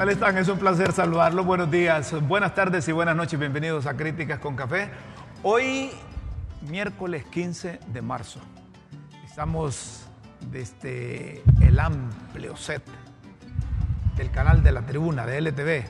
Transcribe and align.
tal 0.00 0.08
están? 0.08 0.38
Es 0.38 0.48
un 0.48 0.58
placer 0.58 0.92
saludarlos. 0.92 1.44
Buenos 1.44 1.70
días, 1.70 2.14
buenas 2.26 2.54
tardes 2.54 2.88
y 2.88 2.92
buenas 2.92 3.14
noches. 3.14 3.38
Bienvenidos 3.38 3.84
a 3.84 3.94
Críticas 3.98 4.38
con 4.38 4.56
Café. 4.56 4.88
Hoy, 5.42 5.90
miércoles 6.62 7.26
15 7.26 7.80
de 7.86 8.00
marzo, 8.00 8.40
estamos 9.26 10.06
desde 10.50 11.42
el 11.60 11.78
amplio 11.78 12.56
set 12.56 12.82
del 14.16 14.30
canal 14.30 14.62
de 14.62 14.72
la 14.72 14.86
tribuna 14.86 15.26
de 15.26 15.36
LTV. 15.42 15.84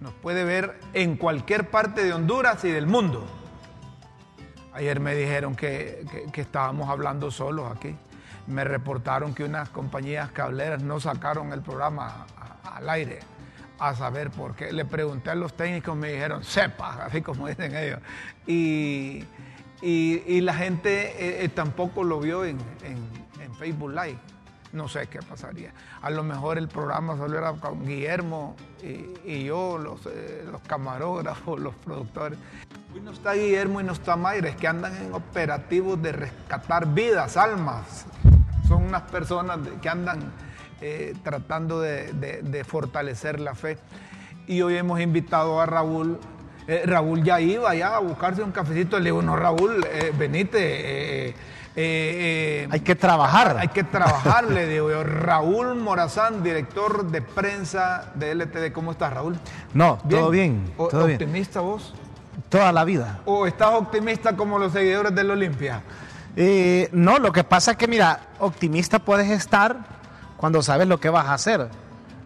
Nos 0.00 0.12
puede 0.14 0.42
ver 0.42 0.80
en 0.92 1.16
cualquier 1.16 1.70
parte 1.70 2.02
de 2.02 2.12
Honduras 2.12 2.64
y 2.64 2.72
del 2.72 2.88
mundo. 2.88 3.24
Ayer 4.72 4.98
me 4.98 5.14
dijeron 5.14 5.54
que, 5.54 6.04
que- 6.32 6.40
estábamos 6.40 6.88
hablando 6.90 7.30
solos 7.30 7.70
aquí. 7.70 7.94
Me 8.48 8.64
reportaron 8.64 9.36
que 9.36 9.44
unas 9.44 9.68
compañías 9.68 10.32
cableras 10.32 10.82
no 10.82 10.98
sacaron 10.98 11.52
el 11.52 11.62
programa 11.62 12.26
al 12.64 12.88
aire. 12.90 13.20
A 13.78 13.94
saber 13.94 14.30
por 14.30 14.54
qué. 14.56 14.72
Le 14.72 14.84
pregunté 14.84 15.30
a 15.30 15.34
los 15.34 15.54
técnicos, 15.54 15.96
me 15.96 16.12
dijeron, 16.12 16.42
sepa, 16.44 17.04
así 17.04 17.20
como 17.22 17.46
dicen 17.48 17.76
ellos. 17.76 18.00
Y, 18.46 19.24
y- 19.82 20.40
la 20.40 20.54
gente 20.54 21.10
eh, 21.22 21.44
eh, 21.44 21.48
tampoco 21.48 22.02
lo 22.04 22.20
vio 22.20 22.44
en, 22.44 22.58
en- 22.84 23.26
Facebook 23.58 23.90
Live. 23.92 24.18
No 24.74 24.86
sé 24.86 25.06
qué 25.06 25.20
pasaría. 25.20 25.72
A 26.02 26.10
lo 26.10 26.22
mejor 26.22 26.58
el 26.58 26.68
programa 26.68 27.16
solo 27.16 27.38
era 27.38 27.52
con 27.54 27.86
Guillermo 27.86 28.54
y, 28.82 29.06
y 29.24 29.44
yo, 29.44 29.78
los, 29.78 30.04
eh, 30.06 30.44
los 30.50 30.60
camarógrafos, 30.62 31.58
los 31.66 31.74
productores. 31.76 32.38
Hoy 32.94 33.00
no 33.00 33.12
está 33.12 33.32
Guillermo 33.32 33.80
y 33.80 33.84
no 33.84 33.92
está 33.92 34.16
Mayra, 34.16 34.50
es 34.50 34.56
que 34.56 34.68
andan 34.68 34.94
en 34.96 35.14
operativos 35.14 36.02
de 36.02 36.12
rescatar 36.12 36.86
vidas, 36.92 37.38
almas. 37.38 38.04
Son 38.68 38.82
unas 38.84 39.02
personas 39.02 39.58
que 39.80 39.88
andan 39.88 40.20
eh, 40.80 41.14
tratando 41.22 41.80
de, 41.80 42.12
de- 42.12 42.42
de 42.42 42.64
fortalecer 42.64 43.40
la 43.40 43.54
fe. 43.54 43.78
Y 44.46 44.62
hoy 44.62 44.76
hemos 44.76 45.00
invitado 45.00 45.60
a 45.60 45.66
Raúl. 45.66 46.18
Eh, 46.68 46.82
Raúl 46.86 47.22
ya 47.22 47.40
iba 47.40 47.74
ya 47.74 47.96
a 47.96 47.98
buscarse 48.00 48.42
un 48.42 48.52
cafecito. 48.52 48.98
Le 48.98 49.06
digo, 49.06 49.22
no, 49.22 49.36
Raúl, 49.36 49.84
eh, 49.90 50.12
venite. 50.16 51.34
eh, 51.78 52.68
Hay 52.70 52.80
que 52.80 52.94
trabajar. 52.94 53.56
hay 53.58 53.68
que 53.68 53.84
trabajar, 53.84 54.44
le 54.50 54.66
digo 54.66 54.90
yo. 54.90 55.04
Raúl 55.04 55.74
Morazán, 55.76 56.42
director 56.42 57.06
de 57.10 57.22
prensa 57.22 58.12
de 58.14 58.34
LTD. 58.34 58.72
¿Cómo 58.72 58.92
estás, 58.92 59.12
Raúl? 59.12 59.36
No, 59.74 59.98
todo 60.08 60.30
bien, 60.30 60.72
¿O- 60.76 60.88
todo 60.88 61.06
bien. 61.06 61.16
¿Optimista 61.20 61.60
vos? 61.60 61.94
Toda 62.48 62.72
la 62.72 62.84
vida. 62.84 63.18
¿O 63.26 63.46
estás 63.46 63.70
optimista 63.74 64.36
como 64.36 64.58
los 64.58 64.72
seguidores 64.72 65.14
del 65.14 65.30
Olimpia? 65.30 65.82
Eh, 66.36 66.88
no, 66.92 67.18
lo 67.18 67.32
que 67.32 67.44
pasa 67.44 67.72
es 67.72 67.76
que, 67.76 67.88
mira, 67.88 68.20
optimista 68.38 68.98
puedes 68.98 69.30
estar 69.30 69.76
cuando 70.36 70.62
sabes 70.62 70.86
lo 70.88 70.98
que 71.00 71.08
vas 71.10 71.26
a 71.26 71.34
hacer. 71.34 71.68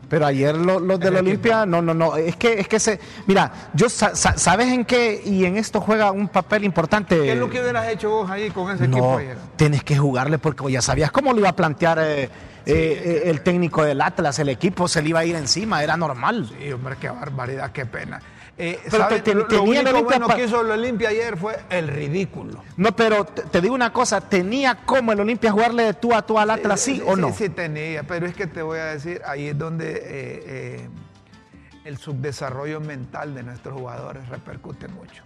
Pero 0.08 0.26
ayer 0.26 0.56
lo- 0.56 0.80
los 0.80 0.98
del 0.98 1.14
El 1.16 1.28
equipo. 1.28 1.28
Olimpia, 1.30 1.66
no, 1.66 1.80
no, 1.80 1.94
no, 1.94 2.16
es 2.16 2.34
que, 2.34 2.54
es 2.58 2.66
que 2.66 2.80
se, 2.80 2.98
mira, 3.28 3.52
yo, 3.74 3.88
sa- 3.88 4.16
sa- 4.16 4.36
¿sabes 4.36 4.66
en 4.68 4.84
qué? 4.84 5.22
Y 5.24 5.44
en 5.44 5.56
esto 5.56 5.80
juega 5.80 6.10
un 6.10 6.26
papel 6.26 6.64
importante. 6.64 7.16
¿Qué 7.16 7.32
es 7.32 7.38
lo 7.38 7.48
que 7.48 7.60
hubieras 7.60 7.86
hecho 7.88 8.10
vos 8.10 8.28
ahí 8.28 8.50
con 8.50 8.72
ese 8.72 8.86
equipo 8.86 9.18
ayer? 9.18 9.38
tienes 9.54 9.84
que 9.84 9.96
jugarle 9.96 10.38
porque 10.38 10.68
ya 10.72 10.82
sabías 10.82 11.12
cómo 11.12 11.32
lo 11.32 11.38
iba 11.38 11.50
a 11.50 11.54
plantear 11.54 12.00
eh, 12.00 12.24
eh, 12.24 12.30
eh, 12.66 13.22
el 13.26 13.42
técnico 13.42 13.84
del 13.84 14.00
Atlas, 14.00 14.36
el 14.40 14.48
equipo 14.48 14.88
se 14.88 15.00
le 15.00 15.10
iba 15.10 15.20
a 15.20 15.24
ir 15.24 15.36
encima, 15.36 15.80
era 15.84 15.96
normal. 15.96 16.50
Sí, 16.58 16.72
hombre, 16.72 16.96
qué 17.00 17.08
barbaridad, 17.08 17.70
qué 17.70 17.86
pena. 17.86 18.20
Eh, 18.62 18.78
Pero 18.90 19.08
te- 19.08 19.20
te- 19.20 19.34
lo, 19.34 19.46
tenía 19.46 19.80
Olimpia 19.80 20.02
bueno 20.02 20.26
pa- 20.26 20.36
que 20.36 20.44
hizo 20.44 20.60
el 20.60 20.70
Olimpia 20.70 21.08
ayer 21.08 21.36
fue 21.38 21.58
el 21.70 21.88
ridículo. 21.88 22.62
No, 22.76 22.94
pero 22.94 23.24
te, 23.24 23.42
te 23.42 23.60
digo 23.62 23.74
una 23.74 23.90
cosa, 23.90 24.20
¿tenía 24.20 24.74
como 24.84 25.12
el 25.12 25.20
Olimpia 25.20 25.50
jugarle 25.50 25.84
de 25.84 25.94
tú 25.94 26.12
a 26.14 26.20
tú 26.20 26.38
al 26.38 26.50
Atlas, 26.50 26.78
sí, 26.80 27.02
o 27.06 27.16
no? 27.16 27.32
Sí, 27.32 27.48
tenía, 27.48 28.02
pero 28.02 28.26
es 28.26 28.34
que 28.34 28.46
te 28.46 28.60
voy 28.60 28.78
a 28.78 28.84
decir, 28.86 29.22
ahí 29.26 29.48
es 29.48 29.56
donde 29.58 29.92
eh, 29.92 30.02
eh, 30.04 30.88
el 31.84 31.96
subdesarrollo 31.96 32.80
mental 32.80 33.34
de 33.34 33.42
nuestros 33.44 33.78
jugadores 33.80 34.28
repercute 34.28 34.88
mucho. 34.88 35.22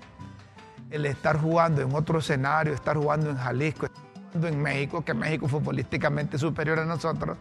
El 0.93 1.05
estar 1.07 1.37
jugando 1.41 1.83
en 1.83 1.93
otro 1.93 2.21
escenario, 2.21 2.73
estar 2.73 2.97
jugando 2.97 3.31
en 3.31 3.37
Jalisco, 3.37 3.89
en 4.43 4.61
México, 4.61 5.05
que 5.05 5.15
México 5.15 5.49
futbolísticamente 5.49 6.39
superior 6.39 6.79
a 6.81 6.85
nosotros, 6.85 7.37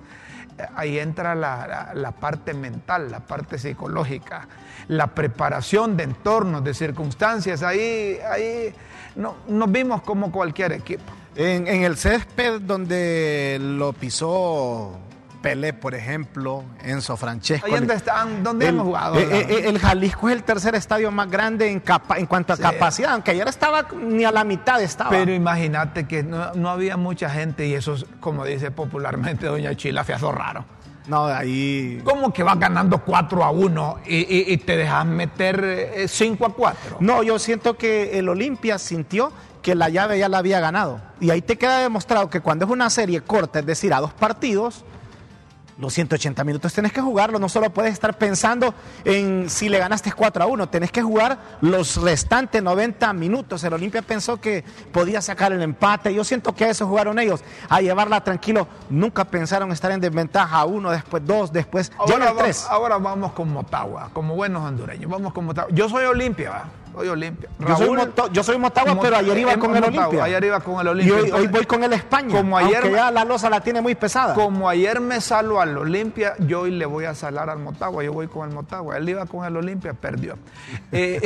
eh, 0.57 0.65
ahí 0.75 0.99
entra 0.99 1.33
la, 1.35 2.13
parte 2.19 2.53
mental, 2.53 3.09
la 3.09 3.19
parte 3.21 3.57
psicológica, 3.57 4.47
la 4.87 5.07
preparación 5.07 5.97
de 5.97 6.03
entornos, 6.03 6.63
de 6.63 6.73
circunstancias, 6.73 7.63
ahí, 7.63 8.19
ahí 8.29 8.73
no, 9.15 9.35
nos 9.47 9.71
vimos 9.71 10.01
como 10.03 10.31
cualquier 10.31 10.73
equipo. 10.73 11.11
En 11.35 11.67
el 11.67 11.97
césped 11.97 12.61
donde 12.61 13.57
lo 13.59 13.93
pisó 13.93 14.99
Pelé, 15.43 15.73
por 15.73 15.93
ejemplo, 15.93 16.63
Enzo 16.83 17.17
Francesco. 17.17 17.67
Ahí 17.67 17.73
donde 17.73 17.95
están, 17.95 18.41
donde 18.43 18.65
el, 18.69 18.73
hemos 18.75 18.85
jugado. 18.87 19.19
eh, 19.19 19.27
eh, 19.49 19.63
el 19.67 19.77
Jalisco 19.77 20.29
es 20.29 20.35
el 20.37 20.43
tercer 20.43 20.73
estadio 20.73 21.11
más 21.11 21.29
grande 21.29 21.69
en, 21.69 21.81
capa- 21.81 22.17
en 22.17 22.25
cuanto 22.25 22.53
a 22.53 22.55
Sí. 22.55 22.61
capacidad, 22.63 23.11
aunque 23.13 23.31
ayer 23.31 23.47
estaba 23.47 23.85
ni 24.01 24.23
a 24.23 24.31
la 24.31 24.45
mitad 24.45 24.81
estaba. 24.81 25.09
Pero 25.09 25.33
imagínate 25.33 26.07
que 26.07 26.23
no, 26.23 26.53
no 26.53 26.69
había 26.69 26.95
mucha 26.95 27.29
gente 27.29 27.67
y 27.67 27.73
eso 27.73 27.93
es, 27.95 28.05
como 28.21 28.45
dice 28.45 28.71
popularmente 28.71 29.45
Doña 29.47 29.75
Chila, 29.75 30.03
fiazo 30.05 30.31
raro. 30.31 30.63
no, 31.07 31.25
ahí. 31.25 31.99
¿Cómo 32.05 32.31
que 32.31 32.41
vas 32.43 32.57
ganando 32.57 32.99
4 32.99 33.43
a 33.43 33.51
1 33.51 33.97
y, 34.07 34.15
y- 34.19 34.53
y 34.53 34.57
te 34.59 34.77
dejas 34.77 35.05
meter 35.05 36.05
5 36.07 36.45
a 36.45 36.53
4? 36.53 36.97
No, 37.01 37.21
yo 37.21 37.37
siento 37.37 37.77
que 37.77 38.17
el 38.17 38.29
Olimpia 38.29 38.79
sintió 38.79 39.33
que 39.61 39.75
la 39.75 39.89
llave 39.89 40.17
ya 40.19 40.29
la 40.29 40.37
había 40.37 40.61
ganado. 40.61 41.01
Y 41.19 41.29
ahí 41.31 41.41
te 41.41 41.57
queda 41.57 41.79
demostrado 41.79 42.29
que 42.29 42.39
cuando 42.39 42.63
es 42.65 42.71
una 42.71 42.89
serie 42.89 43.19
corta, 43.21 43.59
es 43.59 43.65
decir, 43.65 43.93
a 43.93 43.99
dos 43.99 44.13
partidos, 44.13 44.85
los 45.83 45.93
180 45.93 46.43
minutos 46.43 46.73
tenés 46.73 46.93
que 46.93 47.01
jugarlo. 47.01 47.37
No 47.39 47.49
solo 47.49 47.69
puedes 47.71 47.93
estar 47.93 48.17
pensando 48.17 48.73
en 49.03 49.49
si 49.49 49.69
le 49.69 49.77
ganaste 49.77 50.11
4 50.11 50.43
a 50.43 50.47
1, 50.47 50.69
tenés 50.69 50.91
que 50.91 51.01
jugar 51.01 51.37
los 51.61 51.97
restantes 52.01 52.63
90 52.63 53.11
minutos. 53.13 53.63
El 53.63 53.73
Olimpia 53.73 54.01
pensó 54.01 54.39
que 54.39 54.63
podía 54.91 55.21
sacar 55.21 55.51
el 55.51 55.61
empate. 55.61 56.13
Yo 56.13 56.23
siento 56.23 56.55
que 56.55 56.65
a 56.65 56.69
eso 56.69 56.87
jugaron 56.87 57.19
ellos, 57.19 57.41
a 57.69 57.81
llevarla 57.81 58.23
tranquilo. 58.23 58.67
Nunca 58.89 59.25
pensaron 59.25 59.71
estar 59.71 59.91
en 59.91 59.99
desventaja 59.99 60.63
uno, 60.65 60.89
después 60.89 61.25
dos, 61.25 61.51
después 61.51 61.91
ya 62.07 62.13
Ahora, 62.15 62.29
el 62.31 62.37
tres. 62.37 62.65
ahora 62.69 62.97
vamos 62.97 63.33
con 63.33 63.51
Motagua, 63.51 64.09
como 64.13 64.35
buenos 64.35 64.63
hondureños. 64.63 65.11
Vamos 65.11 65.33
con 65.33 65.45
Motagua. 65.45 65.71
Yo 65.73 65.89
soy 65.89 66.05
Olimpia, 66.05 66.49
¿va? 66.49 66.82
Soy 66.95 67.07
Olimpia. 67.07 67.49
Yo 67.59 67.75
soy, 67.75 67.89
Moto- 67.89 68.29
yo 68.31 68.43
soy 68.43 68.57
Motagua, 68.57 68.93
Mot- 68.93 69.01
pero 69.01 69.17
ayer 69.17 69.37
iba 69.39 69.57
con 69.57 69.75
el 69.75 69.83
Olimpia. 69.83 70.23
Ayer 70.23 70.43
iba 70.43 70.59
con 70.59 70.79
el 70.79 70.85
Y 70.85 70.89
Olimpia. 70.89 71.15
hoy, 71.15 71.31
hoy 71.41 71.47
voy 71.47 71.65
con 71.65 71.83
el 71.83 71.93
España. 71.93 72.35
Como 72.37 72.57
ayer 72.57 72.91
ya 72.91 73.09
la 73.09 73.25
losa 73.25 73.49
la 73.49 73.61
tiene 73.61 73.81
muy 73.81 73.95
pesada. 73.95 74.33
Como 74.35 74.69
ayer 74.69 74.99
me 75.01 75.19
salvo 75.19 75.59
al 75.59 75.77
Olimpia, 75.77 76.35
yo 76.39 76.61
hoy 76.61 76.71
le 76.71 76.85
voy 76.85 77.05
a 77.05 77.15
salar 77.15 77.49
al 77.49 77.59
Motagua. 77.59 78.03
Yo 78.03 78.13
voy 78.13 78.27
con 78.27 78.47
el 78.47 78.53
Motagua. 78.55 78.97
Él 78.97 79.09
iba 79.09 79.25
con 79.25 79.43
el 79.45 79.57
Olimpia, 79.57 79.93
perdió. 79.93 80.37
Eh, 80.91 81.19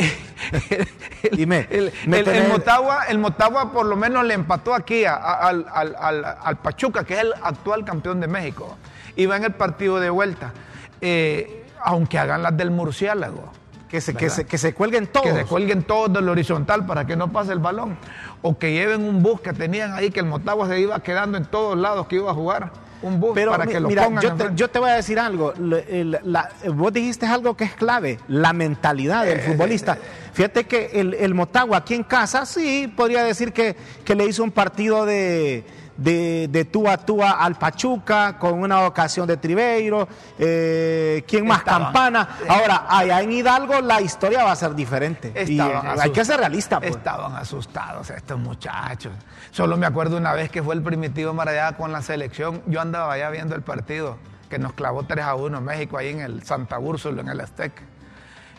el, 1.23 1.37
Dime, 1.37 1.67
el, 1.69 1.91
me 2.05 2.19
el- 2.19 2.27
el 2.27 2.33
tenés- 2.45 2.49
Motagua, 2.49 3.03
el 3.09 3.17
Motagua 3.19 3.71
por 3.71 3.85
lo 3.85 3.95
menos 3.97 4.23
le 4.23 4.33
empató 4.33 4.73
aquí 4.73 5.03
a- 5.05 5.15
a- 5.15 5.47
al, 5.49 5.65
al- 5.73 5.95
al- 5.99 6.25
al 6.41 6.55
Pachuca, 6.57 7.03
que 7.03 7.15
es 7.15 7.19
el 7.21 7.33
actual 7.43 7.83
campeón 7.83 8.19
de 8.21 8.27
México. 8.27 8.77
Iba 9.17 9.35
en 9.35 9.43
el 9.43 9.51
partido 9.53 9.99
de 9.99 10.09
vuelta. 10.09 10.53
Eh, 11.01 11.65
aunque 11.83 12.17
hagan 12.17 12.41
las 12.43 12.55
del 12.55 12.71
murciélago. 12.71 13.51
Que, 13.89 14.01
se, 14.01 14.13
que, 14.13 14.29
se, 14.29 14.45
que 14.45 14.57
se 14.57 14.73
cuelguen 14.73 15.07
todos. 15.07 15.27
Que 15.27 15.33
se 15.33 15.45
cuelguen 15.45 15.83
todos 15.83 16.11
del 16.13 16.27
horizontal 16.29 16.85
para 16.85 17.05
que 17.07 17.15
no 17.15 17.31
pase 17.31 17.53
el 17.53 17.59
balón. 17.59 17.97
O 18.41 18.57
que 18.57 18.71
lleven 18.73 19.03
un 19.03 19.23
bus 19.23 19.41
que 19.41 19.53
tenían 19.53 19.93
ahí, 19.93 20.11
que 20.11 20.19
el 20.19 20.25
Motagua 20.25 20.67
se 20.67 20.79
iba 20.79 20.99
quedando 21.01 21.37
en 21.37 21.45
todos 21.45 21.77
lados 21.77 22.07
que 22.07 22.17
iba 22.17 22.29
a 22.31 22.33
jugar. 22.33 22.71
Un 23.01 23.19
bus 23.19 23.31
Pero 23.35 23.51
para 23.51 23.65
mi- 23.65 23.71
que 23.71 23.79
lo 23.79 23.89
mira, 23.89 24.05
pongan. 24.05 24.23
yo 24.23 24.29
te, 24.29 24.33
enfrente. 24.33 24.55
yo 24.55 24.69
te 24.69 24.79
voy 24.79 24.89
a 24.89 24.93
decir 24.95 25.19
algo. 25.19 25.53
La- 25.57 26.49
vos 26.73 26.91
dijiste 26.91 27.25
algo 27.27 27.55
que 27.55 27.63
es 27.65 27.73
clave, 27.75 28.19
la 28.27 28.53
mentalidad 28.53 29.27
Eh, 29.27 29.35
del 29.35 29.39
futbolista. 29.41 29.97
Fíjate 30.33 30.65
que 30.65 30.89
el, 30.93 31.13
el 31.13 31.33
Motagua 31.35 31.77
aquí 31.77 31.93
en 31.93 32.03
casa, 32.03 32.45
sí, 32.47 32.91
podría 32.95 33.23
decir 33.23 33.53
que, 33.53 33.75
que 34.03 34.15
le 34.15 34.25
hizo 34.25 34.43
un 34.43 34.51
partido 34.51 35.05
de, 35.05 35.63
de, 35.97 36.47
de 36.49 36.65
tú 36.65 36.87
a 36.87 36.97
tú 36.97 37.23
al 37.23 37.55
Pachuca, 37.55 38.37
con 38.37 38.53
una 38.59 38.85
ocasión 38.85 39.27
de 39.27 39.37
Tribeiro, 39.37 40.07
eh, 40.37 41.23
¿quién 41.27 41.45
más? 41.47 41.59
Estaban- 41.59 41.83
Campana. 41.85 42.29
Ahora, 42.47 42.85
allá 42.87 43.21
en 43.21 43.31
Hidalgo 43.31 43.81
la 43.81 44.01
historia 44.01 44.43
va 44.43 44.51
a 44.51 44.55
ser 44.55 44.75
diferente. 44.75 45.33
Y, 45.47 45.59
hay 45.59 46.11
que 46.11 46.23
ser 46.23 46.39
realista. 46.39 46.79
Pues. 46.79 46.91
Estaban 46.91 47.35
asustados 47.35 48.09
estos 48.09 48.39
muchachos. 48.39 49.11
Solo 49.51 49.77
me 49.77 49.85
acuerdo 49.85 50.17
una 50.17 50.33
vez 50.33 50.49
que 50.51 50.61
fue 50.63 50.75
el 50.75 50.81
primitivo 50.81 51.33
Marallá 51.33 51.73
con 51.75 51.91
la 51.91 52.01
selección. 52.01 52.61
Yo 52.67 52.79
andaba 52.81 53.13
allá 53.13 53.29
viendo 53.29 53.55
el 53.55 53.61
partido 53.61 54.17
que 54.49 54.59
nos 54.59 54.73
clavó 54.73 55.03
3 55.03 55.25
a 55.25 55.35
1 55.35 55.59
México 55.61 55.97
ahí 55.97 56.09
en 56.09 56.21
el 56.21 56.43
Santa 56.43 56.79
Úrsula, 56.79 57.21
en 57.21 57.29
el 57.29 57.41
Azteca. 57.41 57.83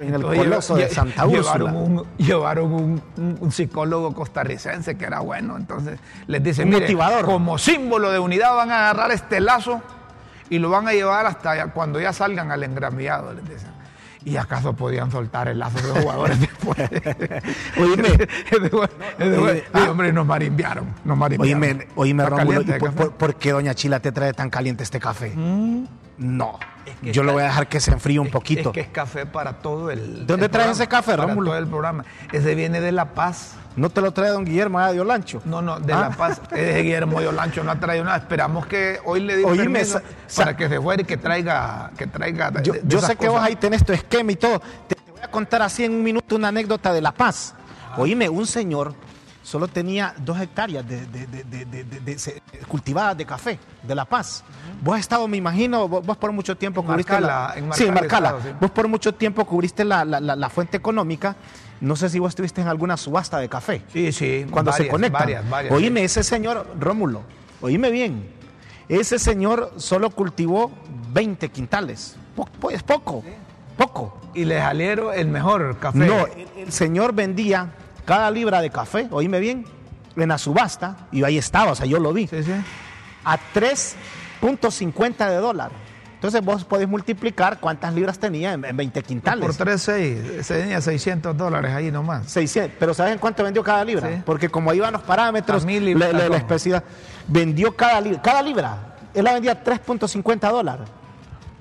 En 0.00 0.09
el 0.09 0.15
Entonces, 0.17 0.39
coloso 0.45 0.77
lle- 0.77 0.89
de 0.89 0.89
Santa 0.91 1.27
llevaron 1.27 1.62
Úrsula. 1.62 1.73
un, 1.73 2.06
llevaron 2.19 2.73
un, 2.73 3.03
un- 3.17 3.39
un 3.41 3.53
psicólogo 3.53 4.15
costarricense 4.15 4.97
que 4.97 5.05
era 5.05 5.21
bueno. 5.21 5.56
Entonces 5.56 5.99
les 6.27 6.43
dice, 6.43 6.62
Un 6.62 6.69
"Mire, 6.71 6.83
motivador". 6.83 7.25
como 7.25 7.59
símbolo 7.59 8.11
de 8.12 8.19
unidad 8.19 8.55
van 8.55 8.71
a 8.71 8.91
agarrar 8.91 9.11
este 9.11 9.41
lazo 9.41 9.83
y 10.50 10.59
lo 10.59 10.71
van 10.71 10.87
a 10.89 10.93
llevar 10.93 11.27
hasta 11.27 11.67
cuando 11.73 12.00
ya 12.00 12.12
salgan 12.12 12.50
al 12.53 12.62
engramillado, 12.62 13.33
les 13.35 13.49
dicen. 13.49 13.77
¿Y 14.25 14.37
acaso 14.37 14.75
podían 14.75 15.11
soltar 15.11 15.49
el 15.49 15.59
lazo 15.59 15.79
de 15.79 15.88
los 15.88 15.99
jugadores 15.99 16.41
después? 16.41 16.79
Oíme. 17.79 18.29
Ah, 19.73 19.91
hombre, 19.91 20.12
nos 20.12 20.26
marimbiaron. 20.26 20.87
Nos 21.05 21.17
marimbiaron. 21.17 21.62
Oíme, 21.62 21.87
oíme 21.94 22.26
Rómulo, 22.26 22.62
¿y 22.62 22.65
por, 22.65 22.93
por, 22.93 23.12
por 23.12 23.35
qué 23.37 23.53
Doña 23.53 23.75
Chila 23.75 24.00
te 24.00 24.12
trae 24.12 24.32
tan 24.32 24.50
caliente 24.50 24.82
este 24.82 25.00
café? 25.00 25.32
Mm. 25.35 25.85
No. 26.19 26.59
Yo 27.03 27.23
lo 27.23 27.32
voy 27.32 27.43
a 27.43 27.47
dejar 27.47 27.69
que 27.69 27.81
se 27.81 27.93
enfríe 27.93 28.19
un 28.19 28.31
poquito. 28.31 28.70
Es 28.70 28.75
que 28.75 28.81
es 28.81 28.88
café 28.88 29.26
para 29.26 29.59
todo 29.59 29.91
el. 29.91 30.21
¿De 30.21 30.25
dónde 30.26 30.49
traes 30.49 30.71
ese 30.73 30.88
café, 30.88 31.12
para 31.12 31.26
Rómulo? 31.26 31.50
todo 31.50 31.59
el 31.59 31.67
programa. 31.67 32.05
Ese 32.32 32.55
viene 32.55 32.81
de 32.81 32.93
La 32.93 33.14
Paz. 33.14 33.55
¿No 33.78 33.90
te 33.90 34.00
lo 34.00 34.12
trae 34.12 34.30
don 34.30 34.44
Guillermo 34.44 34.78
allá 34.78 34.92
de 34.92 35.00
Olancho? 35.00 35.40
No, 35.44 35.62
no, 35.62 35.78
de 35.80 35.92
Ah. 35.92 36.00
La 36.00 36.10
Paz. 36.10 36.40
Es 36.50 36.75
de 36.75 36.82
Guillermo 36.82 37.20
Yolancho, 37.22 37.62
no 37.64 37.70
ha 37.70 37.78
traído 37.80 38.04
nada. 38.04 38.16
Esperamos 38.19 38.66
que 38.66 38.98
hoy 39.04 39.20
le 39.20 39.36
diga 39.36 39.48
Oíme, 39.48 39.64
permiso 39.64 40.00
sa- 40.26 40.42
para 40.44 40.56
que 40.56 40.69
se 40.69 40.80
fuera 40.80 41.02
y 41.02 41.04
que 41.04 41.16
traiga. 41.16 41.90
Que 41.96 42.06
traiga 42.06 42.52
Yo, 42.62 42.72
de- 42.75 42.80
de 42.82 43.00
sé 43.00 43.16
que 43.16 43.28
vos 43.28 43.40
ahí 43.40 43.56
tenés 43.56 43.84
tu 43.84 43.92
esquema 43.92 44.32
y 44.32 44.36
todo. 44.36 44.60
Te, 44.86 44.94
te 44.96 45.10
voy 45.12 45.20
a 45.22 45.28
contar 45.30 45.62
así 45.62 45.84
en 45.84 45.92
un 45.92 46.02
minuto 46.02 46.34
una 46.36 46.48
anécdota 46.48 46.92
de 46.92 47.00
La 47.00 47.12
Paz. 47.12 47.54
Oíme, 47.96 48.28
un 48.28 48.46
señor 48.46 48.94
solo 49.42 49.66
tenía 49.66 50.12
dos 50.19 50.38
hectáreas 50.40 50.86
de, 50.86 51.06
de- 51.06 51.26
de- 51.26 51.44
de- 51.44 51.64
de- 51.64 51.84
de- 51.84 52.00
de- 52.00 52.42
cultivadas 52.69 53.16
de 53.16 53.25
café 53.25 53.58
de 53.82 53.94
La 53.94 54.04
Paz. 54.04 54.44
Vos 54.82 54.94
has 54.94 55.00
estado, 55.00 55.26
me 55.26 55.36
imagino, 55.38 55.88
vos, 55.88 56.04
vos 56.04 56.16
por 56.19 56.32
mucho 56.32 56.54
tiempo 56.56 56.80
En 56.82 56.86
cubriste 56.86 57.12
Marcala, 57.12 57.52
la, 57.54 57.58
en 57.58 57.72
sí, 57.72 57.84
en 57.84 57.94
Marcala 57.94 57.94
Marcala. 57.94 58.28
estado, 58.28 58.42
sí. 58.42 58.56
Vos 58.60 58.70
por 58.72 58.88
mucho 58.88 59.14
tiempo 59.14 59.44
cubriste 59.46 59.84
la, 59.84 60.04
la- 60.04 60.20
la- 60.20 60.36
la 60.36 60.50
fuente 60.50 60.76
económica. 60.76 61.34
No 61.80 61.94
sé 61.96 62.08
si 62.08 62.19
vos 62.19 62.30
estuviste 62.30 62.60
en 62.60 62.69
alguna 62.69 62.96
subasta 62.96 63.38
de 63.38 63.48
café. 63.48 63.82
Sí, 63.92 64.10
sí. 64.12 64.46
cuando 64.50 64.72
se 64.72 64.78
varias, 64.84 64.92
conectan. 64.92 65.20
Varias, 65.20 65.50
varias. 65.50 65.72
Oíme, 65.75 66.04
ese 66.04 66.22
señor, 66.25 66.66
Rómulo, 66.78 67.22
oíme 67.60 67.90
bien, 67.90 68.28
ese 68.88 69.19
señor 69.19 69.72
solo 69.76 70.10
cultivó 70.10 70.70
20 71.12 71.48
quintales. 71.50 72.16
Po- 72.34 72.46
po- 72.46 72.70
es 72.70 72.82
poco, 72.82 73.22
poco. 73.76 74.19
Y 74.34 74.44
le 74.44 74.58
salieron 74.58 75.14
el 75.14 75.28
mejor 75.28 75.78
café. 75.78 75.98
No, 75.98 76.26
el, 76.26 76.46
el 76.56 76.72
señor 76.72 77.12
vendía 77.14 77.70
cada 78.04 78.30
libra 78.30 78.60
de 78.60 78.70
café, 78.70 79.06
oíme 79.10 79.38
bien, 79.40 79.64
en 80.16 80.28
la 80.28 80.38
subasta, 80.38 81.08
y 81.12 81.22
ahí 81.22 81.38
estaba, 81.38 81.72
o 81.72 81.75
sea, 81.76 81.86
yo 81.86 81.98
lo 82.00 82.12
vi, 82.12 82.26
Sí, 82.26 82.42
sí. 82.42 82.52
a 83.25 83.38
3.50 83.54 85.28
de 85.28 85.36
dólar. 85.36 85.70
Entonces 86.19 86.44
vos 86.44 86.65
podés 86.65 86.88
multiplicar 86.88 87.61
cuántas 87.61 87.94
libras 87.94 88.19
tenía 88.19 88.53
en, 88.53 88.65
en 88.65 88.76
20 88.76 89.03
quintales. 89.05 89.56
Por 89.56 89.67
3.6, 89.69 90.43
se 90.43 90.61
tenía 90.62 90.81
600 90.81 91.37
dólares 91.37 91.73
ahí 91.73 91.93
nomás. 91.93 92.29
600, 92.29 92.73
pero 92.81 92.93
¿sabes 92.93 93.12
en 93.12 93.19
cuánto 93.20 93.44
vendió 93.44 93.62
cada 93.62 93.85
libra? 93.85 94.09
Sí. 94.09 94.23
Porque 94.26 94.49
como 94.49 94.73
iban 94.75 94.93
los 94.93 95.03
parámetros, 95.03 95.65
mil 95.65 95.97
la, 95.97 96.09
la- 96.09 96.19
la 96.19 96.25
¿cómo? 96.26 96.35
especialidad, 96.37 96.82
vendió 97.29 97.76
cada 97.76 98.00
libra, 98.00 98.20
cada 98.20 98.43
libra, 98.43 98.97
él 99.15 99.23
la 99.25 99.32
vendía 99.35 99.62
3.50 99.62 100.50
dólares. 100.50 100.88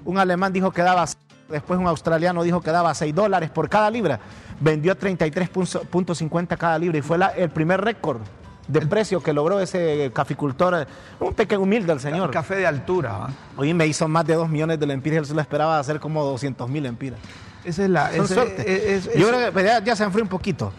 Un 0.05 0.17
alemán 0.17 0.51
dijo 0.51 0.71
que 0.71 0.81
daba, 0.81 1.05
después 1.49 1.79
un 1.79 1.85
australiano 1.87 2.41
dijo 2.41 2.59
que 2.61 2.71
daba 2.71 2.95
6 2.95 3.13
dólares 3.13 3.51
por 3.51 3.69
cada 3.69 3.91
libra. 3.91 4.19
Vendió 4.59 4.93
a 4.93 4.95
33.50 4.97 6.57
cada 6.57 6.79
libra 6.79 6.97
y 6.97 7.01
fue 7.03 7.19
la- 7.19 7.27
el 7.27 7.49
primer 7.51 7.79
récord 7.81 8.21
de 8.67 8.81
precio 8.85 9.21
que 9.23 9.31
logró 9.33 9.59
ese 9.59 10.11
caficultor, 10.13 10.85
un 11.19 11.33
pequeño 11.33 11.61
humilde 11.61 11.93
el 11.93 11.99
señor. 11.99 12.31
Café 12.31 12.55
de 12.55 12.67
altura. 12.67 13.27
Hoy 13.55 13.73
me 13.73 13.87
hizo 13.87 14.07
más 14.07 14.25
de 14.25 14.33
2 14.35 14.49
millones 14.49 14.79
de 14.79 14.85
lempiras, 14.85 15.19
él 15.19 15.25
se 15.25 15.33
lo 15.33 15.41
esperaba 15.41 15.79
hacer 15.79 15.99
como 15.99 16.23
200 16.23 16.69
mil 16.69 16.83
lempiras. 16.83 17.19
Esa 17.63 17.83
es 17.83 17.89
la. 17.89 18.11
Suerte. 18.27 18.95
es- 18.95 19.07
es- 19.07 19.15
Yo 19.17 19.27
creo 19.29 19.53
que 19.53 19.63
ya, 19.63 19.83
ya 19.83 19.95
se 19.95 20.03
enfrió 20.03 20.23
un 20.23 20.29
poquito. 20.29 20.71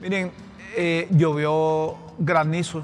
Miren, 0.00 0.32
eh, 0.76 1.06
llovió 1.10 1.96
granizo 2.18 2.82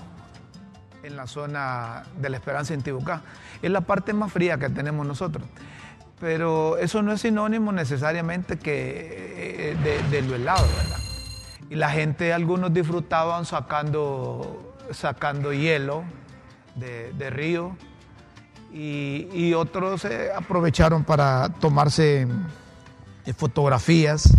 en 1.03 1.17
la 1.17 1.27
zona 1.27 2.03
de 2.21 2.29
la 2.29 2.37
Esperanza 2.37 2.75
en 2.75 2.83
Tibucá. 2.83 3.23
Es 3.63 3.71
la 3.71 3.81
parte 3.81 4.13
más 4.13 4.31
fría 4.33 4.57
que 4.59 4.69
tenemos 4.69 5.07
nosotros. 5.07 5.45
Pero 6.21 6.77
eso 6.79 7.01
no 7.03 7.13
es 7.13 7.21
sinónimo 7.21 7.71
necesariamente 7.73 8.59
que 8.59 9.73
eh, 9.73 9.77
de, 10.11 10.17
de 10.21 10.27
lo 10.29 10.35
helado, 10.35 10.67
¿verdad? 10.77 10.99
Y 11.71 11.75
la 11.75 11.91
gente, 11.91 12.33
algunos 12.33 12.73
disfrutaban 12.73 13.45
sacando, 13.45 14.75
sacando 14.91 15.53
hielo 15.53 16.05
de, 16.75 17.31
río 17.31 17.77
y, 18.73 19.29
y 19.33 19.55
otros 19.55 20.05
eh, 20.05 20.31
aprovecharon 20.35 21.05
para 21.05 21.49
tomarse 21.61 22.27
eh, 23.27 23.33
fotografías, 23.35 24.35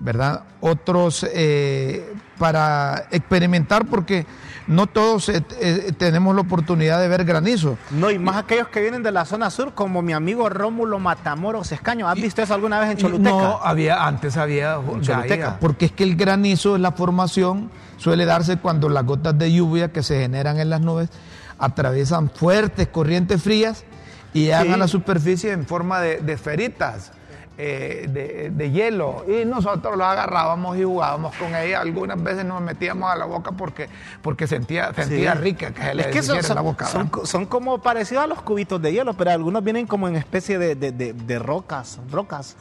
¿verdad? 0.00 0.44
Otros 0.60 1.24
eh, 1.32 2.12
para 2.38 3.06
experimentar 3.10 3.86
porque 3.86 4.26
no 4.70 4.86
todos 4.86 5.28
eh, 5.28 5.42
eh, 5.60 5.92
tenemos 5.98 6.34
la 6.34 6.40
oportunidad 6.42 7.00
de 7.00 7.08
ver 7.08 7.24
granizo. 7.24 7.76
No, 7.90 8.10
y 8.10 8.18
más 8.18 8.36
aquellos 8.36 8.68
que 8.68 8.80
vienen 8.80 9.02
de 9.02 9.10
la 9.10 9.24
zona 9.24 9.50
sur, 9.50 9.74
como 9.74 10.00
mi 10.00 10.12
amigo 10.12 10.48
Rómulo 10.48 10.98
Matamoros 10.98 11.72
Escaño. 11.72 12.08
¿Has 12.08 12.14
visto 12.14 12.40
eso 12.40 12.54
alguna 12.54 12.78
vez 12.80 12.90
en 12.90 12.96
Choluteca? 12.96 13.30
No, 13.30 13.60
había, 13.62 14.06
antes 14.06 14.36
había 14.36 14.74
En 14.76 15.00
Choluteca. 15.02 15.58
porque 15.60 15.86
es 15.86 15.92
que 15.92 16.04
el 16.04 16.16
granizo 16.16 16.76
es 16.76 16.80
la 16.80 16.92
formación, 16.92 17.70
suele 17.96 18.24
darse 18.24 18.56
cuando 18.58 18.88
las 18.88 19.04
gotas 19.04 19.36
de 19.36 19.52
lluvia 19.52 19.92
que 19.92 20.02
se 20.02 20.20
generan 20.20 20.58
en 20.60 20.70
las 20.70 20.80
nubes 20.80 21.10
atraviesan 21.58 22.30
fuertes 22.30 22.88
corrientes 22.88 23.42
frías 23.42 23.84
y 24.32 24.44
llegan 24.44 24.66
Sí. 24.68 24.72
a 24.72 24.76
la 24.76 24.88
superficie 24.88 25.52
en 25.52 25.66
forma 25.66 26.00
de, 26.00 26.18
de 26.20 26.32
esferitas. 26.32 27.12
Eh, 27.62 28.06
de, 28.08 28.50
de 28.50 28.70
hielo 28.70 29.24
y 29.28 29.44
nosotros 29.44 29.96
los 29.96 30.06
agarrábamos 30.06 30.78
y 30.78 30.82
jugábamos 30.84 31.34
con 31.36 31.54
ella 31.54 31.80
algunas 31.80 32.22
veces 32.22 32.44
nos 32.44 32.62
metíamos 32.62 33.10
a 33.10 33.16
la 33.16 33.26
boca 33.26 33.52
porque 33.52 33.88
porque 34.22 34.46
sentía 34.46 34.94
sentía 34.94 35.34
Sí. 35.34 35.38
rica 35.40 35.70
que 35.72 35.82
se 35.82 35.94
le 35.94 36.02
Es 36.02 36.08
que 36.08 36.22
son, 36.22 36.38
en 36.38 36.54
la 36.54 36.60
boca 36.62 36.86
son, 36.86 37.10
son 37.24 37.44
como 37.46 37.78
parecidos 37.82 38.24
a 38.24 38.26
los 38.26 38.40
cubitos 38.42 38.80
de 38.80 38.92
hielo, 38.92 39.12
pero 39.14 39.30
algunos 39.32 39.62
vienen 39.62 39.86
como 39.86 40.08
en 40.08 40.16
especie 40.16 40.58
de, 40.58 40.74
de- 40.74 40.92
de- 40.92 41.38
rocas. 41.38 41.98
rocas. 42.10 42.56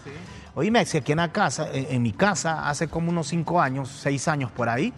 Oíme, 0.55 0.85
si 0.85 0.97
aquí 0.97 1.11
en 1.13 1.19
la 1.19 1.31
casa, 1.31 1.67
en, 1.71 1.87
en 1.89 2.01
mi 2.01 2.11
casa, 2.11 2.67
hace 2.67 2.87
como 2.89 3.09
unos 3.09 3.27
cinco 3.27 3.61
años, 3.61 3.87
seis 3.89 4.27
años 4.27 4.51
por 4.51 4.67
ahí, 4.67 4.91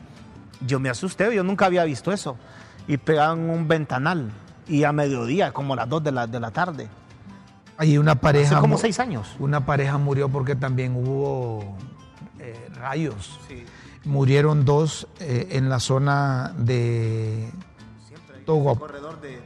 yo 0.65 0.80
me 0.80 0.89
asusté, 0.89 1.33
yo 1.36 1.44
nunca 1.44 1.65
había 1.68 1.83
visto 1.83 2.12
eso. 2.12 2.38
Y 2.88 2.98
pegaban 2.98 3.50
un 3.50 3.68
ventanal. 3.68 4.31
Y 4.68 4.83
a 4.86 4.92
mediodía, 4.92 5.51
como 5.51 5.74
a 5.74 5.75
las 5.77 5.89
dos 5.89 6.03
de 6.03 6.12
la, 6.12 6.25
de 6.27 6.39
la 6.39 6.51
tarde. 6.51 6.88
Ahí 7.81 7.98
una 7.98 8.13
pareja 8.13 8.51
Hace 8.57 8.62
como 8.62 8.78
seis 8.78 9.00
años. 9.00 9.36
Una 9.39 9.66
pareja 9.66 9.98
murió 9.98 10.30
porque 10.30 10.56
también 10.56 10.95
hubo 10.95 11.75
eh, 12.38 12.69
rayos. 12.75 13.39
Murieron 14.06 14.66
dos 14.66 15.07
eh, 15.19 15.48
en 15.54 15.68
la 15.68 15.80
zona 15.80 16.54
de 16.57 17.50
Togo- 18.45 18.80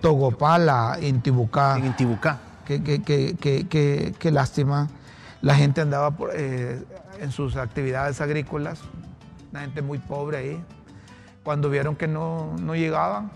Togopala, 0.02 0.98
Intibucá. 1.02 1.78
En 1.78 1.86
Intibucá. 1.86 2.40
Qué, 2.66 2.84
qué- 2.84 3.02
qué- 3.02 3.38
qué- 3.40 3.68
qué- 3.70 4.14
qué 4.20 4.32
lástima. 4.32 4.90
La 5.42 5.56
gente 5.56 5.80
andaba 5.80 6.12
por, 6.12 6.32
eh, 6.34 6.84
en 7.22 7.32
sus 7.32 7.56
actividades 7.56 8.20
agrícolas, 8.20 8.82
la 9.54 9.62
gente 9.62 9.82
muy 9.82 10.00
pobre 10.00 10.38
ahí. 10.38 10.64
Cuando 11.44 11.70
vieron 11.70 11.96
que 11.96 12.08
no, 12.10 12.56
no 12.60 12.76
llegaban, 12.76 13.32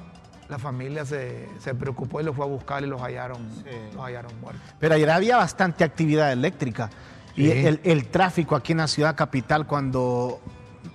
la 0.49 0.57
familia 0.57 1.05
se, 1.05 1.47
se 1.59 1.75
preocupó 1.75 2.19
y 2.21 2.23
los 2.23 2.35
fue 2.35 2.43
a 2.45 2.47
buscar 2.47 2.83
y 2.83 2.87
los 2.87 2.99
hallaron, 3.01 3.47
los 3.93 4.03
hallaron 4.03 4.31
muertos. 4.41 4.61
Pero 4.79 4.95
ayer 4.95 5.09
había 5.09 5.37
bastante 5.37 5.83
actividad 5.83 6.31
eléctrica. 6.31 6.89
Y 7.35 7.45
Sí. 7.45 7.51
el, 7.51 7.79
el 7.83 8.07
tráfico 8.07 8.55
aquí 8.55 8.71
en 8.73 8.79
la 8.79 8.87
ciudad 8.87 9.15
capital, 9.15 9.67
cuando. 9.67 10.41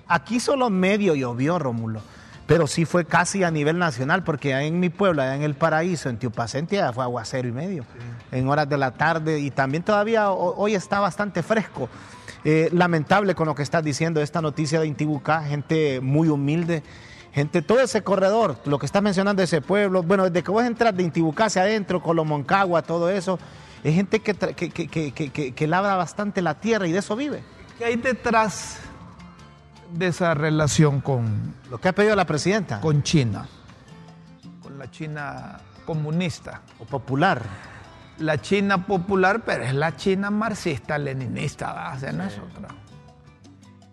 Aquí 0.08 0.40
solo 0.40 0.68
medio 0.70 1.14
llovió, 1.14 1.58
Rómulo. 1.58 2.00
Pero 2.46 2.66
sí 2.66 2.84
fue 2.84 3.06
casi 3.06 3.42
a 3.42 3.50
nivel 3.50 3.78
nacional, 3.78 4.22
porque 4.22 4.52
allá 4.52 4.66
en 4.66 4.78
mi 4.78 4.90
pueblo, 4.90 5.22
allá 5.22 5.34
en 5.36 5.42
El 5.42 5.54
Paraíso, 5.54 6.10
en 6.10 6.18
Tiupacente, 6.18 6.76
ya 6.76 6.92
fue 6.92 7.02
aguacero 7.04 7.48
y 7.48 7.52
medio. 7.52 7.86
En 8.32 8.46
horas 8.48 8.68
de 8.68 8.76
la 8.76 8.90
tarde. 8.90 9.38
Y 9.40 9.50
también 9.50 9.82
todavía 9.82 10.30
ho- 10.30 10.54
hoy 10.56 10.74
está 10.74 11.00
bastante 11.00 11.42
fresco. 11.42 11.88
Eh, 12.44 12.68
lamentable 12.72 13.34
con 13.34 13.46
lo 13.46 13.54
que 13.54 13.62
estás 13.62 13.82
diciendo, 13.82 14.20
esta 14.20 14.42
noticia 14.42 14.78
de 14.80 14.86
Intibucá, 14.86 15.42
gente 15.44 16.00
muy 16.02 16.28
humilde. 16.28 16.82
Gente, 17.34 17.62
todo 17.62 17.80
ese 17.80 18.04
corredor, 18.04 18.60
lo 18.64 18.78
que 18.78 18.86
estás 18.86 19.02
mencionando 19.02 19.40
de 19.40 19.44
ese 19.44 19.60
pueblo, 19.60 20.04
bueno, 20.04 20.22
desde 20.22 20.44
que 20.44 20.52
vos 20.52 20.62
entras 20.62 20.96
de 20.96 21.02
Intibucá 21.02 21.46
hacia 21.46 21.62
adentro, 21.62 22.00
Colomoncagua, 22.00 22.82
todo 22.82 23.10
eso, 23.10 23.40
es 23.82 23.92
gente 23.92 24.20
que, 24.20 24.34
que, 24.34 24.70
que, 24.70 25.52
que, 25.52 25.66
labra 25.66 25.96
bastante 25.96 26.40
la 26.42 26.54
tierra 26.54 26.86
y 26.86 26.92
de 26.92 27.00
eso 27.00 27.16
vive. 27.16 27.42
¿Qué 27.76 27.86
hay 27.86 27.96
detrás 27.96 28.78
de 29.92 30.06
esa 30.06 30.34
relación 30.34 31.00
con, 31.00 31.54
Lo 31.70 31.78
que 31.78 31.88
ha 31.88 31.92
pedido 31.92 32.14
la 32.14 32.24
presidenta. 32.24 32.80
con 32.80 33.02
China? 33.02 33.48
Con 34.62 34.78
la 34.78 34.88
China 34.88 35.58
comunista. 35.84 36.62
o 36.78 36.84
popular. 36.84 37.42
La 38.18 38.40
China 38.40 38.86
popular, 38.86 39.42
pero 39.44 39.64
es 39.64 39.74
la 39.74 39.96
China 39.96 40.30
marxista-leninista. 40.30 41.92
O 41.96 41.98
sea, 41.98 42.12
no 42.12 42.22
es 42.22 42.38
otra. 42.38 42.68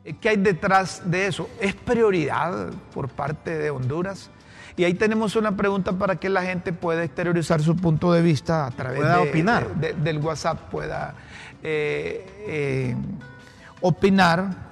Eh, 0.03 0.15
¿Qué 0.20 0.29
hay 0.29 0.38
detrás 0.38 1.03
de 1.05 1.27
eso? 1.27 1.50
¿Es 1.60 1.74
prioridad 1.75 2.70
por 2.93 3.10
parte 3.10 3.58
de 3.58 3.70
Honduras? 3.70 4.29
Y 4.77 4.84
ahí 4.86 4.93
tenemos 4.93 5.36
una 5.36 5.55
pregunta 5.55 5.91
para 5.93 6.15
que 6.15 6.29
la 6.29 6.41
gente 6.43 6.72
pueda 6.74 7.03
exteriorizar 7.03 7.62
su 7.62 7.75
punto 7.75 8.12
de 8.13 8.22
vista 8.22 8.65
a 8.65 8.72
través 8.72 9.01
de- 9.03 9.29
opinar. 9.29 9.75
de- 9.75 9.93
del 9.93 10.17
WhatsApp, 10.20 10.70
pueda 10.72 11.13
eh, 11.63 12.25
eh, 12.48 12.96
opinar, 13.81 14.70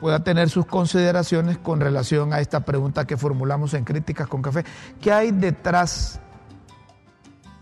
pueda 0.00 0.24
tener 0.24 0.48
sus 0.48 0.66
consideraciones 0.66 1.58
con 1.58 1.78
relación 1.80 2.32
a 2.32 2.40
esta 2.40 2.60
pregunta 2.60 3.06
que 3.06 3.16
formulamos 3.16 3.74
en 3.74 3.84
Críticas 3.84 4.26
con 4.26 4.42
Café. 4.42 4.64
¿Qué 5.00 5.12
hay 5.12 5.30
detrás 5.30 6.18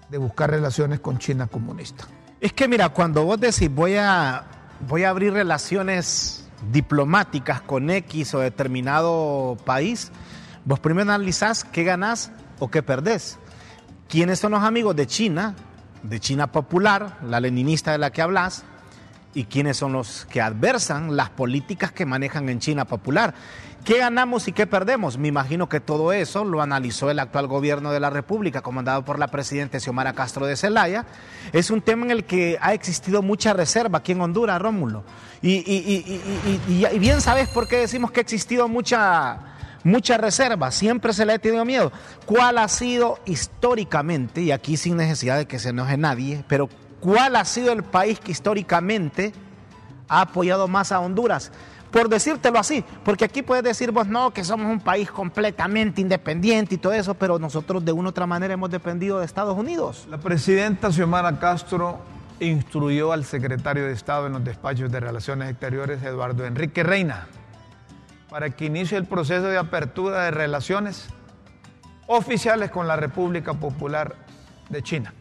de 0.09 0.17
buscar 0.19 0.51
relaciones 0.51 1.01
con 1.01 1.19
China 1.19 1.47
comunista? 1.49 2.05
Es 2.41 2.53
que 2.53 2.69
mira, 2.69 2.89
cuando 2.91 3.25
vos 3.25 3.39
decís 3.41 3.69
voy 3.75 3.97
a 3.97 4.45
voy 4.89 5.03
a 5.05 5.11
abrir 5.11 5.33
relaciones 5.33 6.48
diplomáticas 6.73 7.61
con 7.61 7.91
X 7.91 8.35
o 8.35 8.41
determinado 8.41 9.57
país, 9.65 10.11
vos 10.65 10.81
primero 10.81 11.11
analizás 11.13 11.65
qué 11.65 11.85
ganás 11.85 12.33
o 12.59 12.71
qué 12.71 12.83
perdés. 12.83 13.39
¿Quiénes 14.09 14.39
son 14.39 14.53
los 14.53 14.63
amigos 14.63 14.97
de 14.97 15.07
China, 15.07 15.55
de 16.03 16.21
China 16.21 16.51
popular, 16.51 17.19
la 17.23 17.41
leninista 17.41 17.93
de 17.93 17.99
la 17.99 18.11
que 18.11 18.23
hablas? 18.23 18.65
¿Y 19.39 19.45
quiénes 19.45 19.77
son 19.77 19.93
los 19.93 20.27
que 20.29 20.41
adversan 20.41 21.17
las 21.17 21.31
políticas 21.31 21.93
que 21.93 22.05
manejan 22.05 22.49
en 22.49 22.59
China 22.59 22.87
popular? 22.87 23.35
¿Qué 23.85 23.99
ganamos 23.99 24.49
y 24.49 24.53
qué 24.53 24.67
perdemos? 24.67 25.17
Me 25.17 25.29
imagino 25.29 25.69
que 25.69 25.79
todo 25.79 26.13
eso 26.13 26.45
lo 26.45 26.61
analizó 26.61 27.09
el 27.09 27.21
actual 27.21 27.47
gobierno 27.47 27.93
de 27.93 28.01
la 28.01 28.11
República, 28.11 28.63
comandado 28.63 29.05
por 29.05 29.21
la 29.21 29.29
presidenta 29.29 29.79
Xiomara 29.79 30.13
Castro 30.13 30.45
de 30.45 30.57
Celaya. 30.57 31.07
Es 31.53 31.71
un 31.71 31.83
tema 31.83 32.05
en 32.07 32.11
el 32.11 32.25
que 32.25 32.59
ha 32.61 32.75
existido 32.75 33.23
mucha 33.23 33.53
reserva 33.53 33.99
aquí 33.99 34.11
en 34.11 34.23
Honduras, 34.23 34.61
Rómulo. 34.61 35.05
Y, 35.41 35.59
y 36.67 36.99
bien 36.99 37.21
sabes 37.21 37.49
por 37.49 37.69
qué 37.69 37.77
decimos 37.77 38.11
que 38.11 38.19
ha 38.19 38.23
existido 38.23 38.67
mucha, 38.67 39.39
mucha 39.85 40.19
reserva, 40.19 40.73
siempre 40.73 41.13
se 41.13 41.25
le 41.25 41.35
ha 41.35 41.39
tenido 41.39 41.65
miedo. 41.65 41.93
¿Cuál 42.27 42.59
ha 42.59 42.67
sido 42.67 43.21
históricamente, 43.25 44.41
y 44.41 44.51
aquí 44.51 44.77
sin 44.77 44.97
necesidad 44.97 45.39
de 45.39 45.47
que 45.47 45.61
se 45.61 45.69
enoje 45.69 45.97
nadie, 45.97 46.45
pero 46.49 46.69
cuál 47.01 47.37
ha 47.37 47.45
sido 47.45 47.73
el 47.73 47.83
país 47.83 48.21
que 48.21 48.33
históricamente 48.33 49.33
ha 50.09 50.23
apoyado 50.23 50.69
más 50.69 50.93
a 50.93 51.01
Honduras? 51.01 51.53
por 51.91 52.09
decírtelo 52.09 52.59
así, 52.59 52.85
porque 53.05 53.25
aquí 53.25 53.43
puedes 53.43 53.65
decir 53.65 53.91
vos 53.93 54.07
no, 54.07 54.33
que 54.33 54.45
somos 54.45 54.67
un 54.71 54.81
país 54.81 55.11
completamente 55.11 56.01
independiente 56.01 56.75
y 56.75 56.79
todo 56.79 56.93
eso, 56.93 57.15
pero 57.15 57.39
nosotros 57.39 57.85
de 57.85 57.93
una 57.93 58.09
u 58.09 58.11
otra 58.11 58.27
manera 58.27 58.55
hemos 58.55 58.71
dependido 58.71 59.19
de 59.19 59.25
Estados 59.25 59.57
Unidos. 59.57 60.07
La 60.11 60.19
presidenta 60.19 60.93
Xiomara 60.93 61.39
Castro 61.39 62.01
instruyó 62.41 63.13
al 63.13 63.25
secretario 63.25 63.85
de 63.85 63.93
Estado 63.93 64.27
en 64.27 64.35
los 64.35 64.45
despachos 64.45 64.93
de 64.93 65.01
Relaciones 65.01 65.51
Exteriores, 65.51 66.03
Eduardo 66.03 66.45
Enrique 66.45 66.83
Reina, 66.83 67.27
para 68.29 68.51
que 68.51 68.67
inicie 68.67 68.99
el 68.99 69.07
proceso 69.07 69.47
de 69.47 69.59
apertura 69.59 70.25
de 70.25 70.31
relaciones 70.31 71.09
oficiales 72.07 72.71
con 72.71 72.87
la 72.87 72.97
República 72.97 73.55
Popular 73.55 74.15
de 74.69 74.83
China 74.83 75.15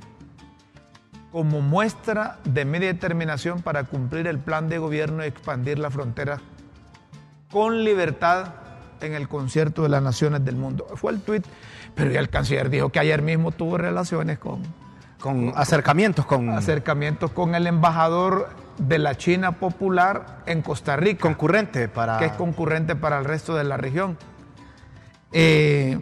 como 1.31 1.61
muestra 1.61 2.39
de 2.45 2.65
media 2.65 2.87
determinación 2.87 3.61
para 3.61 3.83
cumplir 3.83 4.27
el 4.27 4.39
plan 4.39 4.69
de 4.69 4.77
gobierno 4.77 5.23
y 5.23 5.27
expandir 5.27 5.77
la 5.79 5.91
frontera 5.91 6.39
con 7.51 7.83
libertad 7.83 8.53
en 9.01 9.13
el 9.13 9.27
concierto 9.27 9.83
de 9.83 9.89
las 9.89 10.01
naciones 10.01 10.43
del 10.43 10.55
mundo. 10.55 10.87
Fue 10.95 11.11
el 11.11 11.21
tuit, 11.21 11.45
pero 11.95 12.11
ya 12.11 12.19
el 12.19 12.29
canciller 12.29 12.69
dijo 12.69 12.89
que 12.89 12.99
ayer 12.99 13.21
mismo 13.21 13.51
tuvo 13.51 13.77
relaciones 13.77 14.39
con... 14.39 14.61
Con 15.19 15.51
acercamientos 15.55 16.25
con... 16.25 16.49
Acercamientos 16.49 17.31
con 17.31 17.55
el 17.55 17.67
embajador 17.67 18.49
de 18.77 18.99
la 18.99 19.15
China 19.15 19.53
Popular 19.53 20.43
en 20.45 20.61
Costa 20.61 20.95
Rica. 20.95 21.21
Concurrente 21.21 21.87
para... 21.87 22.19
Que 22.19 22.25
es 22.25 22.33
concurrente 22.33 22.95
para 22.95 23.17
el 23.19 23.25
resto 23.25 23.55
de 23.55 23.63
la 23.63 23.77
región. 23.77 24.17
Eh, 25.31 25.99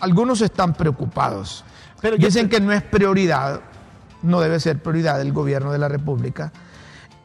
algunos 0.00 0.40
están 0.40 0.74
preocupados. 0.74 1.64
Pero 2.00 2.16
Dicen 2.16 2.48
que 2.48 2.60
no 2.60 2.72
es 2.72 2.82
prioridad, 2.82 3.60
no 4.22 4.40
debe 4.40 4.60
ser 4.60 4.78
prioridad 4.78 5.18
del 5.18 5.32
gobierno 5.32 5.72
de 5.72 5.78
la 5.78 5.88
República 5.88 6.52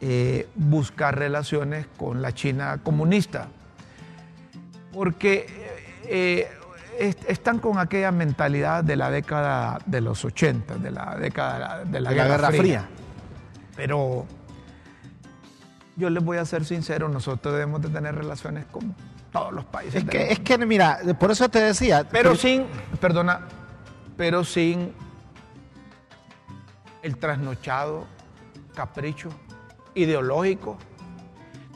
eh, 0.06 0.50
buscar 0.56 1.18
relaciones 1.18 1.86
con 1.98 2.22
la 2.22 2.34
China 2.34 2.80
comunista, 2.84 3.48
porque 4.92 5.48
eh, 6.06 6.50
están 7.00 7.60
con 7.60 7.80
aquella 7.80 8.12
mentalidad 8.12 8.84
de 8.84 8.98
la 8.98 9.10
década 9.10 9.80
de 9.86 10.01
los 10.01 10.25
80, 10.25 10.75
de 10.75 10.92
la 10.92 11.15
década 11.18 11.86
de 11.86 12.01
la, 12.01 12.12
Guerra, 12.12 12.51
Fría. 12.51 12.86
Pero 13.77 14.25
yo 15.96 16.10
les 16.10 16.22
voy 16.22 16.38
a 16.38 16.44
ser 16.44 16.65
sincero, 16.65 17.08
nosotros 17.08 17.53
debemos 17.53 17.82
de 17.82 17.88
tener 17.88 18.13
relaciones 18.13 18.65
con 18.65 18.94
todos 19.32 19.53
los 19.53 19.63
países. 19.63 20.03
Es 20.03 20.10
que, 20.10 20.32
es 20.34 20.39
que 20.42 20.58
mira, 20.58 21.00
por 21.18 21.32
eso 21.32 21.48
te 21.48 21.60
decía. 21.60 22.06
Pero 22.12 22.36
sin, 22.36 22.65
perdona, 23.00 23.39
pero 24.17 24.43
sin 24.43 24.93
el 27.01 27.17
trasnochado 27.17 28.05
capricho 28.74 29.29
ideológico 29.96 30.77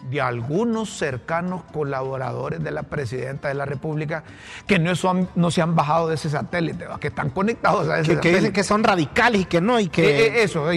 de 0.09 0.21
algunos 0.21 0.97
cercanos 0.97 1.63
colaboradores 1.73 2.63
de 2.63 2.71
la 2.71 2.83
presidenta 2.83 3.49
de 3.49 3.55
la 3.55 3.65
República 3.65 4.23
que 4.65 4.79
no, 4.79 4.95
son, 4.95 5.27
no 5.35 5.51
se 5.51 5.61
han 5.61 5.75
bajado 5.75 6.07
de 6.07 6.15
ese 6.15 6.29
satélite, 6.29 6.85
que 6.99 7.07
están 7.07 7.29
conectados 7.29 7.89
a 7.89 7.99
ese 7.99 8.09
que, 8.09 8.15
satélite. 8.15 8.21
Que 8.21 8.35
dicen 8.35 8.53
que 8.53 8.63
son 8.63 8.83
radicales 8.83 9.41
y 9.41 9.45
que 9.45 9.59
no, 9.59 9.79
y 9.79 9.89
que... 9.89 10.03
Eh, 10.03 10.27
eh, 10.27 10.43
eso, 10.43 10.67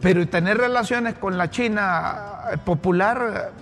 pero 0.00 0.26
tener 0.28 0.58
relaciones 0.58 1.14
con 1.14 1.36
la 1.36 1.50
China 1.50 2.42
eh, 2.52 2.58
popular, 2.58 3.52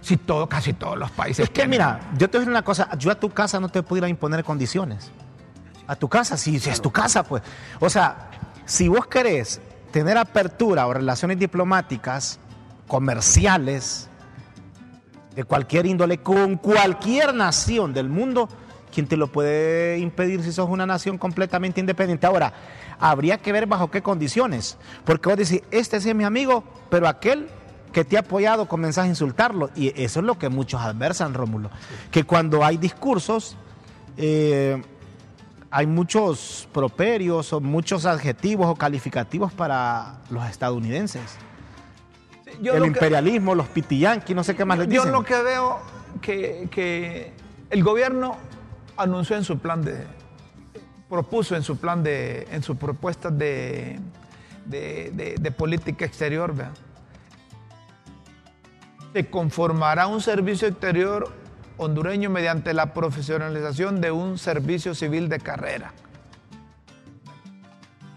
si 0.00 0.18
todo, 0.18 0.48
casi 0.48 0.74
todos 0.74 0.98
los 0.98 1.10
países... 1.10 1.44
Es 1.44 1.50
que 1.50 1.66
mira, 1.66 2.00
yo 2.18 2.28
te 2.28 2.36
voy 2.36 2.38
a 2.38 2.40
decir 2.40 2.50
una 2.50 2.62
cosa, 2.62 2.90
yo 2.98 3.10
a 3.10 3.14
tu 3.14 3.30
casa 3.30 3.60
no 3.60 3.70
te 3.70 3.82
pudiera 3.82 4.08
imponer 4.08 4.44
condiciones. 4.44 5.10
A 5.86 5.96
tu 5.96 6.08
casa, 6.08 6.36
si, 6.36 6.58
si 6.58 6.70
es 6.70 6.80
tu 6.80 6.90
casa, 6.90 7.22
pues. 7.24 7.42
O 7.80 7.90
sea, 7.90 8.30
si 8.64 8.88
vos 8.88 9.06
querés 9.06 9.60
tener 9.90 10.16
apertura 10.18 10.86
o 10.86 10.94
relaciones 10.94 11.38
diplomáticas 11.38 12.38
comerciales 12.88 14.08
de 15.34 15.44
cualquier 15.44 15.86
índole 15.86 16.18
con 16.18 16.56
cualquier 16.56 17.34
nación 17.34 17.92
del 17.92 18.08
mundo, 18.08 18.48
¿quién 18.92 19.06
te 19.06 19.16
lo 19.16 19.30
puede 19.30 19.98
impedir 19.98 20.42
si 20.42 20.52
sos 20.52 20.68
una 20.68 20.86
nación 20.86 21.18
completamente 21.18 21.80
independiente? 21.80 22.26
Ahora, 22.26 22.52
habría 22.98 23.38
que 23.38 23.52
ver 23.52 23.66
bajo 23.66 23.90
qué 23.90 24.02
condiciones, 24.02 24.78
porque 25.04 25.28
vos 25.28 25.38
decís, 25.38 25.62
este 25.70 26.00
sí 26.00 26.10
es 26.10 26.14
mi 26.14 26.24
amigo, 26.24 26.64
pero 26.90 27.08
aquel 27.08 27.48
que 27.92 28.04
te 28.04 28.16
ha 28.16 28.20
apoyado 28.20 28.66
comenzás 28.66 29.04
a 29.04 29.08
insultarlo, 29.08 29.70
y 29.74 29.88
eso 30.00 30.20
es 30.20 30.26
lo 30.26 30.38
que 30.38 30.48
muchos 30.48 30.80
adversan, 30.80 31.34
Rómulo, 31.34 31.70
que 32.10 32.24
cuando 32.24 32.64
hay 32.64 32.76
discursos, 32.76 33.56
eh, 34.16 34.82
hay 35.76 35.86
muchos 35.88 36.68
properios 36.72 37.52
o 37.52 37.60
muchos 37.60 38.06
adjetivos 38.06 38.68
o 38.68 38.76
calificativos 38.76 39.52
para 39.52 40.20
los 40.30 40.48
estadounidenses 40.48 41.36
el 42.62 42.84
imperialismo, 42.84 43.54
los 43.54 43.66
pitiyanquis, 43.68 44.34
no 44.36 44.44
sé 44.44 44.54
qué 44.54 44.64
más 44.64 44.78
les 44.78 44.88
dicen. 44.88 45.06
Yo 45.06 45.10
lo 45.10 45.24
que 45.24 45.42
veo 45.42 45.80
que, 46.20 46.68
que 46.70 47.32
el 47.70 47.82
gobierno 47.82 48.36
anunció 48.96 49.36
en 49.36 49.44
su 49.44 49.58
plan 49.58 49.82
de, 49.82 50.06
propuso 51.08 51.56
en 51.56 51.62
su 51.62 51.76
plan 51.76 52.02
de, 52.02 52.46
en 52.50 52.62
sus 52.62 52.76
propuestas 52.76 53.36
de, 53.36 53.98
de, 54.66 55.50
política 55.56 56.04
exterior, 56.04 56.54
se 59.12 59.28
conformará 59.28 60.06
un 60.06 60.20
servicio 60.20 60.68
exterior 60.68 61.43
hondureño 61.76 62.30
mediante 62.30 62.74
la 62.74 62.94
profesionalización 62.94 64.00
de 64.00 64.10
un 64.10 64.38
servicio 64.38 64.94
civil 64.94 65.28
de 65.28 65.40
carrera. 65.40 65.92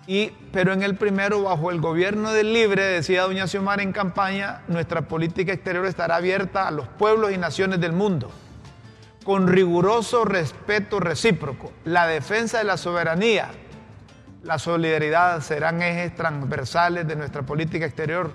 Y, 0.07 0.31
pero 0.53 0.71
en 0.71 0.83
el 0.83 0.95
primero, 0.95 1.43
bajo 1.43 1.69
el 1.69 1.81
gobierno 1.81 2.31
del 2.31 2.53
libre, 2.53 2.83
decía 2.83 3.23
doña 3.23 3.45
Xiomara 3.45 3.83
en 3.83 3.91
campaña, 3.91 4.61
nuestra 4.69 5.01
política 5.01 5.51
exterior 5.51 5.85
estará 5.85 6.15
abierta 6.15 6.67
a 6.67 6.71
los 6.71 6.87
pueblos 6.87 7.33
y 7.33 7.37
naciones 7.37 7.81
del 7.81 7.91
mundo, 7.91 8.31
con 9.25 9.47
riguroso 9.49 10.23
respeto 10.23 11.01
recíproco. 11.01 11.73
La 11.83 12.07
defensa 12.07 12.59
de 12.59 12.63
la 12.63 12.77
soberanía, 12.77 13.49
la 14.43 14.57
solidaridad 14.59 15.41
serán 15.41 15.81
ejes 15.81 16.15
transversales 16.15 17.05
de 17.05 17.17
nuestra 17.17 17.41
política 17.41 17.85
exterior, 17.85 18.31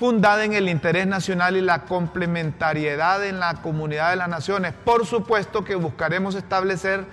fundada 0.00 0.46
en 0.46 0.54
el 0.54 0.70
interés 0.70 1.06
nacional 1.06 1.58
y 1.58 1.60
la 1.60 1.82
complementariedad 1.82 3.22
en 3.22 3.38
la 3.38 3.60
comunidad 3.60 4.08
de 4.08 4.16
las 4.16 4.30
naciones. 4.30 4.72
Por 4.72 5.04
supuesto 5.04 5.62
que 5.62 5.74
buscaremos 5.74 6.34
establecer 6.36 7.04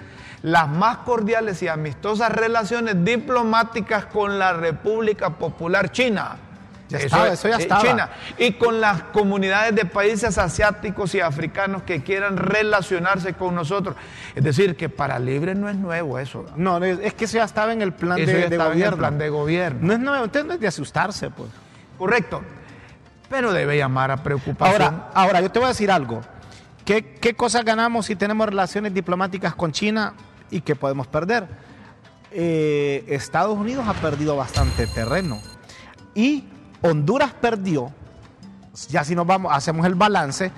las 0.42 0.70
más 0.70 1.00
cordiales 1.00 1.62
y 1.62 1.68
amistosas 1.68 2.32
relaciones 2.32 3.04
diplomáticas 3.04 4.06
con 4.06 4.40
la 4.40 4.54
República 4.54 5.32
Popular 5.32 5.92
China. 5.92 6.38
Ya 6.88 7.00
eso, 7.00 7.26
eso 7.26 7.50
ya 7.50 7.58
estaba. 7.58 7.82
China. 7.82 8.10
Y 8.38 8.54
con 8.54 8.80
las 8.80 9.04
comunidades 9.04 9.76
de 9.76 9.84
países 9.84 10.38
asiáticos 10.38 11.14
y 11.14 11.20
africanos 11.20 11.84
que 11.84 12.04
quieran 12.04 12.38
relacionarse 12.38 13.34
con 13.34 13.54
nosotros. 13.54 13.98
Es 14.34 14.46
decir, 14.46 14.78
que 14.78 14.88
para 14.88 15.20
Libre 15.20 15.56
no 15.56 15.68
es 15.68 15.76
nuevo 15.76 16.20
eso. 16.20 16.46
No, 16.56 16.82
es 16.82 17.14
que 17.16 17.26
eso 17.26 17.36
ya 17.36 17.44
estaba 17.44 17.74
en 17.74 17.82
el 17.82 17.92
plan, 17.92 18.16
de, 18.16 18.26
gobierno. 18.26 18.74
En 18.74 18.82
el 18.82 18.94
plan 18.94 19.18
de 19.18 19.28
gobierno. 19.28 19.80
No 19.82 19.92
es 19.92 20.00
nuevo, 20.00 20.24
entonces 20.24 20.48
no 20.48 20.54
es 20.54 20.62
de 20.62 20.68
asustarse, 20.68 21.30
pues. 21.32 21.50
Correcto. 21.98 22.42
Pero 23.30 23.54
debe 23.54 23.78
llamar 23.78 24.12
a 24.12 24.18
preocupación. 24.24 24.82
Ahora, 24.82 25.12
ahora 25.14 25.42
yo 25.42 25.52
te 25.52 25.60
voy 25.60 25.66
a 25.66 25.70
decir 25.70 25.92
algo. 25.92 26.22
¿Qué, 26.86 27.16
¿Qué 27.16 27.34
cosas 27.34 27.66
ganamos 27.66 28.06
si 28.06 28.16
tenemos 28.16 28.48
relaciones 28.48 28.94
diplomáticas 28.94 29.54
con 29.56 29.72
China 29.72 30.14
y 30.50 30.62
qué 30.62 30.76
podemos 30.76 31.08
perder? 31.08 31.48
Eh, 32.32 33.06
Estados 33.08 33.58
Unidos 33.58 33.86
ha 33.88 33.94
perdido 33.94 34.36
bastante 34.36 34.86
terreno 34.88 35.40
y 36.14 36.46
Honduras 36.82 37.34
perdió, 37.34 37.92
ya 38.90 39.04
si 39.04 39.16
nos 39.16 39.26
vamos, 39.26 39.52
hacemos 39.54 39.86
el 39.86 39.96
balance, 39.96 40.52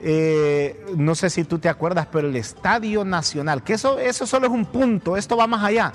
eh, 0.00 0.84
no 0.96 1.14
sé 1.14 1.30
si 1.30 1.44
tú 1.44 1.58
te 1.58 1.68
acuerdas, 1.68 2.06
pero 2.10 2.28
el 2.28 2.36
Estadio 2.36 3.04
Nacional, 3.04 3.62
que 3.62 3.74
eso, 3.74 3.98
eso 3.98 4.26
solo 4.26 4.46
es 4.46 4.52
un 4.52 4.66
punto, 4.66 5.16
esto 5.16 5.36
va 5.36 5.46
más 5.46 5.64
allá. 5.64 5.92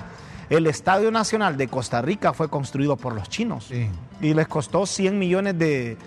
El 0.55 0.67
Estadio 0.67 1.10
Nacional 1.12 1.57
de 1.57 1.67
Costa 1.67 2.01
Rica 2.01 2.33
fue 2.33 2.50
construido 2.50 2.95
por 2.95 3.13
los 3.13 3.29
chinos 3.29 3.69
y 4.22 4.33
les 4.33 4.48
costó 4.48 4.86
100 4.86 5.17
millones 5.17 5.57
de, 5.57 5.98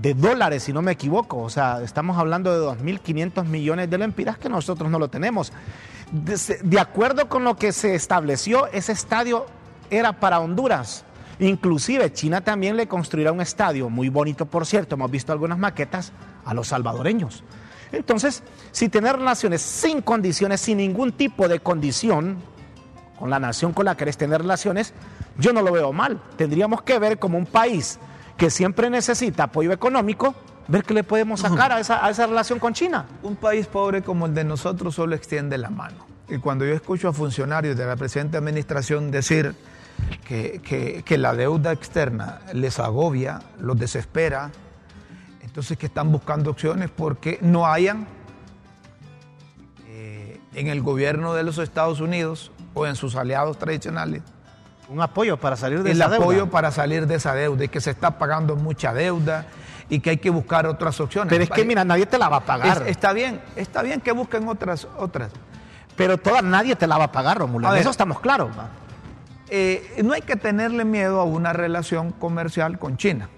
de 0.00 0.14
dólares, 0.14 0.64
si 0.64 0.72
no 0.72 0.82
me 0.82 0.92
equivoco. 0.92 1.38
O 1.38 1.50
sea, 1.50 1.82
estamos 1.82 2.18
hablando 2.18 2.52
de 2.52 2.66
2.500 2.66 3.44
millones 3.44 3.88
de 3.88 3.98
lempiras 3.98 4.38
que 4.38 4.48
nosotros 4.48 4.90
no 4.90 4.98
lo 4.98 5.08
tenemos. 5.08 5.52
De, 6.10 6.58
de, 6.62 6.80
acuerdo 6.80 7.28
con 7.28 7.44
lo 7.44 7.56
que 7.56 7.72
se 7.72 7.94
estableció, 7.94 8.66
ese 8.68 8.92
estadio 8.92 9.46
era 9.90 10.14
para 10.14 10.40
Honduras. 10.40 11.04
Inclusive 11.38 12.12
China 12.12 12.40
también 12.40 12.76
le 12.76 12.88
construirá 12.88 13.30
un 13.30 13.40
estadio, 13.40 13.90
muy 13.90 14.08
bonito 14.08 14.46
por 14.46 14.64
cierto, 14.64 14.94
hemos 14.94 15.10
visto 15.10 15.32
algunas 15.32 15.58
maquetas, 15.58 16.12
a 16.44 16.54
los 16.54 16.68
salvadoreños. 16.68 17.44
Entonces, 17.92 18.42
si 18.72 18.88
tener 18.88 19.16
relaciones 19.16 19.60
sin 19.62 20.00
condiciones, 20.00 20.60
sin 20.60 20.78
ningún 20.78 21.12
tipo 21.12 21.48
de 21.48 21.60
condición 21.60 22.38
con 23.18 23.30
la 23.30 23.38
nación 23.38 23.72
con 23.72 23.84
la 23.84 23.94
que 23.94 24.00
querés 24.00 24.16
tener 24.16 24.40
relaciones, 24.40 24.92
yo 25.38 25.52
no 25.52 25.62
lo 25.62 25.72
veo 25.72 25.92
mal. 25.92 26.20
Tendríamos 26.36 26.82
que 26.82 26.98
ver 26.98 27.18
como 27.18 27.38
un 27.38 27.46
país 27.46 27.98
que 28.36 28.50
siempre 28.50 28.90
necesita 28.90 29.44
apoyo 29.44 29.72
económico, 29.72 30.34
ver 30.68 30.82
qué 30.82 30.94
le 30.94 31.04
podemos 31.04 31.40
sacar 31.40 31.72
a 31.72 31.80
esa, 31.80 32.26
relación 32.26 32.58
con 32.58 32.74
China. 32.74 33.06
Un 33.22 33.36
país 33.36 33.66
pobre 33.66 34.02
como 34.02 34.26
el 34.26 34.34
de 34.34 34.44
nosotros 34.44 34.94
solo 34.94 35.14
extiende 35.14 35.58
la 35.58 35.70
mano. 35.70 36.06
Y 36.28 36.38
cuando 36.38 36.64
yo 36.64 36.74
escucho 36.74 37.08
a 37.08 37.12
funcionarios 37.12 37.76
de 37.76 37.86
la 37.86 37.96
presente 37.96 38.36
administración 38.36 39.10
decir 39.10 39.54
que 40.24 41.18
la 41.18 41.34
deuda 41.34 41.72
externa 41.72 42.40
les 42.52 42.78
agobia, 42.78 43.40
los 43.58 43.78
desespera, 43.78 44.50
entonces 45.56 45.78
que 45.78 45.86
están 45.86 46.12
buscando 46.12 46.50
opciones 46.50 46.90
porque 46.90 47.38
no 47.40 47.66
hayan 47.66 48.06
eh, 49.88 50.38
en 50.52 50.66
el 50.66 50.82
gobierno 50.82 51.32
de 51.32 51.44
los 51.44 51.56
Estados 51.56 52.00
Unidos 52.00 52.52
o 52.76 52.86
en 52.86 52.94
sus 52.94 53.16
aliados 53.16 53.58
tradicionales 53.58 54.22
un 54.88 55.00
apoyo 55.00 55.36
para 55.36 55.56
salir 55.56 55.82
de 55.82 55.90
el 55.90 55.96
esa 55.96 56.08
deuda. 56.08 56.22
apoyo 56.22 56.50
para 56.50 56.70
salir 56.70 57.06
de 57.06 57.16
esa 57.16 57.34
deuda 57.34 57.64
y 57.64 57.68
que 57.68 57.80
se 57.80 57.90
está 57.90 58.18
pagando 58.18 58.54
mucha 58.54 58.92
deuda 58.92 59.46
y 59.88 59.98
que 59.98 60.10
hay 60.10 60.16
que 60.18 60.30
buscar 60.30 60.66
otras 60.66 61.00
opciones. 61.00 61.30
Pero 61.30 61.42
es 61.42 61.50
que 61.50 61.64
mira, 61.64 61.84
nadie 61.84 62.06
te 62.06 62.18
la 62.18 62.28
va 62.28 62.36
a 62.36 62.44
pagar. 62.44 62.82
Es, 62.82 62.88
está 62.90 63.12
bien, 63.12 63.40
está 63.56 63.82
bien 63.82 64.00
que 64.00 64.12
busquen 64.12 64.46
otras 64.46 64.86
otras. 64.98 65.32
Pero 65.96 66.18
toda 66.18 66.42
nadie 66.42 66.76
te 66.76 66.86
la 66.86 66.98
va 66.98 67.04
a 67.04 67.12
pagar, 67.12 67.38
Romulo. 67.38 67.74
Eso 67.74 67.90
estamos 67.90 68.20
claros. 68.20 68.50
Eh, 69.48 70.02
no 70.04 70.12
hay 70.12 70.22
que 70.22 70.36
tenerle 70.36 70.84
miedo 70.84 71.20
a 71.20 71.24
una 71.24 71.52
relación 71.52 72.12
comercial 72.12 72.78
con 72.78 72.96
China. 72.96 73.28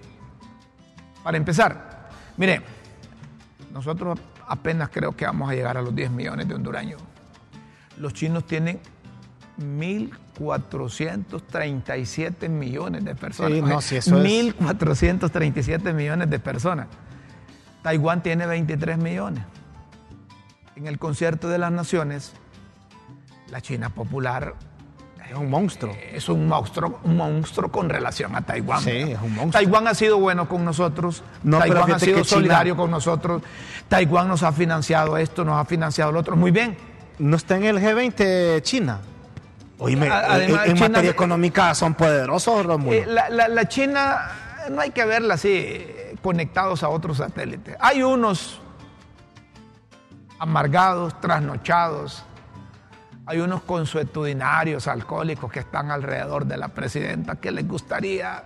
Para 1.23 1.37
empezar, 1.37 2.09
mire, 2.37 2.61
nosotros 3.73 4.19
apenas 4.47 4.89
creo 4.89 5.15
que 5.15 5.25
vamos 5.25 5.49
a 5.49 5.53
llegar 5.53 5.77
a 5.77 5.81
los 5.81 5.95
10 5.95 6.11
millones 6.11 6.47
de 6.47 6.55
hondureños. 6.55 7.01
Los 7.97 8.13
chinos 8.13 8.45
tienen 8.45 8.79
1.437 9.59 12.49
millones 12.49 13.03
de 13.05 13.15
personas. 13.15 13.51
Sí, 13.53 13.61
no, 13.61 13.81
si 13.81 13.95
eso 13.97 14.17
1.437 14.21 15.93
millones 15.93 16.29
de 16.29 16.39
personas. 16.39 16.87
Taiwán 17.83 18.21
tiene 18.23 18.45
23 18.45 18.97
millones. 18.97 19.43
En 20.75 20.87
el 20.87 20.97
concierto 20.97 21.49
de 21.49 21.57
las 21.57 21.71
naciones, 21.71 22.33
la 23.51 23.61
China 23.61 23.89
popular 23.89 24.55
es 25.29 25.35
un 25.35 25.49
monstruo. 25.49 25.93
Es 26.11 26.29
un 26.29 26.47
monstruo, 26.47 26.99
un 27.03 27.17
monstruo 27.17 27.71
con 27.71 27.89
relación 27.89 28.35
a 28.35 28.41
Taiwán. 28.41 28.81
Sí, 28.81 28.89
es 28.91 29.19
un 29.21 29.35
monstruo. 29.35 29.51
Taiwán 29.51 29.87
ha 29.87 29.93
sido 29.93 30.17
bueno 30.19 30.47
con 30.49 30.65
nosotros. 30.65 31.23
No, 31.43 31.59
Taiwán 31.59 31.91
ha 31.91 31.99
sido 31.99 32.17
China- 32.21 32.29
solidario 32.29 32.75
con 32.75 32.89
nosotros. 32.91 33.41
Taiwán 33.87 34.27
nos 34.27 34.43
ha 34.43 34.51
financiado 34.51 35.17
esto, 35.17 35.45
nos 35.45 35.57
ha 35.57 35.65
financiado 35.65 36.11
lo 36.11 36.19
otro. 36.19 36.35
Muy 36.35 36.51
bien. 36.51 36.77
¿No 37.19 37.35
está 37.35 37.57
en 37.57 37.65
el 37.65 37.79
G20 37.79 38.61
China? 38.61 38.99
Oíme, 39.79 40.09
A- 40.09 40.33
además, 40.33 40.67
en, 40.67 40.75
China- 40.75 40.89
materia 40.89 41.11
económica 41.11 41.73
son 41.73 41.93
poderosos, 41.95 42.65
Romulo. 42.65 42.93
Eh, 42.95 43.05
la, 43.07 43.29
la- 43.29 43.47
la 43.47 43.67
China 43.67 44.31
no 44.69 44.81
hay 44.81 44.91
que 44.91 45.05
verla 45.05 45.35
así 45.35 45.49
eh, 45.55 46.15
conectados 46.21 46.83
a 46.83 46.89
otros 46.89 47.17
satélites. 47.17 47.75
Hay 47.79 48.03
unos 48.03 48.59
amargados, 50.39 51.19
trasnochados. 51.21 52.23
Hay 53.25 53.39
unos 53.39 53.61
consuetudinarios 53.61 54.87
alcohólicos 54.87 55.51
que 55.51 55.59
están 55.59 55.91
alrededor 55.91 56.45
de 56.45 56.57
la 56.57 56.69
presidenta 56.69 57.35
que 57.35 57.51
les 57.51 57.67
gustaría 57.67 58.43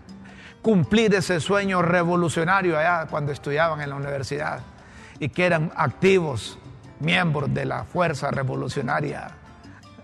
cumplir 0.62 1.13
ese 1.15 1.39
sueño 1.39 1.82
revolucionario 1.82 2.78
allá 2.78 3.08
cuando 3.10 3.32
estudiaban 3.32 3.80
en 3.82 3.89
la 3.89 3.96
universidad 3.96 4.60
y 5.19 5.30
que 5.30 5.46
eran 5.46 5.72
activos 5.76 6.58
miembros 7.00 7.54
de 7.54 7.65
la 7.65 7.86
fuerza 7.86 8.30
revolucionaria 8.32 9.32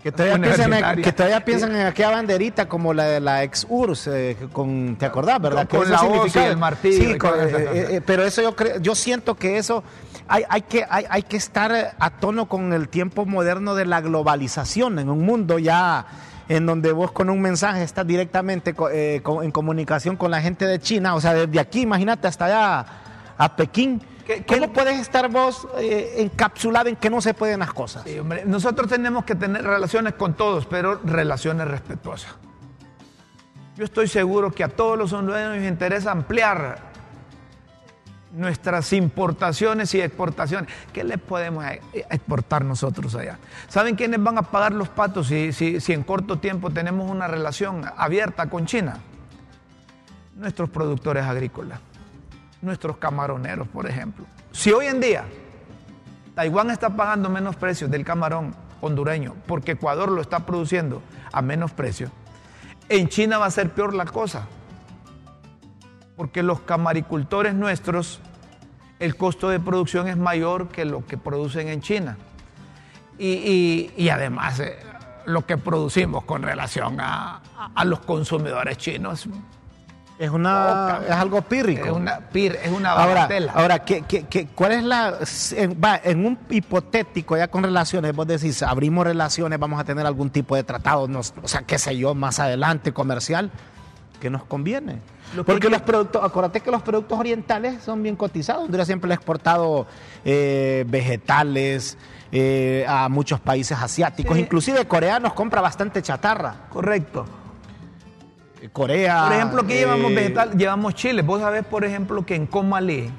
que, 0.02 0.12
todavía 0.12 0.38
piensan, 0.40 0.72
en, 0.72 1.02
que 1.02 1.12
todavía 1.12 1.44
piensan 1.44 1.76
en 1.76 1.86
aquella 1.86 2.10
banderita 2.10 2.68
como 2.68 2.94
la 2.94 3.04
de 3.04 3.20
la 3.20 3.42
ex 3.42 3.66
URSS, 3.68 4.06
eh, 4.08 4.36
con, 4.52 4.96
¿te 4.96 5.04
acordás, 5.06 5.40
verdad? 5.40 5.68
Con- 5.68 5.80
con 5.80 5.90
la 5.90 6.02
hoz 6.02 6.34
y 6.34 6.38
el 6.38 6.56
martillo 6.56 7.12
Sí, 7.12 7.18
con- 7.18 7.34
eh, 7.38 7.86
eh, 7.96 8.00
pero 8.04 8.22
eso 8.24 8.40
yo 8.42 8.56
creo, 8.56 8.78
yo 8.80 8.94
siento 8.94 9.34
que 9.34 9.58
eso 9.58 9.84
hay, 10.26 10.44
hay 10.48 10.62
que, 10.62 10.86
hay, 10.88 11.04
hay 11.10 11.22
que 11.22 11.36
estar 11.36 11.94
a 11.98 12.10
tono 12.18 12.46
con 12.48 12.72
el 12.72 12.88
tiempo 12.88 13.26
moderno 13.26 13.74
de 13.74 13.84
la 13.84 14.00
globalización 14.00 14.98
en 14.98 15.10
un 15.10 15.20
mundo 15.20 15.58
ya 15.58 16.06
en 16.48 16.66
donde 16.66 16.92
vos 16.92 17.12
con 17.12 17.28
un 17.30 17.40
mensaje 17.40 17.82
estás 17.82 18.06
directamente 18.06 18.74
eh, 18.92 19.22
en 19.42 19.50
comunicación 19.52 20.16
con 20.16 20.30
la 20.30 20.40
gente 20.40 20.66
de 20.66 20.80
China, 20.80 21.14
o 21.14 21.20
sea, 21.20 21.34
desde 21.34 21.60
aquí, 21.60 21.82
imagínate, 21.82 22.26
hasta 22.26 22.46
allá 22.46 22.86
a 23.38 23.56
Pekín. 23.56 24.02
¿Qué- 24.26 24.44
qué- 24.44 24.58
¿Cómo 24.60 24.72
puedes 24.72 24.98
estar 25.00 25.28
vos 25.30 25.66
eh, 25.78 26.14
encapsulado 26.18 26.88
en 26.88 26.96
que 26.96 27.10
no 27.10 27.20
se 27.20 27.34
pueden 27.34 27.60
las 27.60 27.72
cosas? 27.72 28.04
Sí, 28.04 28.18
hombre, 28.18 28.44
nosotros 28.44 28.88
tenemos 28.88 29.24
que 29.24 29.34
tener 29.34 29.64
relaciones 29.64 30.14
con 30.14 30.34
todos, 30.34 30.66
pero 30.66 31.00
relaciones 31.04 31.66
respetuosas. 31.68 32.32
Yo 33.76 33.84
estoy 33.84 34.08
seguro 34.08 34.50
que 34.52 34.62
a 34.62 34.68
todos 34.68 34.98
los 34.98 35.12
hondureños 35.12 35.56
les 35.56 35.68
interesa 35.68 36.10
ampliar 36.12 36.90
nuestras 38.32 38.92
importaciones 38.92 39.92
y 39.94 40.00
exportaciones. 40.00 40.70
¿Qué 40.92 41.02
les 41.02 41.18
podemos 41.18 41.64
e- 41.64 41.80
exportar 42.10 42.64
nosotros 42.64 43.14
allá? 43.16 43.38
¿Saben 43.68 43.96
quiénes 43.96 44.22
van 44.22 44.38
a 44.38 44.42
pagar 44.42 44.72
los 44.72 44.88
patos 44.88 45.26
si, 45.28 45.52
si- 45.52 45.80
si 45.80 45.92
en 45.92 46.02
corto 46.04 46.38
tiempo 46.38 46.70
tenemos 46.70 47.10
una 47.10 47.26
relación 47.26 47.84
abierta 47.96 48.48
con 48.48 48.66
China? 48.66 48.98
Nuestros 50.36 50.70
productores 50.70 51.24
agrícolas, 51.24 51.80
nuestros 52.62 52.96
camaroneros, 52.98 53.66
por 53.68 53.86
ejemplo. 53.88 54.24
Si 54.52 54.72
hoy 54.72 54.86
en 54.86 55.00
día 55.00 55.24
Taiwán 56.34 56.70
está 56.70 56.90
pagando 56.90 57.28
menos 57.28 57.56
precios 57.56 57.90
del 57.90 58.04
camarón 58.04 58.54
hondureño 58.80 59.34
porque 59.46 59.72
Ecuador 59.72 60.10
lo 60.10 60.20
está 60.20 60.40
produciendo 60.46 61.02
a 61.32 61.42
menos 61.42 61.72
precio. 61.72 62.10
En 62.88 63.08
China 63.08 63.38
va 63.38 63.46
a 63.46 63.50
ser 63.50 63.70
peor 63.70 63.94
la 63.94 64.04
cosa. 64.04 64.46
Porque 66.16 66.42
los 66.42 66.60
camaricultores 66.60 67.54
nuestros, 67.54 68.20
el 68.98 69.16
costo 69.16 69.48
de 69.48 69.58
producción 69.60 70.08
es 70.08 70.16
mayor 70.16 70.68
que 70.68 70.84
lo 70.84 71.06
que 71.06 71.16
producen 71.16 71.68
en 71.68 71.80
China. 71.80 72.16
Y, 73.18 73.90
y- 73.96 74.08
además, 74.08 74.60
eh, 74.60 74.78
lo 75.26 75.44
que 75.46 75.56
producimos 75.58 76.24
con 76.24 76.42
relación 76.42 77.00
a- 77.00 77.40
a 77.74 77.84
los 77.84 78.00
consumidores 78.00 78.76
chinos 78.78 79.28
Es 80.20 80.28
una 80.28 80.98
Poca. 80.98 81.00
es 81.08 81.12
algo 81.12 81.40
pírrico. 81.40 81.86
es 81.86 81.92
una, 81.92 82.20
pir- 82.30 82.58
es 82.62 82.70
una 82.70 82.90
Ahora, 82.90 83.14
bagatela. 83.22 83.52
ahora 83.54 83.78
¿qué, 83.78 84.02
qué- 84.02 84.24
qué- 84.24 84.48
cuál 84.54 84.72
es 84.72 84.84
la 84.84 85.14
en, 85.56 85.80
va, 85.82 85.98
en 86.04 86.26
un 86.26 86.38
hipotético 86.50 87.38
ya 87.38 87.48
con 87.48 87.62
relaciones, 87.62 88.14
vos 88.14 88.26
decís, 88.26 88.62
abrimos 88.62 89.04
relaciones, 89.06 89.58
vamos 89.58 89.80
a 89.80 89.84
tener 89.84 90.04
algún 90.06 90.28
tipo 90.28 90.54
de 90.56 90.62
tratado, 90.62 91.08
nos- 91.08 91.32
o 91.42 91.48
sea, 91.48 91.62
qué 91.62 91.78
sé 91.78 91.96
yo, 91.96 92.14
más 92.14 92.38
adelante 92.38 92.92
comercial 92.92 93.50
que 94.20 94.28
nos 94.28 94.44
conviene. 94.44 94.98
Lo 95.34 95.42
Porque 95.44 95.68
que- 95.68 95.70
los 95.70 95.80
productos, 95.80 96.22
acuérdate 96.22 96.60
que 96.60 96.70
los 96.70 96.82
productos 96.82 97.18
orientales 97.18 97.82
son 97.82 98.02
bien 98.02 98.14
cotizados. 98.16 98.64
Honduras 98.64 98.86
siempre 98.86 99.08
le 99.08 99.14
ha 99.14 99.16
exportado 99.16 99.86
eh, 100.26 100.84
vegetales 100.86 101.96
eh, 102.30 102.84
a 102.86 103.08
muchos 103.08 103.40
países 103.40 103.78
asiáticos, 103.80 104.36
Sí. 104.36 104.42
inclusive 104.42 104.86
Corea 104.86 105.18
nos 105.18 105.32
compra 105.32 105.62
bastante 105.62 106.02
chatarra. 106.02 106.66
Correcto. 106.68 107.24
Corea. 108.68 109.24
Por 109.24 109.32
ejemplo, 109.32 109.62
aquí 109.62 109.74
llevamos 109.74 110.10
eh, 110.10 110.14
vegetal, 110.14 110.50
llevamos 110.56 110.94
chile. 110.94 111.22
Vos 111.22 111.40
sabés, 111.40 111.64
por 111.64 111.84
ejemplo, 111.84 112.26
que 112.26 112.34
en 112.34 112.46
Comalí, 112.46 113.10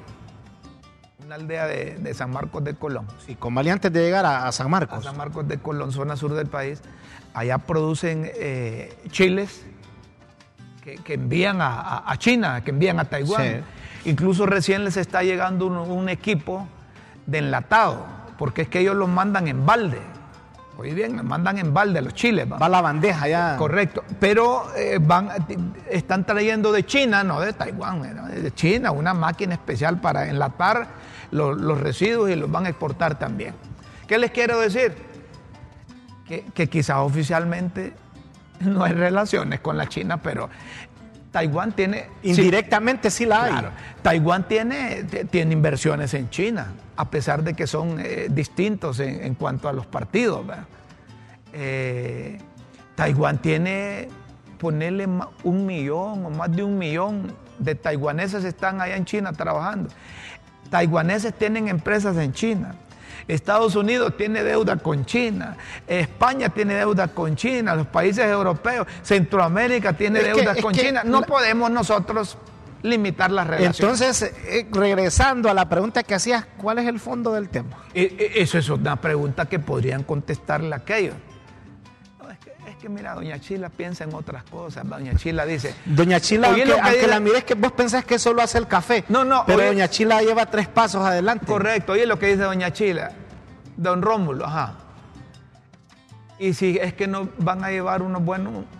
una 1.24 1.34
aldea 1.36 1.66
de, 1.66 1.96
de 1.98 2.14
San 2.14 2.30
Marcos 2.30 2.62
de 2.64 2.74
Colón, 2.74 3.06
Sí, 3.26 3.34
con 3.34 3.54
Mali 3.54 3.70
antes 3.70 3.92
de 3.92 4.00
llegar 4.02 4.24
a, 4.26 4.46
a 4.46 4.52
San 4.52 4.66
a 4.66 4.70
Marcos. 4.70 5.04
San 5.04 5.16
Marcos 5.16 5.48
de 5.48 5.58
Colón, 5.58 5.90
zona 5.92 6.16
sur 6.16 6.34
del 6.34 6.46
país, 6.46 6.80
allá 7.34 7.58
producen 7.58 8.30
eh, 8.34 8.94
chiles 9.10 9.64
que, 10.84 10.96
que 10.96 11.14
envían 11.14 11.60
a, 11.60 11.80
a- 11.80 12.12
a 12.12 12.16
China, 12.18 12.62
que 12.62 12.70
envían 12.70 12.98
a 13.00 13.04
Taiwán. 13.06 13.62
Incluso 14.04 14.46
recién 14.46 14.84
les 14.84 14.96
está 14.96 15.22
llegando 15.22 15.66
un, 15.66 15.76
un 15.76 16.08
equipo 16.08 16.66
de 17.26 17.38
enlatado, 17.38 18.04
porque 18.36 18.62
es 18.62 18.68
que 18.68 18.80
ellos 18.80 18.96
los 18.96 19.08
mandan 19.08 19.46
en 19.48 19.64
balde. 19.64 20.00
Oye 20.78 20.94
bien, 20.94 21.24
mandan 21.26 21.58
en 21.58 21.72
balde 21.74 22.00
los 22.00 22.14
chiles. 22.14 22.50
¿va? 22.50 22.56
Va 22.58 22.68
la 22.68 22.80
bandeja 22.80 23.28
ya. 23.28 23.56
Correcto, 23.56 24.02
pero 24.18 24.74
eh, 24.76 24.98
van, 25.00 25.28
están 25.90 26.24
trayendo 26.24 26.72
de 26.72 26.84
China, 26.86 27.22
no 27.22 27.40
de 27.40 27.52
Taiwán, 27.52 28.14
¿no? 28.16 28.26
de 28.26 28.52
China, 28.54 28.90
una 28.90 29.12
máquina 29.14 29.54
especial 29.54 30.00
para 30.00 30.28
enlatar 30.28 30.88
lo- 31.30 31.54
los 31.54 31.78
residuos 31.80 32.30
y 32.30 32.36
los 32.36 32.50
van 32.50 32.66
a 32.66 32.70
exportar 32.70 33.18
también. 33.18 33.54
¿Qué 34.08 34.18
les 34.18 34.30
quiero 34.30 34.58
decir? 34.60 34.94
Que, 36.26 36.44
que 36.54 36.68
quizás 36.68 36.96
oficialmente 36.98 37.92
no 38.60 38.82
hay 38.84 38.92
relaciones 38.92 39.60
con 39.60 39.76
la 39.76 39.86
China, 39.88 40.16
pero 40.22 40.48
Taiwán 41.30 41.72
tiene... 41.72 42.08
Indirectamente 42.22 43.10
sí, 43.10 43.24
la 43.26 43.44
hay. 43.44 43.54
Taiwán 44.02 44.46
tiene, 44.48 45.04
tiene 45.30 45.52
inversiones 45.52 46.12
en 46.14 46.28
China, 46.30 46.68
a 47.02 47.10
pesar 47.10 47.42
de 47.42 47.54
que 47.54 47.66
son 47.66 47.98
eh, 47.98 48.28
distintos 48.30 49.00
en, 49.00 49.34
cuanto 49.34 49.68
a 49.68 49.72
los 49.72 49.86
partidos. 49.86 50.46
Eh, 51.52 52.38
Taiwán 52.94 53.42
tiene, 53.42 54.08
ponerle 54.56 55.08
un 55.42 55.66
millón 55.66 56.26
o 56.26 56.30
más 56.30 56.54
de 56.54 56.62
un 56.62 56.78
millón 56.78 57.34
de 57.58 57.74
taiwaneses 57.74 58.44
están 58.44 58.80
allá 58.80 58.94
en 58.94 59.04
China 59.04 59.32
trabajando. 59.32 59.88
Taiwaneses 60.70 61.34
tienen 61.34 61.66
empresas 61.66 62.16
en 62.18 62.32
China. 62.32 62.76
Estados 63.26 63.74
Unidos 63.74 64.16
tiene 64.16 64.44
deuda 64.44 64.76
con 64.76 65.04
China, 65.04 65.56
España 65.88 66.50
tiene 66.50 66.74
deuda 66.74 67.08
con 67.08 67.34
China, 67.34 67.74
los 67.74 67.88
países 67.88 68.26
europeos, 68.26 68.86
Centroamérica 69.02 69.92
tiene 69.92 70.22
deuda 70.22 70.54
con 70.54 70.72
China. 70.72 71.02
No 71.04 71.22
podemos 71.22 71.68
nosotros 71.68 72.38
limitar 72.82 73.30
las 73.30 73.46
relaciones. 73.46 73.80
Entonces, 73.80 74.34
eh, 74.46 74.66
regresando 74.70 75.48
a 75.48 75.54
la 75.54 75.68
pregunta 75.68 76.02
que 76.02 76.14
hacías, 76.14 76.46
¿cuál 76.56 76.78
es 76.78 76.86
el 76.86 76.98
fondo 76.98 77.32
del 77.32 77.48
tema? 77.48 77.78
Eh, 77.94 78.16
eh, 78.18 78.32
eso 78.36 78.58
es 78.58 78.68
una 78.68 78.96
pregunta 78.96 79.46
que 79.46 79.58
podrían 79.58 80.02
contestarle 80.02 80.74
aquellos 80.74 81.14
que 82.82 82.88
mira, 82.88 83.14
doña 83.14 83.38
Chila 83.38 83.68
piensa 83.68 84.02
en 84.02 84.12
otras 84.12 84.42
cosas. 84.42 84.86
Doña 84.88 85.14
Chila 85.14 85.46
dice. 85.46 85.72
Doña 85.84 86.18
Chila, 86.18 86.48
aunque, 86.48 87.06
la 87.06 87.20
mires 87.20 87.44
que 87.44 87.54
vos 87.54 87.70
pensás 87.70 88.04
que 88.04 88.18
solo 88.18 88.42
hace 88.42 88.58
el 88.58 88.66
café. 88.66 89.04
No, 89.08 89.24
no. 89.24 89.44
Pero 89.46 89.64
doña 89.64 89.88
Chila 89.88 90.20
lleva 90.20 90.46
tres 90.46 90.66
pasos 90.66 91.04
adelante. 91.06 91.46
Correcto. 91.46 91.92
Oye 91.92 92.06
lo 92.06 92.18
que 92.18 92.26
dice 92.26 92.42
doña 92.42 92.72
Chila. 92.72 93.12
Don 93.76 94.02
Rómulo, 94.02 94.44
ajá. 94.44 94.74
Y 96.42 96.54
si 96.54 96.76
es 96.82 96.92
que 96.92 97.06
no 97.06 97.28
van 97.38 97.62
a 97.62 97.70
llevar 97.70 98.02
unos 98.02 98.20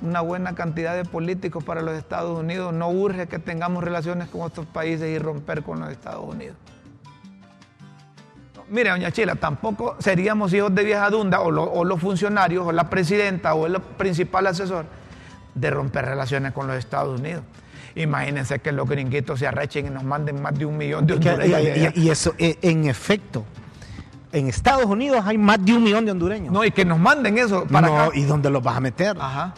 una 0.00 0.20
buena 0.20 0.56
cantidad 0.56 0.96
de 0.96 1.04
políticos 1.04 1.62
para 1.62 1.80
los 1.80 1.96
Estados 1.96 2.36
Unidos, 2.36 2.74
no 2.74 2.90
urge 2.90 3.28
que 3.28 3.38
tengamos 3.38 3.84
relaciones 3.84 4.26
con 4.30 4.40
otros 4.40 4.66
países 4.66 5.08
y 5.08 5.16
romper 5.16 5.62
con 5.62 5.78
los 5.78 5.90
Estados 5.90 6.24
Unidos. 6.28 6.56
Mire, 8.68 8.90
doña 8.90 9.12
Chila, 9.12 9.36
tampoco 9.36 9.94
seríamos 10.00 10.52
hijos 10.52 10.74
de 10.74 10.82
vieja 10.82 11.08
dunda 11.08 11.40
o, 11.40 11.84
los 11.84 12.00
funcionarios 12.00 12.66
o 12.66 12.72
la 12.72 12.90
presidenta 12.90 13.54
o 13.54 13.66
el 13.66 13.80
principal 13.80 14.48
asesor 14.48 14.84
de 15.54 15.70
romper 15.70 16.06
relaciones 16.06 16.50
con 16.50 16.66
los 16.66 16.74
Estados 16.74 17.20
Unidos. 17.20 17.44
Imagínense 17.94 18.58
que 18.58 18.72
los 18.72 18.88
gringuitos 18.88 19.38
se 19.38 19.46
arrechen 19.46 19.86
y 19.86 19.90
nos 19.90 20.02
manden 20.02 20.42
más 20.42 20.58
de 20.58 20.66
un 20.66 20.76
millón 20.76 21.06
de 21.06 21.14
hondureños. 21.14 21.96
Y, 21.96 22.10
eso, 22.10 22.34
e, 22.38 22.58
en 22.62 22.88
efecto, 22.88 23.44
en 24.32 24.48
Estados 24.48 24.86
Unidos 24.86 25.22
hay 25.26 25.38
más 25.38 25.64
de 25.64 25.74
un 25.74 25.84
millón 25.84 26.04
de 26.04 26.12
hondureños. 26.12 26.52
No, 26.52 26.64
y 26.64 26.70
que 26.70 26.84
nos 26.84 26.98
manden 26.98 27.38
eso 27.38 27.64
para 27.70 27.86
no, 27.86 28.14
¿Y 28.14 28.22
dónde 28.22 28.50
los 28.50 28.62
vas 28.62 28.76
a 28.76 28.80
meter? 28.80 29.16
Ajá. 29.20 29.54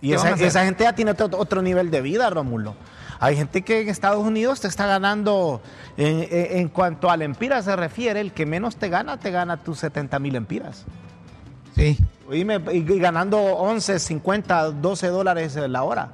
Y 0.00 0.12
esa, 0.12 0.64
gente 0.64 0.84
ya 0.84 0.94
tiene 0.94 1.12
otro, 1.12 1.62
nivel 1.62 1.90
de 1.90 2.02
vida, 2.02 2.28
Rómulo. 2.28 2.74
Hay 3.20 3.36
gente 3.36 3.62
que 3.62 3.80
en 3.80 3.88
Estados 3.88 4.22
Unidos 4.22 4.60
te 4.60 4.68
está 4.68 4.86
ganando, 4.86 5.62
en, 5.96 6.68
cuanto 6.68 7.10
al 7.10 7.22
empira 7.22 7.62
se 7.62 7.74
refiere, 7.74 8.20
el 8.20 8.32
que 8.32 8.44
menos 8.44 8.76
te 8.76 8.90
gana, 8.90 9.18
te 9.18 9.30
gana 9.30 9.56
tus 9.56 9.78
70 9.78 10.18
mil 10.18 10.36
empiras. 10.36 10.84
Sí. 11.74 11.98
y 12.30 12.98
ganando 12.98 13.38
11, 13.38 13.98
50, 13.98 14.72
12 14.72 15.06
dólares 15.08 15.56
la 15.56 15.82
hora. 15.82 16.10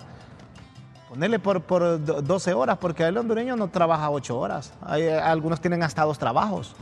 Ponerle 1.09 1.40
por, 1.40 1.62
por 1.62 2.05
12 2.24 2.55
horas, 2.55 2.79
porque 2.79 3.03
el 3.03 3.18
hondureño 3.18 3.57
no 3.57 3.66
trabaja 3.68 4.09
8 4.09 4.38
horas. 4.38 4.72
Hay, 4.83 5.09
algunos 5.09 5.61
tienen 5.61 5.83
hasta 5.83 6.05
dos 6.05 6.20
trabajos. 6.20 6.76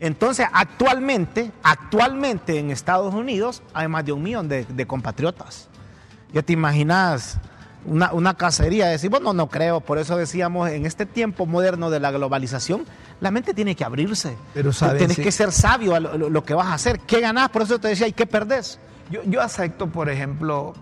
Entonces, 0.00 0.46
actualmente, 0.52 1.50
actualmente 1.62 2.58
en 2.58 2.70
Estados 2.70 3.14
Unidos 3.14 3.62
hay 3.74 3.88
más 3.88 4.04
de 4.04 4.12
un 4.12 4.22
millón 4.22 4.48
de, 4.48 4.86
compatriotas. 4.86 5.68
Ya 6.32 6.42
te 6.42 6.52
imaginas 6.52 7.38
una, 7.84 8.34
cacería, 8.34 8.86
decir, 8.88 9.10
bueno, 9.10 9.32
no 9.32 9.48
creo, 9.48 9.80
por 9.80 9.98
eso 9.98 10.16
decíamos, 10.16 10.70
en 10.70 10.86
este 10.86 11.06
tiempo 11.06 11.46
moderno 11.46 11.90
de 11.90 12.00
la 12.00 12.10
globalización, 12.10 12.84
la 13.20 13.30
mente 13.30 13.54
tiene 13.54 13.74
que 13.74 13.84
abrirse. 13.84 14.36
Pero 14.54 14.72
sabes, 14.72 14.98
Tienes 14.98 15.18
que 15.18 15.32
ser 15.32 15.52
sabio 15.52 15.94
a 15.94 16.00
lo, 16.00 16.44
que 16.44 16.54
vas 16.54 16.66
a 16.66 16.74
hacer, 16.74 17.00
qué 17.00 17.20
ganás, 17.20 17.48
por 17.48 17.62
eso 17.62 17.78
te 17.78 17.88
decía, 17.88 18.06
¿y 18.06 18.12
qué 18.12 18.26
perdés? 18.26 18.78
Yo, 19.10 19.22
yo 19.24 19.40
acepto, 19.40 19.88
por 19.88 20.10
ejemplo, 20.10 20.74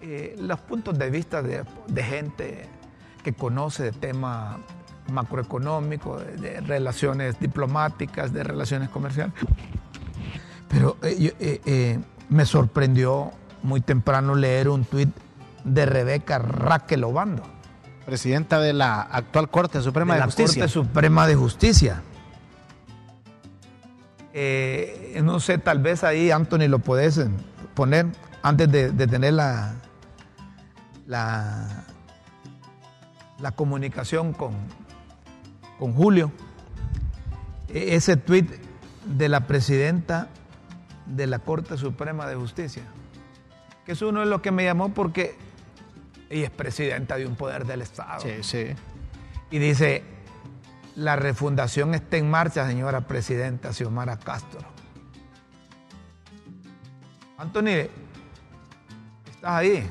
eh, 0.00 0.34
los 0.38 0.60
puntos 0.60 0.98
de 0.98 1.08
vista 1.08 1.40
de, 1.40 1.64
de 1.86 2.02
gente 2.02 2.68
que 3.22 3.32
conoce 3.32 3.84
de 3.84 3.92
tema 3.92 4.58
macroeconómico, 5.08 6.18
de, 6.18 6.60
relaciones 6.60 7.38
diplomáticas, 7.40 8.32
de 8.32 8.44
relaciones 8.44 8.88
comerciales. 8.88 9.34
Pero 10.68 10.96
eh, 11.02 11.34
eh, 11.38 11.60
eh, 11.64 11.98
me 12.28 12.46
sorprendió 12.46 13.32
muy 13.62 13.80
temprano 13.80 14.34
leer 14.34 14.68
un 14.68 14.84
tuit 14.84 15.10
de 15.64 15.86
Rebeca 15.86 16.38
Raquel 16.38 17.04
Obando. 17.04 17.42
Presidenta 18.06 18.58
de 18.58 18.72
la 18.72 19.00
actual 19.00 19.48
Corte 19.48 19.80
Suprema 19.80 20.14
de, 20.14 20.20
la 20.20 20.26
Justicia. 20.26 20.62
Corte 20.62 20.72
Suprema 20.72 21.26
de 21.26 21.34
Justicia. 21.36 22.02
no 25.22 25.40
sé, 25.40 25.58
tal 25.58 25.78
vez 25.78 26.02
ahí, 26.02 26.30
Anthony, 26.30 26.68
lo 26.68 26.78
puedes 26.80 27.20
poner 27.74 28.06
antes 28.42 28.70
de, 28.72 29.06
tener 29.06 29.34
la, 29.34 29.74
la, 31.06 31.84
la 33.38 33.52
comunicación 33.52 34.32
con, 34.32 34.52
con 35.82 35.94
Julio, 35.94 36.30
e-, 37.68 37.96
ese 37.96 38.16
tuit 38.16 38.48
de 39.04 39.28
la 39.28 39.48
presidenta 39.48 40.28
de 41.06 41.26
la 41.26 41.40
Corte 41.40 41.76
Suprema 41.76 42.28
de 42.28 42.36
Justicia, 42.36 42.84
que 43.84 43.90
es 43.90 44.02
uno 44.02 44.20
de 44.20 44.26
los 44.26 44.42
que 44.42 44.52
me 44.52 44.62
llamó 44.62 44.94
porque 44.94 45.34
ella 46.30 46.44
es 46.44 46.50
presidenta 46.50 47.16
de 47.16 47.26
un 47.26 47.34
poder 47.34 47.66
del 47.66 47.82
Estado. 47.82 48.20
Sí, 48.20 48.44
sí. 48.44 48.66
Y 49.50 49.58
dice, 49.58 50.04
la 50.94 51.16
refundación 51.16 51.96
está 51.96 52.16
en 52.16 52.30
marcha, 52.30 52.64
señora 52.68 53.00
presidenta 53.00 53.72
Xiomara 53.72 54.20
Castro. 54.20 54.60
Anthony, 57.38 57.88
estás 59.32 59.50
ahí. 59.50 59.90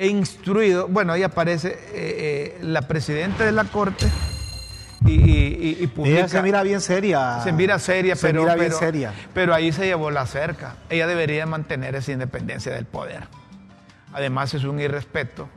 He 0.00 0.06
instruido, 0.06 0.88
bueno, 0.88 1.12
ahí 1.12 1.22
aparece 1.22 1.68
eh, 1.68 1.76
eh, 1.92 2.58
la 2.62 2.88
presidenta 2.88 3.44
de 3.44 3.52
la 3.52 3.64
Corte 3.64 4.06
y, 5.04 5.12
y, 5.12 5.92
Ella 6.04 6.26
se 6.26 6.40
mira 6.40 6.62
bien 6.62 6.80
seria. 6.80 7.40
Se 7.42 7.52
mira 7.52 7.78
seria, 7.78 8.16
se 8.16 8.28
pero, 8.28 8.42
mira 8.42 8.54
bien 8.54 8.72
seria. 8.72 9.12
pero 9.34 9.52
ahí 9.52 9.72
se 9.72 9.84
llevó 9.84 10.10
la 10.10 10.24
cerca. 10.24 10.76
Ella 10.88 11.06
debería 11.06 11.44
mantener 11.44 11.96
esa 11.96 12.12
independencia 12.12 12.72
del 12.72 12.86
poder. 12.86 13.28
Además 14.14 14.54
es 14.54 14.64
un 14.64 14.80
irrespeto 14.80 15.50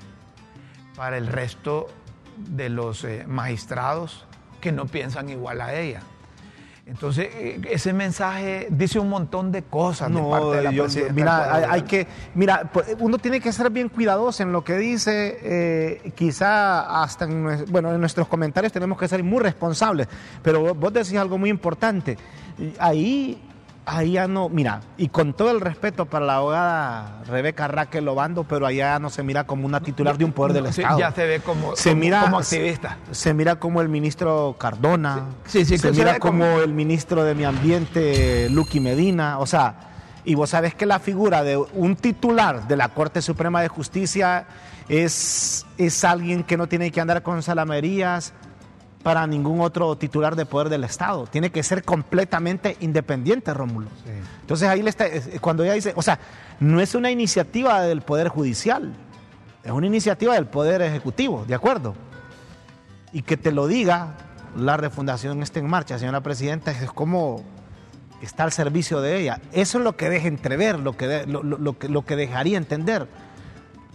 para 0.97 1.17
el 1.17 1.27
resto 1.27 1.87
de 2.35 2.67
los 2.67 3.05
eh, 3.05 3.23
magistrados 3.25 4.25
que 4.59 4.73
no 4.73 4.87
piensan 4.87 5.29
igual 5.29 5.61
a 5.61 5.73
ella. 5.73 6.01
Entonces, 6.85 7.29
eh, 7.33 7.61
ese 7.71 7.93
mensaje 7.93 8.67
dice 8.69 8.99
un 8.99 9.07
montón 9.07 9.53
de 9.53 9.63
cosas 9.63 10.13
de 10.13 10.21
parte 10.21 10.57
de 10.57 10.63
la 10.63 10.71
presidenta. 10.71 11.13
Mira, 11.13 11.71
hay, 11.71 11.83
que, 11.83 12.07
mira, 12.35 12.69
pues, 12.73 12.97
uno 12.99 13.17
tiene 13.17 13.39
que 13.39 13.53
ser 13.53 13.69
bien 13.69 13.87
cuidadoso 13.87 14.43
en 14.43 14.51
lo 14.51 14.65
que 14.65 14.77
dice. 14.77 15.39
Eh, 15.43 16.11
quizá 16.13 17.01
hasta 17.01 17.23
en, 17.23 17.65
bueno, 17.69 17.93
en 17.93 18.01
nuestros 18.01 18.27
comentarios 18.27 18.73
tenemos 18.73 18.97
que 18.97 19.07
ser 19.07 19.23
muy 19.23 19.39
responsables. 19.39 20.09
Pero 20.41 20.75
vos 20.75 20.91
decís 20.91 21.15
algo 21.15 21.37
muy 21.37 21.49
importante. 21.49 22.17
Ahí 22.79 23.41
ahí 23.85 24.13
ya 24.13 24.27
no, 24.27 24.49
mira, 24.49 24.81
y 24.97 25.09
con 25.09 25.33
todo 25.33 25.51
el 25.51 25.61
respeto 25.61 26.05
para 26.05 26.25
la 26.25 26.35
abogada 26.37 27.23
Rebeca 27.25 27.67
Raquel 27.67 28.05
Lobando, 28.05 28.43
pero 28.43 28.65
allá 28.65 28.99
no 28.99 29.09
se 29.09 29.23
mira 29.23 29.45
como 29.45 29.65
una 29.65 29.81
titular 29.81 30.17
de 30.17 30.25
un 30.25 30.31
poder 30.31 30.53
del 30.53 30.67
Estado. 30.67 30.97
Ya 30.99 31.11
se 31.11 31.25
ve 31.25 31.39
como, 31.39 31.75
se 31.75 31.95
mira, 31.95 32.21
como 32.21 32.39
activista. 32.39 32.97
Se, 33.11 33.33
mira 33.33 33.57
como 33.57 33.81
el 33.81 33.89
ministro 33.89 34.55
Cardona, 34.57 35.25
sí, 35.45 35.65
sí, 35.65 35.77
se 35.77 35.91
mira 35.91 36.19
como, 36.19 36.59
el 36.59 36.73
ministro 36.73 37.23
de 37.23 37.35
Mi 37.35 37.43
Ambiente, 37.43 38.49
Lucky 38.49 38.79
Medina, 38.79 39.39
o 39.39 39.45
sea, 39.45 39.75
y 40.25 40.35
vos 40.35 40.51
sabés 40.51 40.75
que 40.75 40.85
la 40.85 40.99
figura 40.99 41.43
de 41.43 41.57
un 41.57 41.95
titular 41.95 42.67
de 42.67 42.77
la 42.77 42.89
Corte 42.89 43.21
Suprema 43.21 43.61
de 43.61 43.67
Justicia 43.67 44.45
es, 44.87 45.65
es 45.77 46.03
alguien 46.03 46.43
que 46.43 46.57
no 46.57 46.67
tiene 46.67 46.91
que 46.91 47.01
andar 47.01 47.23
con 47.23 47.43
salamerías, 47.43 48.33
para 49.03 49.27
ningún 49.27 49.59
otro 49.59 49.95
titular 49.97 50.35
de 50.35 50.45
poder 50.45 50.69
del 50.69 50.85
Estado. 50.85 51.27
Tiene 51.27 51.51
que 51.51 51.61
ser 51.61 51.83
completamente 51.83 52.77
independiente, 52.79 53.53
Rómulo. 53.53 53.87
Entonces 54.41 54.69
ahí 54.69 54.81
le 54.81 54.89
está, 54.89 55.05
cuando 55.41 55.63
ella 55.63 55.73
dice, 55.73 55.93
o 55.95 56.01
sea, 56.01 56.19
no 56.59 56.79
es 56.79 56.95
una 56.95 57.11
iniciativa 57.11 57.81
del 57.81 58.01
Poder 58.01 58.29
Judicial, 58.29 58.93
es 59.63 59.71
una 59.71 59.87
iniciativa 59.87 60.35
del 60.35 60.45
Poder 60.45 60.81
Ejecutivo, 60.81 61.43
¿de 61.45 61.53
acuerdo? 61.53 61.95
Y 63.11 63.21
que 63.21 63.35
te 63.35 63.51
lo 63.51 63.67
diga, 63.67 64.15
la 64.55 64.77
refundación 64.77 65.43
está 65.43 65.59
en 65.59 65.67
marcha, 65.67 65.99
señora 65.99 66.21
Presidenta, 66.21 66.71
es 66.71 66.89
como 66.91 67.43
está 68.21 68.43
al 68.43 68.53
servicio 68.53 69.01
de 69.01 69.19
ella. 69.19 69.41
Eso 69.51 69.79
es 69.79 69.83
lo 69.83 69.97
que 69.97 70.09
deja 70.09 70.29
entrever, 70.29 70.79
lo 70.79 70.95
que, 70.95 71.25
lo, 71.27 71.77
que, 71.77 71.89
lo 71.89 72.05
que 72.05 72.15
dejaría 72.15 72.57
entender. 72.57 73.07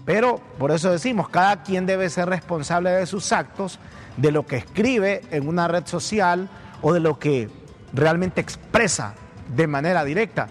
Pero 0.09 0.41
por 0.59 0.71
eso 0.71 0.91
decimos, 0.91 1.29
cada 1.29 1.63
quien 1.63 1.85
debe 1.85 2.09
ser 2.09 2.31
responsable 2.31 2.89
de 2.89 3.05
sus 3.05 3.31
actos 3.31 3.79
de 4.17 4.33
lo 4.33 4.47
que 4.47 4.57
escribe 4.57 5.21
en 5.31 5.47
una 5.47 5.69
red 5.69 5.85
social 5.85 6.49
o 6.81 6.95
de 6.95 7.01
lo 7.01 7.19
que 7.19 7.51
realmente 7.93 8.41
expresa 8.41 9.15
de 9.55 9.67
manera 9.67 10.07
directa. 10.07 10.49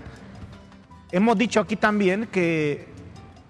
Hemos 1.12 1.40
dicho 1.40 1.60
aquí 1.60 1.76
también 1.76 2.28
que, 2.32 2.88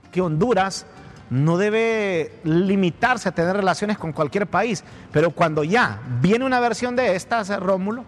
que 0.09 0.21
Honduras 0.21 0.85
no 1.29 1.57
debe 1.57 2.39
limitarse 2.45 3.27
a 3.27 3.33
tener 3.33 3.57
relaciones 3.57 3.97
con 3.97 4.13
cualquier 4.13 4.47
país, 4.47 4.85
pero 5.11 5.31
cuando 5.31 5.65
ya 5.65 5.99
viene 6.21 6.45
una 6.45 6.61
versión 6.61 6.95
de 6.95 7.17
estas, 7.17 7.49
Rómulo, 7.59 8.05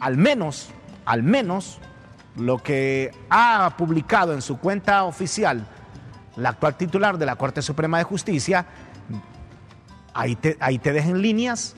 al 0.00 0.18
menos, 0.18 0.68
al 1.06 1.22
menos, 1.22 1.78
lo 2.36 2.58
que 2.58 3.10
ha 3.30 3.74
publicado 3.78 4.34
en 4.34 4.42
su 4.42 4.58
cuenta 4.58 5.04
oficial 5.04 5.66
la 6.36 6.50
actual 6.50 6.76
titular 6.76 7.18
de 7.18 7.26
la 7.26 7.36
Corte 7.36 7.62
Suprema 7.62 7.98
de 7.98 8.04
Justicia, 8.04 8.66
ahí 10.12 10.36
te, 10.36 10.56
ahí 10.60 10.78
te 10.78 10.92
dejen 10.92 11.20
líneas. 11.20 11.76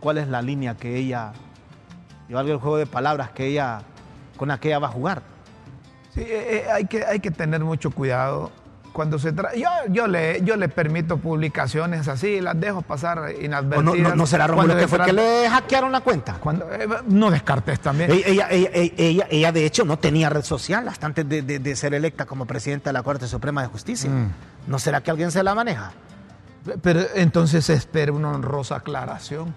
¿Cuál 0.00 0.18
es 0.18 0.28
la 0.28 0.42
línea 0.42 0.74
que 0.74 0.96
ella, 0.96 1.32
yo 2.28 2.38
el 2.40 2.58
juego 2.58 2.76
de 2.76 2.86
palabras 2.86 3.30
que 3.30 3.46
ella, 3.46 3.80
con 4.36 4.48
la 4.48 4.58
que 4.58 4.68
ella 4.68 4.78
va 4.78 4.88
a 4.88 4.90
jugar? 4.90 5.22
Sí, 6.14 6.20
eh, 6.20 6.56
eh, 6.56 6.70
hay, 6.70 6.84
que, 6.84 7.04
hay 7.04 7.20
que 7.20 7.30
tener 7.30 7.64
mucho 7.64 7.90
cuidado 7.90 8.52
cuando 8.94 9.18
se 9.18 9.32
trata. 9.32 9.56
Yo, 9.56 9.68
yo, 9.90 10.06
le, 10.06 10.40
yo 10.42 10.56
le 10.56 10.68
permito 10.68 11.18
publicaciones 11.18 12.06
así, 12.06 12.40
las 12.40 12.58
dejo 12.58 12.80
pasar 12.80 13.34
inadvertidas. 13.42 14.10
No, 14.10 14.14
no, 14.14 14.26
será 14.26 14.46
Romulo 14.46 14.76
que 14.76 14.86
fue 14.86 15.00
que 15.04 15.12
le 15.12 15.50
hackearon 15.50 15.90
la 15.90 16.00
cuenta. 16.00 16.34
Cuando, 16.34 16.72
eh, 16.72 16.88
no 17.08 17.28
descartes 17.30 17.80
también. 17.80 18.12
Ella, 18.12 18.48
ella, 18.50 18.70
ella, 18.72 19.26
ella, 19.28 19.52
de 19.52 19.66
hecho, 19.66 19.84
no 19.84 19.98
tenía 19.98 20.30
red 20.30 20.44
social 20.44 20.86
hasta 20.86 21.06
antes 21.06 21.28
de, 21.28 21.42
de, 21.42 21.76
ser 21.76 21.92
electa 21.92 22.24
como 22.24 22.46
presidenta 22.46 22.90
de 22.90 22.94
la 22.94 23.02
Corte 23.02 23.26
Suprema 23.26 23.62
de 23.62 23.68
Justicia. 23.68 24.08
Mm. 24.08 24.30
¿No 24.68 24.78
será 24.78 25.02
que 25.02 25.10
alguien 25.10 25.32
se 25.32 25.42
la 25.42 25.56
maneja? 25.56 25.92
Pero 26.80 27.00
entonces 27.16 27.64
se 27.64 27.74
espera 27.74 28.12
una 28.12 28.30
honrosa 28.30 28.76
aclaración 28.76 29.56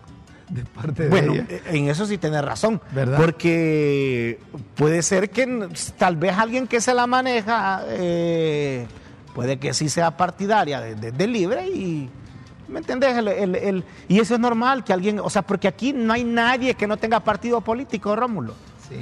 de 0.50 0.64
parte 0.64 1.04
de 1.04 1.10
bueno, 1.10 1.34
ella. 1.34 1.46
en 1.68 1.90
eso 1.90 2.08
sí 2.08 2.18
tiene 2.18 2.42
razón. 2.42 2.82
¿verdad? 2.92 3.18
Porque 3.18 4.40
puede 4.76 5.04
ser 5.04 5.30
que 5.30 5.70
tal 5.96 6.18
vez 6.18 6.36
alguien 6.36 6.66
que 6.66 6.82
se 6.82 6.96
la 6.96 7.06
maneja. 7.06 7.84
Eh, 7.88 8.88
puede 9.38 9.60
que 9.60 9.72
sí 9.72 9.88
sea 9.88 10.18
partidaria 10.18 10.82
de, 10.82 11.28
libre 11.28 11.68
y, 11.68 12.10
¿me 12.68 12.80
entendés? 12.80 13.16
y 14.08 14.20
eso 14.20 14.34
es 14.34 14.40
normal 14.40 14.84
que 14.84 14.94
alguien, 14.94 15.20
o 15.20 15.30
sea, 15.30 15.44
porque 15.44 15.68
aquí 15.68 15.94
no 15.94 16.12
hay 16.12 16.24
nadie 16.24 16.74
que 16.74 16.88
no 16.88 16.98
tenga 16.98 17.20
partido 17.20 17.62
político, 17.62 18.16
Rómulo. 18.16 18.56
Sí. 18.90 19.00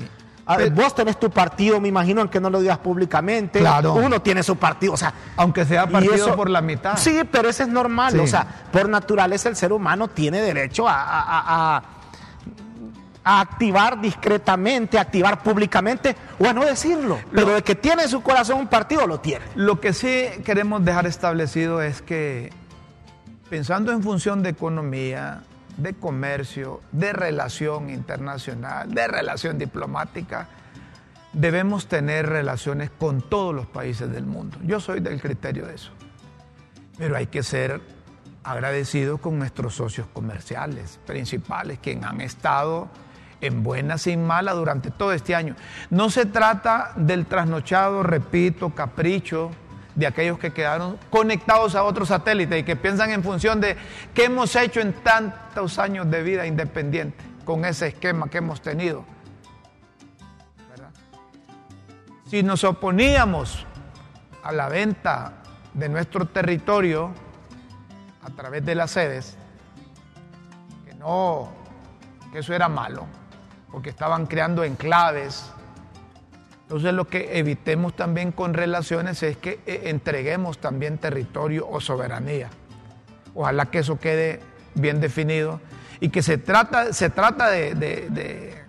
vos 0.71 0.93
tenés 0.93 1.17
tu 1.17 1.29
partido, 1.29 1.79
me 1.79 1.87
imagino, 1.87 2.19
aunque 2.19 2.41
no 2.41 2.49
lo 2.49 2.59
digas 2.59 2.79
públicamente. 2.79 3.59
Claro. 3.59 3.93
Uno 3.93 4.21
tiene 4.21 4.43
su 4.43 4.57
partido, 4.57 4.91
o 4.91 4.97
sea. 4.97 5.13
Aunque 5.37 5.63
sea 5.63 5.87
partido 5.87 6.35
por 6.35 6.49
la 6.49 6.59
mitad. 6.59 6.97
Sí, 6.97 7.21
pero 7.31 7.47
eso 7.47 7.63
es 7.63 7.69
normal. 7.69 8.19
O 8.19 8.27
sea, 8.27 8.45
por 8.73 8.89
naturaleza 8.89 9.47
el 9.47 9.55
ser 9.55 9.71
humano 9.71 10.09
tiene 10.09 10.41
derecho 10.41 10.85
a 10.85 11.77
a 11.77 11.81
activar 13.25 13.99
discretamente, 13.99 14.99
activar 14.99 15.41
públicamente 15.41 16.15
o 16.39 16.45
a 16.45 16.53
no 16.53 16.63
decirlo. 16.63 17.19
Pero 17.33 17.55
de 17.55 17.63
que 17.63 17.73
tiene 17.73 18.07
su 18.07 18.21
corazón 18.21 18.59
un 18.59 18.67
partido, 18.67 19.07
lo 19.07 19.19
tiene. 19.19 19.45
Lo 19.55 19.81
que 19.81 19.93
sí 19.93 20.27
queremos 20.45 20.85
dejar 20.85 21.07
establecido 21.07 21.81
es 21.81 22.03
que 22.03 22.51
pensando 23.49 23.91
en 23.91 24.03
función 24.03 24.43
de 24.43 24.49
economía, 24.49 25.41
de 25.77 25.95
comercio, 25.95 26.81
de 26.91 27.13
relación 27.13 27.89
internacional, 27.89 28.93
de 28.93 29.07
relación 29.07 29.57
diplomática, 29.57 30.47
debemos 31.33 31.87
tener 31.87 32.27
relaciones 32.27 32.91
con 32.91 33.23
todos 33.23 33.55
los 33.55 33.65
países 33.65 34.09
del 34.11 34.25
mundo. 34.25 34.57
Yo 34.63 34.79
soy 34.79 34.99
del 34.99 35.19
criterio 35.19 35.65
de 35.65 35.75
eso. 35.75 35.91
Pero 36.97 37.17
hay 37.17 37.25
que 37.25 37.41
ser 37.41 37.81
agradecidos 38.43 39.19
con 39.19 39.39
nuestros 39.39 39.73
socios 39.73 40.05
comerciales 40.13 40.99
principales, 41.07 41.79
quienes 41.81 42.05
han 42.05 42.21
estado 42.21 42.87
en 43.41 43.63
buena 43.63 43.97
sin 43.97 44.25
mala 44.25 44.53
durante 44.53 44.91
todo 44.91 45.13
este 45.13 45.35
año. 45.35 45.55
No 45.89 46.09
se 46.09 46.25
trata 46.25 46.93
del 46.95 47.25
trasnochado, 47.25 48.03
repito, 48.03 48.69
capricho 48.71 49.51
de 49.95 50.07
aquellos 50.07 50.37
que 50.37 50.51
quedaron 50.51 50.97
conectados 51.09 51.75
a 51.75 51.83
otro 51.83 52.05
satélite 52.05 52.59
y 52.59 52.63
que 52.63 52.75
piensan 52.75 53.11
en 53.11 53.23
función 53.23 53.61
de 53.61 53.77
qué 54.13 54.25
hemos 54.25 54.55
hecho 54.55 54.81
en 54.81 54.93
tantos 54.93 55.79
años 55.79 56.09
de 56.11 56.21
vida 56.21 56.45
independiente 56.45 57.23
con 57.45 57.63
ese 57.63 57.87
esquema 57.87 58.27
que 58.27 58.39
hemos 58.39 58.61
tenido. 58.61 59.05
Si 62.27 62.43
nos 62.43 62.63
oponíamos 62.63 63.65
a 64.43 64.51
la 64.51 64.67
venta 64.67 65.33
de 65.73 65.87
nuestro 65.87 66.25
territorio 66.25 67.11
a 68.23 68.29
través 68.31 68.65
de 68.65 68.75
las 68.75 68.91
sedes, 68.91 69.37
que 70.85 70.95
no, 70.95 71.49
que 72.31 72.39
eso 72.39 72.53
era 72.53 72.67
malo, 72.67 73.05
porque 73.71 73.89
estaban 73.89 74.25
creando 74.25 74.63
enclaves. 74.63 75.51
Entonces 76.63 76.93
lo 76.93 77.07
que 77.07 77.37
evitemos 77.37 77.95
también 77.95 78.31
con 78.31 78.53
relaciones 78.53 79.21
es 79.23 79.37
que 79.37 79.59
eh, 79.65 79.83
entreguemos 79.85 80.57
también 80.59 80.97
territorio 80.97 81.67
o 81.69 81.79
soberanía. 81.79 82.49
Ojalá 83.35 83.65
que 83.67 83.79
eso 83.79 83.99
quede 83.99 84.39
bien 84.73 84.99
definido 84.99 85.59
y 85.99 86.09
que 86.09 86.21
se 86.23 86.37
trata, 86.37 86.93
se 86.93 87.09
trata 87.09 87.49
de, 87.49 87.75
de, 87.75 88.63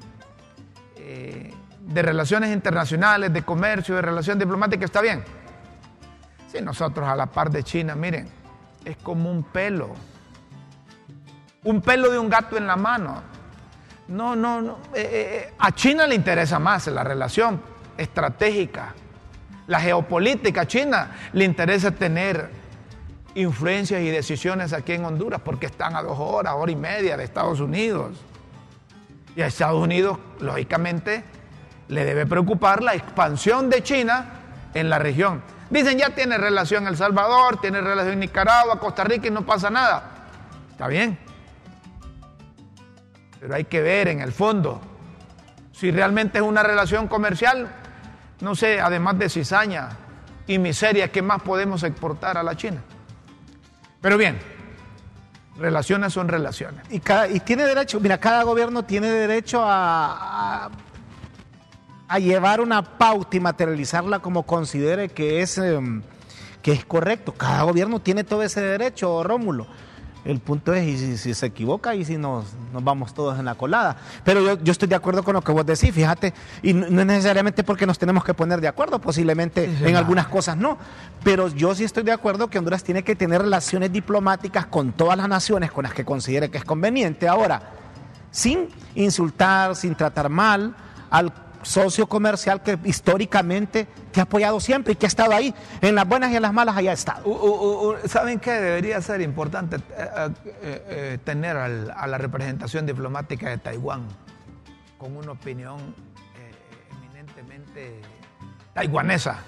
eh, 0.96 1.54
relaciones 1.94 2.52
internacionales, 2.52 3.32
de 3.32 3.42
comercio, 3.42 3.94
de 3.94 4.02
relación 4.02 4.38
diplomática, 4.38 4.84
está 4.84 5.00
bien. 5.00 5.22
Si 6.52 6.60
nosotros 6.60 7.08
a 7.08 7.16
la 7.16 7.26
par 7.26 7.50
de 7.50 7.62
China, 7.62 7.94
miren, 7.94 8.28
es 8.84 8.96
como 8.98 9.30
un 9.30 9.42
pelo, 9.42 9.94
un 11.64 11.80
pelo 11.80 12.10
de 12.10 12.18
un 12.18 12.28
gato 12.28 12.56
en 12.56 12.66
la 12.66 12.76
mano. 12.76 13.22
No, 14.08 14.36
no, 14.36 14.60
no. 14.60 14.78
Eh, 14.94 15.00
eh, 15.00 15.10
eh, 15.12 15.54
a 15.58 15.72
China 15.72 16.06
le 16.06 16.14
interesa 16.14 16.58
más 16.58 16.86
la 16.86 17.02
relación 17.02 17.60
estratégica, 17.96 18.94
la 19.66 19.80
geopolítica. 19.80 20.62
A 20.62 20.66
China 20.66 21.10
le 21.32 21.44
interesa 21.44 21.90
tener 21.90 22.48
influencias 23.34 24.00
y 24.00 24.08
decisiones 24.08 24.72
aquí 24.72 24.92
en 24.92 25.04
Honduras 25.04 25.40
porque 25.44 25.66
están 25.66 25.96
a 25.96 26.02
dos 26.02 26.18
horas, 26.18 26.54
hora 26.56 26.70
y 26.70 26.76
media 26.76 27.16
de 27.16 27.24
Estados 27.24 27.60
Unidos. 27.60 28.16
Y 29.34 29.42
a 29.42 29.46
Estados 29.46 29.82
Unidos, 29.82 30.18
lógicamente, 30.40 31.24
le 31.88 32.04
debe 32.04 32.26
preocupar 32.26 32.82
la 32.82 32.94
expansión 32.94 33.68
de 33.68 33.82
China 33.82 34.26
en 34.72 34.88
la 34.88 34.98
región. 34.98 35.42
Dicen, 35.68 35.98
ya 35.98 36.10
tiene 36.10 36.38
relación 36.38 36.86
El 36.86 36.96
Salvador, 36.96 37.60
tiene 37.60 37.80
relación 37.80 38.20
Nicaragua, 38.20 38.78
Costa 38.78 39.04
Rica 39.04 39.26
y 39.26 39.30
no 39.30 39.44
pasa 39.44 39.68
nada. 39.68 40.10
Está 40.70 40.86
bien. 40.86 41.25
Pero 43.40 43.54
hay 43.54 43.64
que 43.64 43.80
ver 43.80 44.08
en 44.08 44.20
el 44.20 44.32
fondo 44.32 44.80
si 45.72 45.90
realmente 45.90 46.38
es 46.38 46.44
una 46.44 46.62
relación 46.62 47.06
comercial, 47.06 47.68
no 48.40 48.54
sé, 48.54 48.80
además 48.80 49.18
de 49.18 49.28
cizaña 49.28 49.90
y 50.46 50.58
miseria, 50.58 51.12
¿qué 51.12 51.20
más 51.20 51.42
podemos 51.42 51.82
exportar 51.82 52.38
a 52.38 52.42
la 52.42 52.56
China? 52.56 52.82
Pero 54.00 54.16
bien, 54.16 54.38
relaciones 55.58 56.14
son 56.14 56.28
relaciones. 56.28 56.80
Y, 56.90 57.00
cada, 57.00 57.28
y 57.28 57.40
tiene 57.40 57.64
derecho, 57.64 58.00
mira, 58.00 58.18
cada 58.18 58.42
gobierno 58.42 58.84
tiene 58.84 59.10
derecho 59.10 59.62
a, 59.62 60.70
a, 62.08 62.18
llevar 62.18 62.62
una 62.62 62.82
pauta 62.82 63.36
y 63.36 63.40
materializarla 63.40 64.20
como 64.20 64.44
considere 64.44 65.10
que 65.10 65.42
es, 65.42 65.58
em, 65.58 66.02
que 66.62 66.72
es 66.72 66.86
correcto. 66.86 67.32
Cada 67.32 67.64
gobierno 67.64 68.00
tiene 68.00 68.24
todo 68.24 68.42
ese 68.42 68.62
derecho, 68.62 69.22
Rómulo. 69.22 69.66
El 70.26 70.40
punto 70.40 70.74
es, 70.74 70.84
y 70.84 71.16
si, 71.16 71.34
se 71.34 71.46
equivoca, 71.46 71.94
y 71.94 72.04
si 72.04 72.16
nos, 72.16 72.46
nos, 72.72 72.82
vamos 72.82 73.14
todos 73.14 73.38
en 73.38 73.44
la 73.44 73.54
colada. 73.54 73.96
Pero 74.24 74.40
yo, 74.40 74.58
yo, 74.60 74.72
estoy 74.72 74.88
de 74.88 74.96
acuerdo 74.96 75.22
con 75.22 75.34
lo 75.34 75.42
que 75.42 75.52
vos 75.52 75.64
decís, 75.64 75.92
fíjate, 75.94 76.34
y 76.62 76.72
no, 76.72 76.86
es 76.86 77.06
necesariamente 77.06 77.62
porque 77.62 77.86
nos 77.86 77.98
tenemos 77.98 78.24
que 78.24 78.34
poner 78.34 78.60
de 78.60 78.66
acuerdo, 78.66 78.98
posiblemente 78.98 79.70
en 79.82 79.94
algunas 79.94 80.26
cosas 80.26 80.56
no. 80.56 80.78
Pero 81.22 81.48
yo 81.48 81.74
sí 81.74 81.84
estoy 81.84 82.02
de 82.02 82.12
acuerdo 82.12 82.48
que 82.48 82.58
Honduras 82.58 82.82
tiene 82.82 83.04
que 83.04 83.14
tener 83.14 83.40
relaciones 83.40 83.92
diplomáticas 83.92 84.66
con 84.66 84.92
todas 84.92 85.16
las 85.16 85.28
naciones 85.28 85.70
con 85.70 85.84
las 85.84 85.94
que 85.94 86.04
considere 86.04 86.50
que 86.50 86.58
es 86.58 86.64
conveniente. 86.64 87.28
Ahora, 87.28 87.62
sin 88.32 88.68
insultar, 88.96 89.76
sin 89.76 89.94
tratar 89.94 90.28
mal 90.28 90.74
al 91.08 91.32
socio 91.66 92.06
comercial 92.06 92.62
que 92.62 92.78
históricamente 92.84 93.86
te 94.12 94.20
ha 94.20 94.22
apoyado 94.22 94.60
siempre 94.60 94.92
y 94.92 94.96
que 94.96 95.06
ha 95.06 95.08
estado 95.08 95.32
ahí, 95.32 95.54
en 95.80 95.94
las 95.94 96.06
buenas 96.06 96.30
y 96.30 96.36
en 96.36 96.42
las 96.42 96.52
malas 96.52 96.76
haya 96.76 96.92
estado. 96.92 97.96
¿Saben 98.06 98.38
qué? 98.38 98.52
Debería 98.52 99.00
ser 99.02 99.20
importante 99.20 99.76
eh, 99.76 99.80
eh, 99.90 100.30
eh, 100.62 101.18
tener 101.24 101.56
a 101.56 102.06
la 102.06 102.18
representación 102.18 102.86
diplomática 102.86 103.50
de 103.50 103.58
Taiwán 103.58 104.06
con 104.96 105.16
una 105.16 105.32
opinión 105.32 105.76
eminentemente 107.02 108.00
taiwanesa. 108.72 109.38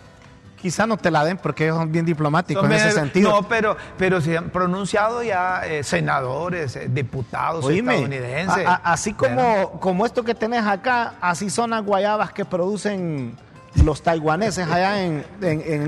Quizá 0.61 0.87
no 0.87 0.97
te 0.97 1.11
la 1.11 1.25
den 1.25 1.37
porque 1.37 1.68
son 1.68 1.92
bien 1.92 2.05
diplomáticos 2.05 2.64
en 2.64 2.73
ese 2.73 2.90
sentido. 2.90 3.31
No, 3.31 3.49
pero, 3.49 3.77
pero 3.97 4.21
se 4.21 4.37
han 4.37 4.51
pronunciado 4.51 5.23
ya 5.23 5.62
eh, 5.64 5.85
senadores, 5.85 6.75
eh, 6.77 6.88
diputados 6.90 7.71
estadounidenses. 7.71 8.66
así 8.83 9.12
como, 9.12 9.73
como 9.81 10.05
esto 10.05 10.25
que 10.25 10.35
tenés 10.35 10.66
acá, 10.66 11.14
así 11.21 11.49
son 11.49 11.71
las 11.71 11.85
guayabas 11.85 12.33
que 12.33 12.44
producen 12.44 13.37
los 13.85 14.03
taiwaneses 14.03 14.68
allá 14.68 15.03
en, 15.03 15.25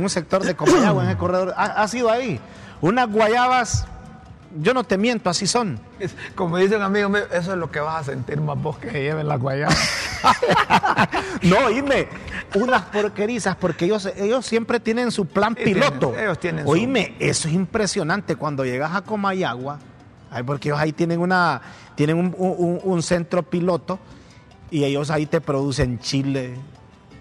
un 0.00 0.08
sector 0.08 0.44
de 0.44 0.54
Comayagua, 0.54 1.04
en 1.04 1.10
el 1.10 1.16
corredor. 1.16 1.54
Ha, 1.56 1.86
sido 1.88 2.10
ahí. 2.10 2.40
Unas 2.80 3.10
guayabas 3.10 3.86
yo 4.58 4.74
no 4.74 4.84
te 4.84 4.98
miento, 4.98 5.30
así 5.30 5.46
son. 5.46 5.78
como 6.34 6.56
dice 6.56 6.76
un 6.76 6.82
amigo 6.82 7.08
mío, 7.08 7.22
eso 7.32 7.52
es 7.52 7.58
lo 7.58 7.70
que 7.70 7.80
vas 7.80 8.02
a 8.02 8.12
sentir 8.12 8.40
más 8.40 8.60
vos 8.60 8.78
que 8.78 8.90
lleven 8.90 9.28
la 9.28 9.36
guayaba. 9.36 9.74
no, 11.42 11.58
oíme, 11.66 12.08
unas 12.54 12.82
porquerizas, 12.82 13.56
porque 13.56 13.84
ellos, 13.84 14.06
ellos 14.16 14.44
siempre 14.44 14.80
tienen 14.80 15.10
su 15.10 15.26
plan 15.26 15.54
piloto. 15.54 16.16
ellos 16.18 16.38
tienen 16.38 16.66
Oíme, 16.66 17.14
eso 17.18 17.48
es 17.48 17.54
impresionante. 17.54 18.36
Cuando 18.36 18.64
llegas 18.64 18.94
a 18.94 19.02
Comayagua, 19.02 19.78
porque 20.44 20.68
ellos 20.68 20.80
ahí 20.80 20.92
tienen, 20.92 21.20
una, 21.20 21.60
tienen 21.94 22.34
un, 22.36 23.02
centro 23.02 23.42
piloto 23.42 23.98
y 24.70 24.84
ellos 24.84 25.10
ahí 25.10 25.26
te 25.26 25.40
producen 25.40 25.98
chile, 26.00 26.54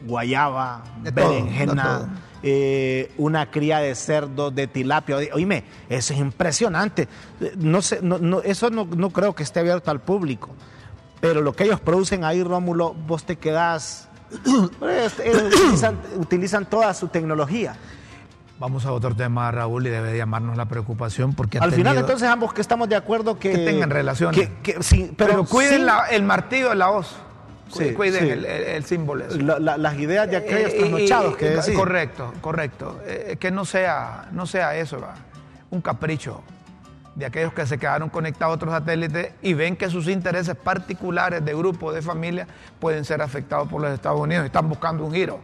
guayaba, 0.06 0.84
berenjena. 1.14 2.10
Eh, 2.42 3.12
una 3.18 3.52
cría 3.52 3.80
de 3.80 3.94
cerdo, 3.96 4.52
de 4.52 4.68
tilapia. 4.68 5.18
Oíme, 5.34 5.64
eso 5.90 6.14
es 6.14 6.20
impresionante. 6.20 7.08
No 7.58 7.82
sé, 7.82 8.00
no, 8.02 8.42
eso 8.42 8.70
no, 8.70 8.86
no, 8.86 9.10
creo 9.10 9.36
que 9.36 9.44
esté 9.44 9.60
abierto 9.60 9.92
al 9.92 10.00
público. 10.00 10.50
Pero 11.20 11.42
lo 11.42 11.54
que 11.54 11.66
ellos 11.66 11.82
producen 11.82 12.24
ahí, 12.24 12.42
Rómulo, 12.44 12.94
vos 12.94 13.24
te 13.24 13.38
quedás. 13.38 14.08
Pues, 14.80 15.16
utilizan, 16.18 16.66
toda 16.66 16.94
su 16.94 17.08
tecnología. 17.08 17.76
Vamos 18.60 18.86
a 18.86 18.92
otro 18.92 19.16
tema, 19.16 19.50
Raúl, 19.52 19.88
y 19.88 19.90
debe 19.90 20.16
llamarnos 20.16 20.56
la 20.56 20.66
preocupación 20.66 21.34
porque 21.34 21.58
al 21.60 21.72
final 21.72 21.98
entonces 21.98 22.28
ambos 22.28 22.54
que 22.54 22.62
estamos 22.62 22.90
de 22.90 22.96
acuerdo 22.96 23.40
que, 23.40 23.52
que 23.52 23.58
tengan 23.60 23.90
relaciones, 23.90 24.50
pero, 25.18 25.46
cuiden 25.46 25.88
el 26.12 26.24
martillo 26.24 26.70
de 26.70 26.76
la 26.76 26.92
hoz. 26.92 27.16
Sí, 27.72 27.94
cuiden 27.94 28.46
El, 28.46 28.84
símbolo. 28.84 29.26
las 29.28 29.98
ideas 30.00 30.30
de 30.30 30.38
aquellos 30.38 30.76
trasnochados 30.76 31.38
que 31.38 31.50
decís. 31.50 31.76
Correcto, 31.76 32.34
correcto. 32.42 33.00
Eh, 33.06 33.38
que 33.40 33.52
no 33.52 33.66
sea, 33.66 34.28
no 34.32 34.46
sea 34.46 34.76
eso, 34.76 35.00
un 35.70 35.82
capricho 35.82 36.42
de 37.16 37.26
aquellos 37.26 37.54
que 37.54 37.66
se 37.66 37.78
quedaron 37.78 38.10
conectados 38.10 38.54
a 38.54 38.56
otros 38.56 38.72
satélites 38.72 39.34
y 39.42 39.54
ven 39.54 39.76
que 39.76 39.90
sus 39.90 40.08
intereses 40.08 40.56
particulares 40.56 41.44
de 41.44 41.54
grupo, 41.54 41.92
de 41.92 42.02
familia, 42.02 42.48
pueden 42.80 43.04
ser 43.06 43.22
afectados 43.22 43.68
por 43.68 43.82
los 43.82 43.92
Estados 43.92 44.20
Unidos. 44.20 44.46
Están 44.46 44.70
buscando 44.70 45.06
un 45.06 45.14
giro. 45.14 45.40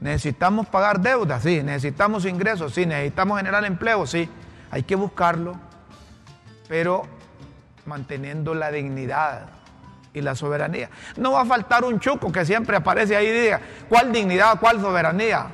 Necesitamos 0.00 0.66
pagar 0.66 1.00
deudas, 1.00 1.42
sí. 1.42 1.62
Necesitamos 1.62 2.24
ingresos, 2.24 2.72
sí. 2.72 2.86
Necesitamos 2.86 3.38
generar 3.38 3.64
empleo, 3.64 4.06
sí. 4.06 4.28
Hay 4.70 4.84
que 4.84 4.94
buscarlo, 4.94 5.56
pero 6.68 7.02
manteniendo 7.86 8.54
la 8.54 8.70
dignidad 8.70 9.59
y 10.12 10.20
la 10.20 10.34
soberanía. 10.34 10.90
No 11.16 11.32
va 11.32 11.42
a 11.42 11.44
faltar 11.44 11.84
un 11.84 12.00
chuco 12.00 12.32
que 12.32 12.44
siempre 12.44 12.76
aparece 12.76 13.16
ahí 13.16 13.26
y 13.26 13.32
diga, 13.32 13.60
¿cuál 13.88 14.12
dignidad, 14.12 14.58
cuál 14.58 14.80
soberanía? 14.80 15.46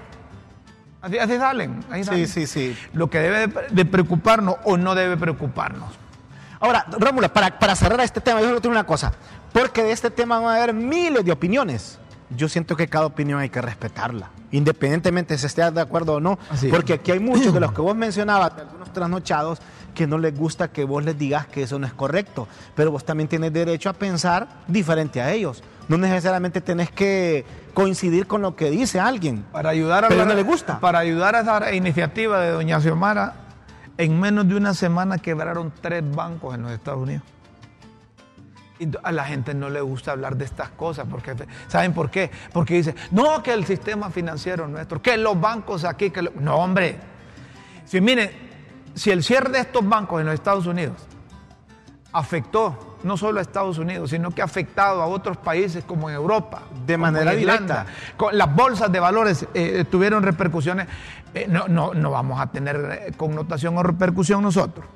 Así, 1.02 1.36
salen, 1.38 1.84
Sí, 2.02 2.26
sí, 2.26 2.46
sí. 2.46 2.76
Lo 2.92 3.08
que 3.08 3.20
debe 3.20 3.66
de 3.70 3.84
preocuparnos 3.84 4.56
o 4.64 4.76
no 4.76 4.94
debe 4.94 5.16
preocuparnos. 5.16 5.90
Ahora, 6.58 6.86
Rómulo, 6.90 7.32
para, 7.32 7.58
para 7.58 7.76
cerrar 7.76 8.00
este 8.00 8.20
tema, 8.20 8.40
yo 8.40 8.60
tengo 8.60 8.72
una 8.72 8.84
cosa, 8.84 9.12
porque 9.52 9.82
de 9.82 9.92
este 9.92 10.10
tema 10.10 10.40
van 10.40 10.54
a 10.54 10.56
haber 10.56 10.74
miles 10.74 11.24
de 11.24 11.30
opiniones. 11.30 11.98
Yo 12.30 12.48
siento 12.48 12.76
que 12.76 12.88
cada 12.88 13.06
opinión 13.06 13.38
hay 13.38 13.50
que 13.50 13.62
respetarla, 13.62 14.30
independientemente 14.50 15.38
si 15.38 15.46
esté 15.46 15.70
de 15.70 15.80
acuerdo 15.80 16.14
o 16.14 16.20
no, 16.20 16.38
porque 16.70 16.94
aquí 16.94 17.12
hay 17.12 17.20
muchos 17.20 17.54
de 17.54 17.60
los 17.60 17.72
que 17.72 17.80
vos 17.80 17.94
mencionabas, 17.94 18.56
de 18.56 18.62
algunos 18.62 18.92
trasnochados, 18.92 19.60
que 19.96 20.06
no 20.06 20.18
les 20.18 20.38
gusta 20.38 20.68
que 20.68 20.84
vos 20.84 21.02
les 21.02 21.18
digas 21.18 21.46
que 21.48 21.62
eso 21.62 21.78
no 21.80 21.86
es 21.86 21.94
correcto, 21.94 22.46
pero 22.76 22.92
vos 22.92 23.04
también 23.04 23.28
tienes 23.28 23.52
derecho 23.52 23.88
a 23.88 23.94
pensar 23.94 24.46
diferente 24.68 25.20
a 25.20 25.32
ellos. 25.32 25.64
No 25.88 25.96
necesariamente 25.96 26.60
tenés 26.60 26.90
que 26.90 27.44
coincidir 27.74 28.26
con 28.26 28.42
lo 28.42 28.54
que 28.54 28.70
dice 28.70 29.00
alguien. 29.00 29.44
Para 29.50 29.70
ayudar 29.70 30.04
a 30.04 30.08
pero 30.08 30.24
no 30.24 30.34
le 30.34 30.42
gusta. 30.42 30.78
Para 30.78 30.98
ayudar 30.98 31.34
a 31.34 31.40
esa 31.40 31.74
iniciativa 31.74 32.40
de 32.40 32.50
doña 32.50 32.80
Xiomara, 32.80 33.34
en 33.96 34.20
menos 34.20 34.46
de 34.46 34.56
una 34.56 34.74
semana 34.74 35.18
quebraron 35.18 35.72
tres 35.80 36.04
bancos 36.08 36.54
en 36.54 36.62
los 36.62 36.72
Estados 36.72 37.02
Unidos. 37.02 37.22
Y 38.78 38.88
a 39.02 39.10
la 39.10 39.24
gente 39.24 39.54
no 39.54 39.70
le 39.70 39.80
gusta 39.80 40.12
hablar 40.12 40.36
de 40.36 40.44
estas 40.44 40.68
cosas, 40.68 41.06
porque 41.10 41.34
¿saben 41.68 41.94
por 41.94 42.10
qué? 42.10 42.30
Porque 42.52 42.74
dice, 42.74 42.94
no, 43.10 43.42
que 43.42 43.54
el 43.54 43.64
sistema 43.64 44.10
financiero 44.10 44.68
nuestro, 44.68 45.00
que 45.00 45.16
los 45.16 45.40
bancos 45.40 45.84
aquí, 45.84 46.10
que 46.10 46.20
no, 46.20 46.56
hombre. 46.56 46.98
Si 47.86 48.02
miren, 48.02 48.45
si 48.96 49.10
el 49.10 49.22
cierre 49.22 49.50
de 49.50 49.60
estos 49.60 49.86
bancos 49.86 50.20
en 50.20 50.26
los 50.26 50.34
Estados 50.34 50.66
Unidos 50.66 50.96
afectó 52.12 52.96
no 53.02 53.16
solo 53.16 53.38
a 53.38 53.42
Estados 53.42 53.78
Unidos, 53.78 54.10
sino 54.10 54.30
que 54.30 54.40
ha 54.40 54.46
afectado 54.46 55.02
a 55.02 55.06
otros 55.06 55.36
países 55.36 55.84
como 55.84 56.08
en 56.08 56.16
Europa. 56.16 56.62
De 56.86 56.96
manera 56.96 57.32
directa. 57.32 57.86
las 58.32 58.54
bolsas 58.54 58.90
de 58.90 58.98
valores 58.98 59.46
eh, 59.54 59.84
tuvieron 59.88 60.22
repercusiones. 60.22 60.88
Eh, 61.34 61.46
no, 61.48 61.68
no, 61.68 62.10
vamos 62.10 62.40
a 62.40 62.46
tener 62.46 62.76
eh, 63.06 63.12
connotación 63.16 63.76
o 63.76 63.82
repercusión 63.82 64.42
nosotros. 64.42 64.86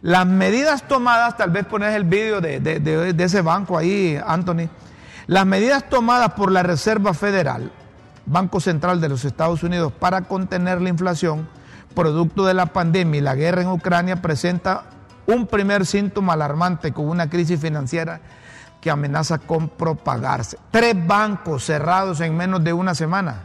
Las 0.00 0.26
medidas 0.26 0.86
tomadas, 0.86 1.36
tal 1.36 1.50
vez 1.50 1.66
pones 1.66 1.94
el 1.94 2.04
vídeo 2.04 2.40
de, 2.40 2.60
de 2.60 3.24
ese 3.24 3.42
banco 3.42 3.76
ahí, 3.76 4.18
Anthony. 4.24 4.70
Las 5.26 5.44
medidas 5.44 5.88
tomadas 5.90 6.32
por 6.32 6.50
la 6.50 6.62
Reserva 6.62 7.12
Federal, 7.12 7.70
Banco 8.24 8.60
Central 8.60 9.00
de 9.00 9.10
los 9.10 9.24
Estados 9.26 9.62
Unidos, 9.62 9.92
para 9.92 10.22
contener 10.22 10.80
la 10.80 10.88
inflación 10.88 11.46
producto 11.94 12.44
de 12.46 12.54
la 12.54 12.66
pandemia 12.66 13.18
y 13.18 13.22
la 13.22 13.34
guerra 13.34 13.62
en 13.62 13.68
Ucrania, 13.68 14.22
presenta 14.22 14.84
un 15.26 15.46
primer 15.46 15.86
síntoma 15.86 16.32
alarmante 16.32 16.92
con 16.92 17.08
una 17.08 17.28
crisis 17.28 17.60
financiera 17.60 18.20
que 18.80 18.90
amenaza 18.90 19.38
con 19.38 19.68
propagarse. 19.68 20.58
Tres 20.70 20.94
bancos 21.06 21.64
cerrados 21.64 22.20
en 22.20 22.36
menos 22.36 22.64
de 22.64 22.72
una 22.72 22.94
semana. 22.94 23.44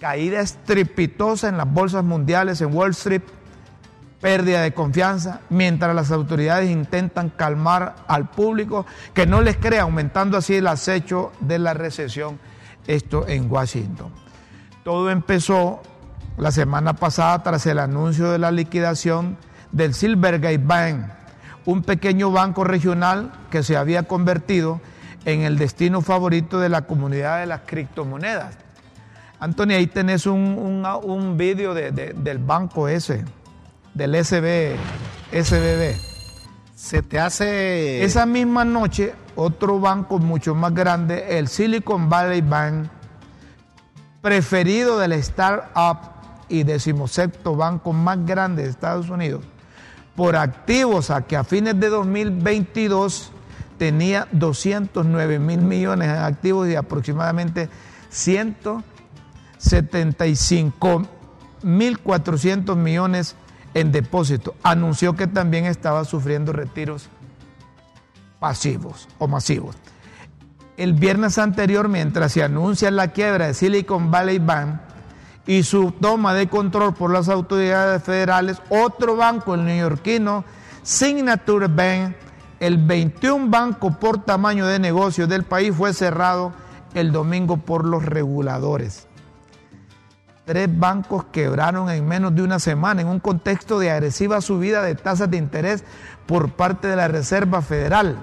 Caída 0.00 0.40
estrepitosa 0.40 1.48
en 1.48 1.58
las 1.58 1.70
bolsas 1.70 2.02
mundiales 2.02 2.60
en 2.62 2.74
Wall 2.74 2.92
Street, 2.92 3.22
pérdida 4.20 4.62
de 4.62 4.72
confianza, 4.72 5.40
mientras 5.50 5.94
las 5.94 6.10
autoridades 6.10 6.70
intentan 6.70 7.28
calmar 7.30 7.96
al 8.08 8.30
público 8.30 8.86
que 9.12 9.26
no 9.26 9.42
les 9.42 9.58
crea, 9.58 9.82
aumentando 9.82 10.38
así 10.38 10.56
el 10.56 10.66
acecho 10.66 11.32
de 11.40 11.58
la 11.58 11.74
recesión, 11.74 12.38
esto 12.86 13.28
en 13.28 13.50
Washington. 13.50 14.10
Todo 14.84 15.10
empezó 15.10 15.82
la 16.40 16.50
semana 16.50 16.94
pasada 16.94 17.42
tras 17.42 17.66
el 17.66 17.78
anuncio 17.78 18.30
de 18.30 18.38
la 18.38 18.50
liquidación 18.50 19.36
del 19.72 19.92
Silvergate 19.92 20.58
Bank, 20.58 21.04
un 21.66 21.82
pequeño 21.82 22.30
banco 22.30 22.64
regional 22.64 23.30
que 23.50 23.62
se 23.62 23.76
había 23.76 24.04
convertido 24.04 24.80
en 25.26 25.42
el 25.42 25.58
destino 25.58 26.00
favorito 26.00 26.58
de 26.58 26.70
la 26.70 26.82
comunidad 26.82 27.40
de 27.40 27.46
las 27.46 27.60
criptomonedas. 27.66 28.56
Antonio, 29.38 29.76
ahí 29.76 29.86
tenés 29.86 30.24
un, 30.24 30.84
un, 31.02 31.36
vídeo 31.36 31.74
del 31.74 32.38
banco 32.38 32.88
ese, 32.88 33.22
del 33.92 34.24
SB, 34.24 34.76
SBB. 35.32 35.94
Se 36.74 37.02
te 37.02 37.20
hace... 37.20 38.02
Esa 38.02 38.24
misma 38.24 38.64
noche, 38.64 39.14
otro 39.36 39.78
banco 39.78 40.18
mucho 40.18 40.54
más 40.54 40.74
grande, 40.74 41.38
el 41.38 41.48
Silicon 41.48 42.08
Valley 42.08 42.40
Bank, 42.40 42.88
preferido 44.22 44.98
del 44.98 45.12
startup 45.12 46.19
y 46.50 46.64
decimosexto 46.64 47.56
banco 47.56 47.94
más 47.94 48.26
grande 48.26 48.64
de 48.64 48.68
Estados 48.68 49.08
Unidos, 49.08 49.42
por 50.14 50.36
activos 50.36 51.10
a 51.10 51.22
que 51.22 51.36
a 51.36 51.44
fines 51.44 51.80
de 51.80 51.88
2022 51.88 53.32
tenía 53.78 54.28
209 54.32 55.38
mil 55.38 55.62
millones 55.62 56.08
en 56.08 56.16
activos 56.16 56.68
y 56.68 56.74
aproximadamente 56.74 57.70
175 58.10 61.06
mil 61.62 61.98
400 61.98 62.76
millones 62.76 63.36
en 63.72 63.92
depósitos. 63.92 64.52
Anunció 64.62 65.14
que 65.14 65.26
también 65.26 65.64
estaba 65.64 66.04
sufriendo 66.04 66.52
retiros 66.52 67.08
pasivos 68.38 69.08
o 69.18 69.28
masivos. 69.28 69.76
El 70.76 70.92
viernes 70.94 71.38
anterior, 71.38 71.88
mientras 71.88 72.32
se 72.32 72.42
anuncia 72.42 72.90
la 72.90 73.08
quiebra 73.08 73.46
de 73.48 73.54
Silicon 73.54 74.10
Valley 74.10 74.38
Bank, 74.38 74.80
y 75.46 75.62
su 75.62 75.92
toma 75.92 76.34
de 76.34 76.48
control 76.48 76.94
por 76.94 77.12
las 77.12 77.28
autoridades 77.28 78.02
federales, 78.02 78.60
otro 78.68 79.16
banco, 79.16 79.54
el 79.54 79.64
neoyorquino 79.64 80.44
Signature 80.82 81.68
Bank, 81.68 82.16
el 82.58 82.78
21 82.78 83.48
banco 83.48 83.98
por 83.98 84.24
tamaño 84.24 84.66
de 84.66 84.78
negocio 84.78 85.26
del 85.26 85.44
país, 85.44 85.74
fue 85.74 85.92
cerrado 85.92 86.52
el 86.94 87.12
domingo 87.12 87.58
por 87.58 87.84
los 87.84 88.04
reguladores. 88.04 89.06
Tres 90.44 90.68
bancos 90.78 91.26
quebraron 91.30 91.90
en 91.90 92.06
menos 92.06 92.34
de 92.34 92.42
una 92.42 92.58
semana 92.58 93.02
en 93.02 93.08
un 93.08 93.20
contexto 93.20 93.78
de 93.78 93.90
agresiva 93.90 94.40
subida 94.40 94.82
de 94.82 94.94
tasas 94.94 95.30
de 95.30 95.36
interés 95.36 95.84
por 96.26 96.50
parte 96.50 96.88
de 96.88 96.96
la 96.96 97.08
Reserva 97.08 97.62
Federal, 97.62 98.16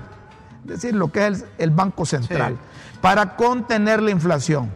es 0.63 0.67
decir, 0.67 0.93
lo 0.93 1.11
que 1.11 1.27
es 1.27 1.45
el, 1.57 1.71
Banco 1.71 2.05
Central, 2.05 2.57
para 3.01 3.35
contener 3.35 4.01
la 4.01 4.11
inflación. 4.11 4.71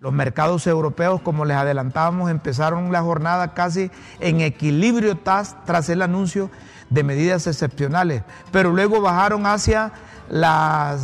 Los 0.00 0.12
mercados 0.14 0.66
europeos, 0.66 1.20
como 1.20 1.44
les 1.44 1.58
adelantábamos, 1.58 2.30
empezaron 2.30 2.90
la 2.90 3.02
jornada 3.02 3.52
casi 3.52 3.90
en 4.18 4.40
equilibrio 4.40 5.18
tras, 5.18 5.90
el 5.90 6.00
anuncio 6.00 6.50
de 6.88 7.04
medidas 7.04 7.46
excepcionales, 7.46 8.22
pero 8.50 8.70
luego 8.70 9.02
bajaron 9.02 9.44
hacia 9.44 9.92
las, 10.30 11.02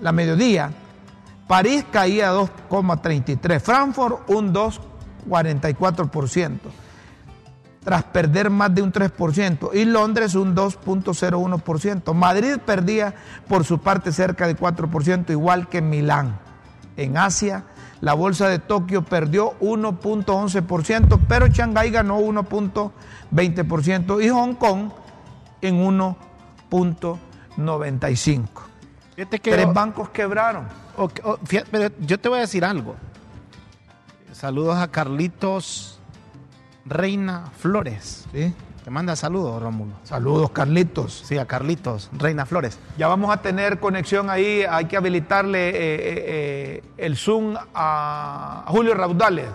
la 0.00 0.10
mediodía. 0.10 0.72
París 1.46 1.84
caía 1.92 2.32
2,33, 2.32 3.60
Frankfurt 3.60 4.28
un 4.28 4.52
2,44%. 4.52 6.58
tras 7.84 8.02
perder 8.02 8.50
más 8.50 8.74
de 8.74 8.82
un 8.82 8.92
3% 8.92 9.70
y 9.72 9.84
Londres 9.84 10.34
un 10.34 10.56
2.01%. 10.56 12.12
Madrid 12.12 12.56
perdía 12.66 13.14
por 13.46 13.64
su 13.64 13.78
parte 13.78 14.10
cerca 14.10 14.48
de 14.48 14.56
4%, 14.56 15.30
igual 15.30 15.68
que 15.68 15.80
Milán. 15.80 16.40
En 16.96 17.16
Asia, 17.16 17.64
la 18.00 18.14
bolsa 18.14 18.48
de 18.48 18.58
Tokio 18.58 19.02
perdió 19.02 19.58
1.11%, 19.60 21.20
pero 21.28 21.48
Shanghái 21.48 21.90
ganó 21.90 22.18
1.20% 22.20 24.24
y 24.24 24.30
Hong 24.30 24.54
Kong 24.54 24.90
en 25.60 25.84
1.95%. 25.84 28.48
Tres 29.42 29.74
bancos 29.74 30.08
quebraron. 30.10 30.66
pero 31.70 31.94
yo 32.00 32.18
te 32.18 32.28
voy 32.28 32.38
a 32.38 32.40
decir 32.42 32.64
algo. 32.64 32.96
Saludos 34.32 34.78
a 34.78 34.88
Carlitos 34.88 36.00
Reina 36.86 37.50
Flores. 37.58 38.26
¿sí? 38.32 38.54
Te 38.84 38.90
manda 38.90 39.14
saludos, 39.14 39.62
Rómulo. 39.62 39.92
Saludos, 40.04 40.50
Carlitos. 40.50 41.22
Sí, 41.26 41.36
a 41.36 41.44
Carlitos, 41.44 42.08
Reina 42.12 42.46
Flores. 42.46 42.78
Ya 42.96 43.08
vamos 43.08 43.30
a 43.30 43.42
tener 43.42 43.78
conexión 43.78 44.30
ahí. 44.30 44.64
Hay 44.68 44.86
que 44.86 44.96
habilitarle 44.96 45.68
eh, 45.68 45.74
eh, 45.74 46.24
eh, 46.26 46.82
el 46.96 47.16
Zoom 47.16 47.56
a 47.74 48.64
Julio 48.68 48.94
Raudales. 48.94 49.46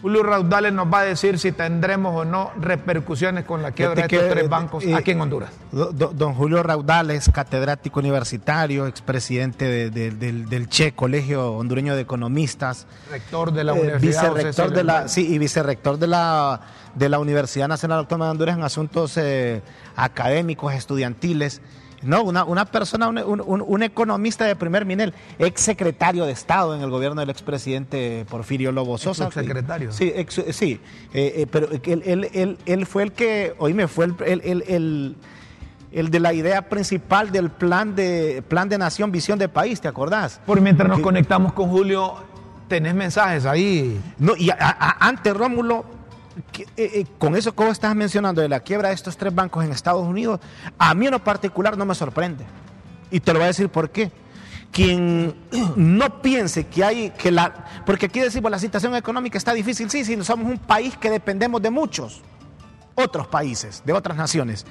Julio 0.00 0.22
Raudales 0.22 0.72
nos 0.72 0.92
va 0.92 1.00
a 1.00 1.04
decir 1.04 1.38
si 1.38 1.52
tendremos 1.52 2.14
o 2.16 2.24
no 2.24 2.52
repercusiones 2.58 3.44
con 3.44 3.60
la 3.60 3.72
quiebra 3.72 4.06
de 4.06 4.16
estos 4.16 4.30
tres 4.30 4.48
bancos 4.48 4.84
aquí 4.94 5.10
en 5.10 5.20
Honduras. 5.20 5.50
don 5.70 6.34
Julio 6.34 6.62
Raudales, 6.62 7.30
catedrático 7.32 8.00
universitario, 8.00 8.86
expresidente 8.86 9.90
del, 9.90 10.68
Che, 10.68 10.92
Colegio 10.92 11.52
Hondureño 11.52 11.94
de 11.94 12.02
Economistas. 12.02 12.86
Rector 13.10 13.52
de 13.52 13.64
la 13.64 13.74
Universidad. 13.74 14.32
Vicerrector 14.32 14.72
de 14.72 14.84
la, 14.84 15.08
sí, 15.08 15.34
y 15.34 15.38
vicerrector 15.38 15.98
de 15.98 16.06
la, 16.06 16.60
de 16.94 17.08
la 17.08 17.18
Universidad 17.18 17.68
Nacional 17.68 18.00
Autónoma 18.00 18.26
de 18.26 18.30
Honduras 18.32 18.56
en 18.56 18.62
asuntos 18.62 19.16
eh, 19.16 19.62
académicos, 19.96 20.74
estudiantiles. 20.74 21.60
No, 22.02 22.22
una, 22.22 22.44
una 22.44 22.64
persona, 22.64 23.08
un, 23.08 23.82
economista 23.82 24.46
de 24.46 24.56
primer 24.56 24.86
nivel, 24.86 25.12
ex 25.38 25.60
secretario 25.60 26.24
de 26.24 26.32
Estado 26.32 26.74
en 26.74 26.80
el 26.80 26.88
gobierno 26.88 27.20
del 27.20 27.28
expresidente 27.28 28.24
Porfirio 28.30 28.72
Lobo 28.72 28.96
Sosa. 28.96 29.26
Ex 29.26 29.34
secretario. 29.34 29.92
Sí, 29.92 30.12
sí 30.50 30.80
eh, 31.12 31.32
eh, 31.36 31.46
pero 31.50 31.68
él, 31.70 32.58
él, 32.64 32.86
fue 32.86 33.02
el 33.02 33.12
que, 33.12 33.54
oíme, 33.58 33.86
fue 33.86 34.06
el, 34.06 35.14
el, 35.92 36.10
de 36.10 36.20
la 36.20 36.32
idea 36.32 36.70
principal 36.70 37.32
del 37.32 37.50
plan 37.50 37.94
de, 37.94 38.42
plan 38.48 38.70
de 38.70 38.78
nación, 38.78 39.12
visión 39.12 39.38
de 39.38 39.50
país, 39.50 39.78
¿te 39.82 39.88
acordás? 39.88 40.40
Por 40.46 40.62
mientras 40.62 40.88
nos 40.88 41.00
conectamos 41.00 41.52
con 41.52 41.68
Julio, 41.68 42.14
tenés 42.66 42.94
mensajes 42.94 43.44
ahí. 43.44 44.00
No, 44.18 44.34
y 44.36 44.48
antes, 44.58 45.36
Rómulo, 45.36 45.84
con 47.18 47.36
eso 47.36 47.54
que 47.54 47.64
vos 47.64 47.72
estás 47.72 47.94
mencionando 47.94 48.40
de 48.40 48.48
la 48.48 48.60
quiebra 48.60 48.88
de 48.88 48.94
estos 48.94 49.16
tres 49.16 49.34
bancos 49.34 49.64
en 49.64 49.72
Estados 49.72 50.06
Unidos, 50.06 50.40
a 50.78 50.94
mí 50.94 51.06
en 51.06 51.12
lo 51.12 51.24
particular 51.24 51.76
no 51.76 51.84
me 51.84 51.94
sorprende. 51.94 52.44
Y 53.10 53.20
te 53.20 53.32
lo 53.32 53.38
voy 53.38 53.44
a 53.44 53.48
decir 53.48 53.68
por 53.68 53.90
qué. 53.90 54.10
Quien 54.70 55.34
no 55.76 56.22
piense 56.22 56.66
que 56.66 56.84
hay 56.84 57.10
que 57.10 57.30
la. 57.30 57.82
Porque 57.84 58.06
aquí 58.06 58.20
decimos 58.20 58.50
la 58.50 58.58
situación 58.58 58.94
económica 58.94 59.36
está 59.38 59.52
difícil, 59.52 59.90
sí, 59.90 60.04
sí, 60.04 60.22
somos 60.22 60.50
un 60.50 60.58
país 60.58 60.96
que 60.96 61.10
dependemos 61.10 61.60
de 61.60 61.70
muchos 61.70 62.22
otros 62.94 63.26
países, 63.26 63.82
de 63.84 63.92
otras 63.92 64.16
naciones. 64.16 64.66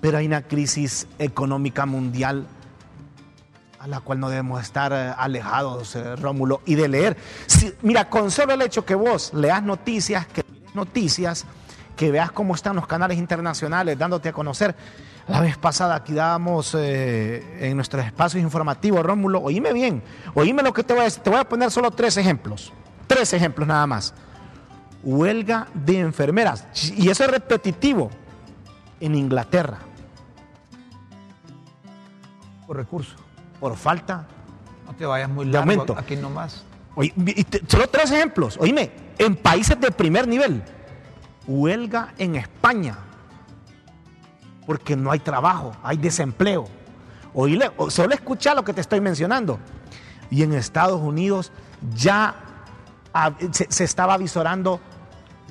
Pero 0.00 0.18
hay 0.18 0.26
una 0.26 0.42
crisis 0.42 1.06
económica 1.18 1.86
mundial 1.86 2.46
a 3.78 3.86
la 3.88 4.00
cual 4.00 4.20
no 4.20 4.28
debemos 4.28 4.62
estar 4.62 4.92
eh, 4.92 5.14
alejados, 5.16 5.96
Rómulo, 6.20 6.60
y 6.66 6.74
de 6.74 6.88
leer. 6.88 7.16
mira, 7.82 8.08
con 8.08 8.30
solo 8.30 8.52
el 8.52 8.62
hecho 8.62 8.84
que 8.84 8.94
vos 8.94 9.32
leas 9.32 9.62
noticias, 9.62 10.26
que 10.26 10.42
noticias, 10.76 11.46
que 11.96 12.12
veas 12.12 12.30
cómo 12.30 12.54
están 12.54 12.76
los 12.76 12.86
canales 12.86 13.18
internacionales 13.18 13.98
dándote 13.98 14.28
a 14.28 14.32
conocer. 14.32 14.76
La 15.26 15.40
vez 15.40 15.56
pasada 15.56 15.96
aquí 15.96 16.12
dábamos 16.12 16.76
eh, 16.78 17.68
en 17.68 17.74
nuestros 17.74 18.04
espacios 18.04 18.42
informativos, 18.42 19.04
Rómulo, 19.04 19.40
oíme 19.40 19.72
bien, 19.72 20.02
oíme 20.34 20.62
lo 20.62 20.72
que 20.72 20.84
te 20.84 20.92
voy 20.92 21.00
a 21.00 21.04
decir, 21.04 21.22
te 21.22 21.30
voy 21.30 21.40
a 21.40 21.48
poner 21.48 21.70
solo 21.72 21.90
tres 21.90 22.16
ejemplos, 22.16 22.72
tres 23.08 23.32
ejemplos 23.32 23.66
nada 23.66 23.86
más. 23.86 24.14
Huelga 25.02 25.66
de 25.74 25.98
enfermeras, 25.98 26.66
y 26.96 27.08
eso 27.08 27.24
es 27.24 27.30
repetitivo, 27.30 28.10
en 29.00 29.14
Inglaterra. 29.14 29.78
Por 32.66 32.76
recurso. 32.76 33.16
Por 33.60 33.76
falta. 33.76 34.26
No 34.86 34.94
te 34.94 35.06
vayas 35.06 35.28
muy 35.28 35.46
largo, 35.46 35.96
aquí 35.98 36.16
nomás. 36.16 36.64
Oye, 36.96 37.14
solo 37.68 37.86
tres 37.88 38.10
ejemplos, 38.10 38.56
oíme, 38.58 38.90
en 39.18 39.36
países 39.36 39.78
de 39.78 39.90
primer 39.90 40.26
nivel. 40.26 40.62
Huelga 41.46 42.14
en 42.18 42.34
España, 42.36 42.98
porque 44.66 44.96
no 44.96 45.12
hay 45.12 45.20
trabajo, 45.20 45.72
hay 45.82 45.98
desempleo. 45.98 46.66
Oíle, 47.34 47.70
solo 47.90 48.14
escucha 48.14 48.54
lo 48.54 48.64
que 48.64 48.72
te 48.72 48.80
estoy 48.80 49.00
mencionando. 49.00 49.60
Y 50.30 50.42
en 50.42 50.54
Estados 50.54 51.00
Unidos 51.00 51.52
ya 51.94 52.34
se, 53.52 53.84
estaba 53.84 54.16
visorando 54.16 54.80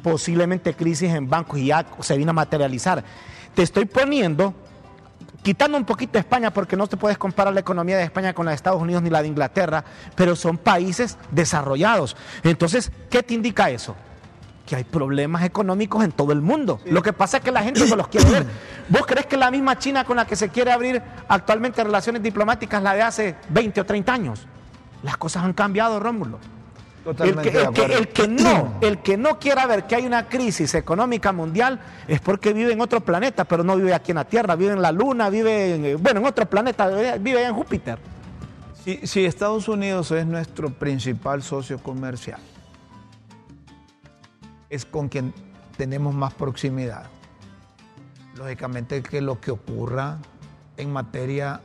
posiblemente 0.02 0.74
crisis 0.74 1.12
en 1.14 1.30
bancos 1.30 1.60
y 1.60 1.68
ya 1.68 1.86
se 2.00 2.18
vino 2.18 2.32
a 2.32 2.34
materializar. 2.34 3.04
Te 3.54 3.62
estoy 3.62 3.86
poniendo 3.86 4.54
quitando 5.46 5.78
un 5.78 5.86
poquito 5.86 6.18
España, 6.18 6.50
porque 6.50 6.76
no 6.76 6.88
te 6.88 6.98
puedes 6.98 7.20
comparar 7.20 7.54
la 7.54 7.60
economía 7.60 7.98
de 7.98 8.04
España 8.04 8.34
con 8.34 8.48
la 8.48 8.52
de 8.52 8.56
Estados 8.56 8.82
Unidos 8.82 9.04
ni 9.04 9.12
la 9.12 9.22
de 9.22 9.28
Inglaterra, 9.28 9.86
pero 10.16 10.36
son 10.36 10.58
países 10.58 11.20
desarrollados. 11.30 12.18
Entonces, 12.42 12.92
¿qué 13.12 13.22
te 13.22 13.36
indica 13.36 13.70
eso? 13.70 13.96
que 14.66 14.76
hay 14.76 14.84
problemas 14.84 15.44
económicos 15.44 16.04
en 16.04 16.12
todo 16.12 16.32
el 16.32 16.42
mundo. 16.42 16.80
Lo 16.86 17.04
que 17.04 17.14
pasa 17.14 17.38
es 17.38 17.44
que 17.44 17.52
la 17.52 17.62
gente 17.62 17.86
no 17.86 17.96
los 17.96 18.08
quiere 18.08 18.32
ver. 18.32 18.48
¿Vos 18.90 19.06
crees 19.06 19.28
que 19.28 19.38
la 19.38 19.52
misma 19.52 19.78
China 19.78 20.06
con 20.06 20.18
la 20.18 20.26
que 20.26 20.36
se 20.36 20.50
quiere 20.50 20.72
abrir 20.72 21.04
actualmente 21.28 21.84
relaciones 21.84 22.24
diplomáticas 22.24 22.82
la 22.82 22.96
de 22.96 23.04
hace 23.04 23.36
20 23.50 23.82
o 23.82 23.86
30 23.86 24.12
años? 24.12 24.48
Las 25.04 25.18
cosas 25.18 25.44
han 25.44 25.54
cambiado, 25.54 26.00
Rómulo 26.00 26.40
el 27.06 28.08
que, 28.10 28.28
no, 28.28 28.80
el 28.82 28.98
que 29.00 29.18
no 29.18 29.38
quiera 29.38 29.68
ver 29.68 29.86
que 29.86 29.96
hay 29.96 30.06
una 30.06 30.28
crisis 30.28 30.74
económica 30.74 31.32
mundial 31.32 31.80
es 32.08 32.20
porque 32.20 32.52
vive 32.52 32.74
en 32.74 32.82
otro 32.82 33.02
planeta, 33.02 33.46
pero 33.46 33.64
no 33.64 33.76
vive 33.76 33.94
aquí 33.94 34.12
en 34.12 34.16
la 34.16 34.26
Tierra, 34.26 34.56
vive 34.56 34.74
en 34.74 34.82
la 34.82 34.92
Luna, 34.92 35.30
vive 35.30 35.76
en, 35.76 36.02
bueno, 36.02 36.20
en 36.20 36.26
otro 36.26 36.48
planeta, 36.48 36.88
vive 37.18 37.46
en 37.46 37.54
Júpiter. 37.54 38.00
Si, 38.84 39.06
si 39.06 39.26
Estados 39.26 39.68
Unidos 39.68 40.12
es 40.12 40.26
nuestro 40.26 40.70
principal 40.70 41.44
socio 41.44 41.78
comercial, 41.78 42.40
es 44.70 44.86
con 44.86 45.10
quien 45.10 45.34
tenemos 45.78 46.14
más 46.14 46.34
proximidad. 46.34 47.06
Lógicamente 48.36 49.02
que 49.04 49.22
lo 49.22 49.40
que 49.40 49.52
ocurra 49.52 50.18
en 50.78 50.92
materia 50.92 51.62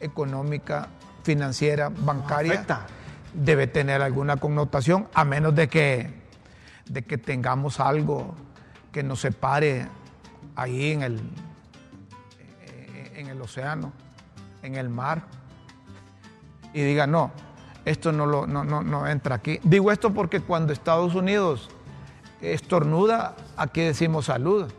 económica, 0.00 0.88
financiera, 1.22 1.90
bancaria, 1.90 2.64
debe 3.34 3.66
tener 3.66 4.00
alguna 4.02 4.36
connotación, 4.36 5.08
a 5.12 5.24
menos 5.24 5.54
de 5.54 5.68
que, 5.68 6.10
de 6.86 7.02
que 7.02 7.18
tengamos 7.18 7.80
algo 7.80 8.34
que 8.92 9.02
nos 9.02 9.20
separe 9.20 9.88
ahí 10.56 10.92
en 10.92 11.02
el, 11.02 11.20
en 13.16 13.26
el 13.26 13.40
océano, 13.40 13.92
en 14.62 14.76
el 14.76 14.88
mar, 14.88 15.22
y 16.72 16.82
diga, 16.82 17.06
no, 17.06 17.32
esto 17.84 18.12
no, 18.12 18.26
lo, 18.26 18.46
no, 18.46 18.64
no, 18.64 19.06
entra 19.08 19.36
aquí. 19.36 19.60
Digo 19.62 19.92
esto 19.92 20.12
porque 20.12 20.40
cuando 20.40 20.72
Estados 20.72 21.14
Unidos 21.14 21.68
estornuda, 22.40 23.34
aquí 23.56 23.80
decimos 23.80 24.26
salud. 24.26 24.70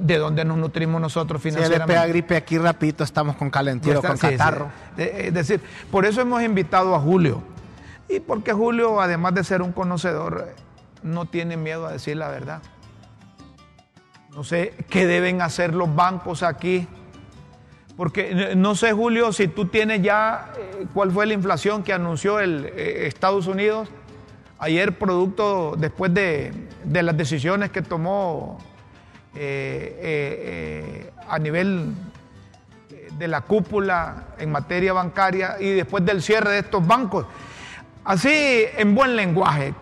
¿De 0.00 0.18
dónde 0.18 0.44
nos 0.44 0.58
nutrimos 0.58 1.00
nosotros 1.00 1.40
financieramente? 1.40 1.84
Si 1.84 1.88
le 1.88 1.94
pega 1.94 2.06
gripe 2.06 2.36
aquí 2.36 2.58
rapidito, 2.58 3.02
estamos 3.02 3.36
con 3.36 3.48
calentero, 3.48 4.02
con 4.02 4.18
catarro. 4.18 4.70
Es 4.96 5.32
decir, 5.32 5.60
por 5.90 6.04
eso 6.04 6.20
hemos 6.20 6.42
invitado 6.42 6.94
a 6.94 7.00
Julio 7.00 7.42
y 8.10 8.20
porque 8.20 8.52
Julio, 8.52 9.00
además 9.00 9.34
de 9.34 9.44
ser 9.44 9.62
un 9.62 9.72
conocedor, 9.72 10.54
no 11.02 11.26
tiene 11.26 11.56
miedo 11.56 11.86
a 11.86 11.92
decir 11.92 12.16
la 12.16 12.28
verdad. 12.28 12.60
No 14.34 14.44
sé 14.44 14.74
qué 14.88 15.06
deben 15.06 15.42
hacer 15.42 15.74
los 15.74 15.94
bancos 15.94 16.42
aquí. 16.42 16.88
Porque 17.96 18.54
no 18.56 18.74
sé, 18.74 18.92
Julio, 18.92 19.32
si 19.32 19.48
tú 19.48 19.66
tienes 19.66 20.02
ya 20.02 20.52
eh, 20.56 20.86
cuál 20.94 21.10
fue 21.10 21.26
la 21.26 21.34
inflación 21.34 21.82
que 21.82 21.92
anunció 21.92 22.40
el 22.40 22.66
eh, 22.74 23.06
Estados 23.06 23.46
Unidos 23.46 23.88
ayer, 24.58 24.96
producto 24.96 25.74
después 25.76 26.12
de, 26.12 26.52
las 26.84 27.16
decisiones 27.16 27.70
que 27.70 27.82
tomó 27.82 28.58
eh, 29.34 31.10
a 31.28 31.38
nivel 31.38 31.94
de 33.18 33.28
la 33.28 33.42
cúpula 33.42 34.28
en 34.38 34.50
materia 34.50 34.92
bancaria 34.92 35.56
y 35.60 35.70
después 35.70 36.04
del 36.04 36.22
cierre 36.22 36.52
de 36.52 36.58
estos 36.60 36.86
bancos. 36.86 37.26
Así, 38.04 38.64
en 38.76 38.94
buen 38.94 39.16
lenguaje, 39.16 39.74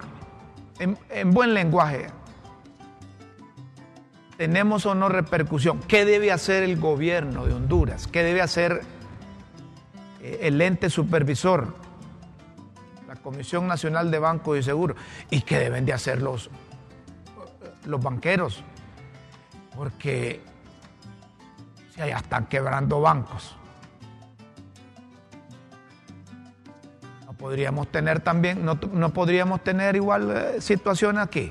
en, 0.79 1.31
buen 1.33 1.55
lenguaje, 1.55 2.07
¿tenemos 4.37 4.87
o 4.87 4.95
no 4.95 5.09
repercusión? 5.09 5.81
¿Qué 5.81 6.05
debe 6.05 6.33
hacer 6.33 6.63
el 6.63 6.79
gobierno 6.79 7.47
de 7.47 7.55
Honduras? 7.55 8.07
¿Qué 8.07 8.23
debe 8.23 8.43
hacer 8.43 8.83
eh, 10.21 10.41
el 10.43 10.61
ente 10.61 10.91
supervisor? 10.91 11.75
La 13.07 13.17
Comisión 13.17 13.67
Nacional 13.67 14.11
de 14.11 14.19
Bancos 14.19 14.59
y 14.59 14.63
Seguros. 14.63 14.97
¿Y 15.31 15.43
qué 15.43 15.59
deben 15.59 15.87
de 15.87 15.93
hacer 15.93 16.21
los, 16.21 16.51
los 17.89 18.03
banqueros, 18.03 18.63
porque 19.77 20.41
si 21.91 21.99
ya 21.99 22.19
están 22.19 22.47
quebrando 22.47 23.01
bancos. 23.01 23.57
Podríamos 27.39 27.89
tener 27.89 28.21
también, 28.21 28.65
no, 28.65 28.79
no 28.93 29.11
podríamos 29.11 29.63
tener 29.63 29.97
igual 29.97 30.31
eh, 30.31 30.61
situación 30.61 31.19
aquí. 31.19 31.51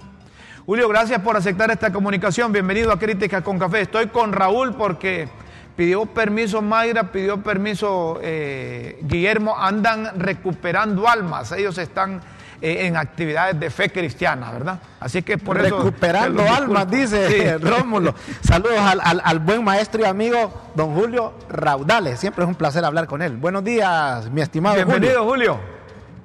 Julio, 0.66 0.90
gracias 0.90 1.22
por 1.22 1.38
aceptar 1.38 1.72
esta 1.72 1.94
comunicación. 1.94 2.52
Bienvenido 2.52 2.92
a 2.92 3.00
Críticas 3.00 3.42
con 3.42 3.58
Café. 3.58 3.82
Estoy 3.82 4.08
con 4.08 4.34
Raúl 4.34 4.76
porque 4.76 5.30
pidió 5.78 6.06
permiso 6.06 6.62
Mayra, 6.62 7.10
pidió 7.10 7.42
permiso 7.42 8.20
eh, 8.22 9.00
Guillermo. 9.04 9.56
Andan 9.58 10.20
recuperando 10.20 11.08
almas. 11.08 11.54
Ellos 11.54 11.78
están 11.78 12.20
eh, 12.62 12.86
en 12.86 12.98
actividades 12.98 13.58
de 13.58 13.70
fe 13.70 13.90
cristiana, 13.90 14.52
¿verdad? 14.52 14.80
Así 15.00 15.22
que 15.22 15.38
por 15.38 15.58
eso... 15.58 15.78
Recuperando 15.78 16.44
almas, 16.44 16.92
dice 16.92 17.58
Rómulo. 17.62 18.14
Saludos 18.42 18.80
al, 18.80 19.22
al, 19.24 19.40
buen 19.40 19.64
maestro 19.64 20.02
y 20.02 20.06
amigo 20.06 20.52
don 20.76 20.94
Julio 20.94 21.34
Raudales. 21.48 22.20
Siempre 22.20 22.44
es 22.44 22.50
un 22.50 22.56
placer 22.56 22.84
hablar 22.84 23.08
con 23.08 23.22
él. 23.22 23.38
Buenos 23.38 23.64
días, 23.64 24.30
mi 24.32 24.42
estimado 24.42 24.76
Bienvenido, 24.76 25.24
Julio. 25.24 25.77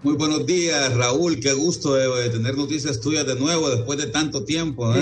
Muy 0.02 0.14
buenos 0.14 0.44
días, 0.46 0.96
Raúl. 0.96 1.38
Qué 1.38 1.52
gusto 1.52 1.94
de, 1.94 2.28
tener 2.28 2.56
noticias 2.56 3.00
tuyas 3.00 3.24
de 3.24 3.36
nuevo 3.36 3.70
después 3.70 3.98
de 4.00 4.08
tanto 4.08 4.44
tiempo. 4.44 4.92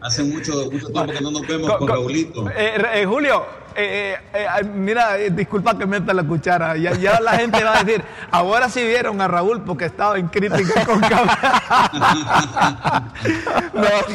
hace 0.00 0.22
mucho, 0.22 0.70
mucho 0.70 0.86
tiempo 0.86 1.12
que 1.12 1.20
no 1.20 1.32
nos 1.32 1.46
vemos 1.48 1.76
con, 1.78 1.88
Raulito. 1.88 2.48
Eh, 2.50 2.74
eh, 2.94 3.04
Julio, 3.06 3.44
eh, 3.76 4.16
eh, 4.34 4.46
eh 4.60 4.64
mira, 4.64 5.14
disculpa 5.16 5.76
que 5.78 5.86
meta 5.86 6.12
la 6.14 6.22
cuchara. 6.24 6.76
Ya, 6.76 6.94
ya, 6.94 7.20
la 7.20 7.36
gente 7.38 7.62
va 7.62 7.78
a 7.78 7.84
decir, 7.84 8.02
ahora 8.30 8.68
sí 8.68 8.82
vieron 8.82 9.20
a 9.20 9.28
Raúl 9.28 9.62
porque 9.62 9.86
estaba 9.86 10.18
en 10.18 10.28
crítica 10.28 10.84
con 10.84 11.00
no, 11.00 11.08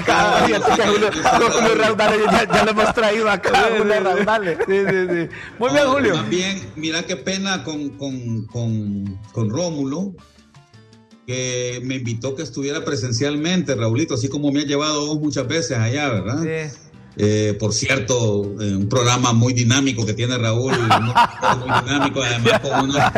cada 0.05 0.45
día 0.47 0.59
Julio 0.61 1.09
Raudales, 1.75 2.19
ya, 2.31 2.47
ya, 2.51 2.63
lo 2.63 2.71
hemos 2.71 2.93
traído 2.93 3.29
acá. 3.29 3.51
Sí, 4.67 4.85
sí, 4.89 5.07
sí. 5.09 5.29
Muy 5.57 5.71
bien, 5.71 5.87
Julio. 5.87 6.15
Más 6.15 6.29
bien, 6.29 6.71
mira 6.75 7.03
qué 7.03 7.15
pena 7.15 7.63
con, 7.63 7.89
con, 7.97 8.45
con, 8.47 9.19
con 9.31 9.49
Rómulo 9.49 10.13
que 11.29 11.79
me 11.83 11.95
invitó 11.97 12.33
que 12.33 12.41
estuviera 12.41 12.83
presencialmente, 12.83 13.75
Raulito, 13.75 14.15
así 14.15 14.29
como 14.29 14.51
me 14.51 14.61
ha 14.61 14.65
llevado 14.65 15.15
muchas 15.19 15.47
veces 15.47 15.77
allá, 15.77 16.09
¿verdad? 16.09 16.41
Sí. 16.41 16.88
Eh, 17.17 17.57
por 17.59 17.73
cierto, 17.73 18.43
eh, 18.61 18.75
un 18.75 18.87
programa 18.87 19.33
muy 19.33 19.53
dinámico 19.53 20.05
que 20.05 20.13
tiene 20.13 20.37
Raúl, 20.37 20.71
muy 20.71 21.13
dinámico, 21.83 22.21
además 22.23 22.59
con 22.61 22.89
una... 22.89 23.13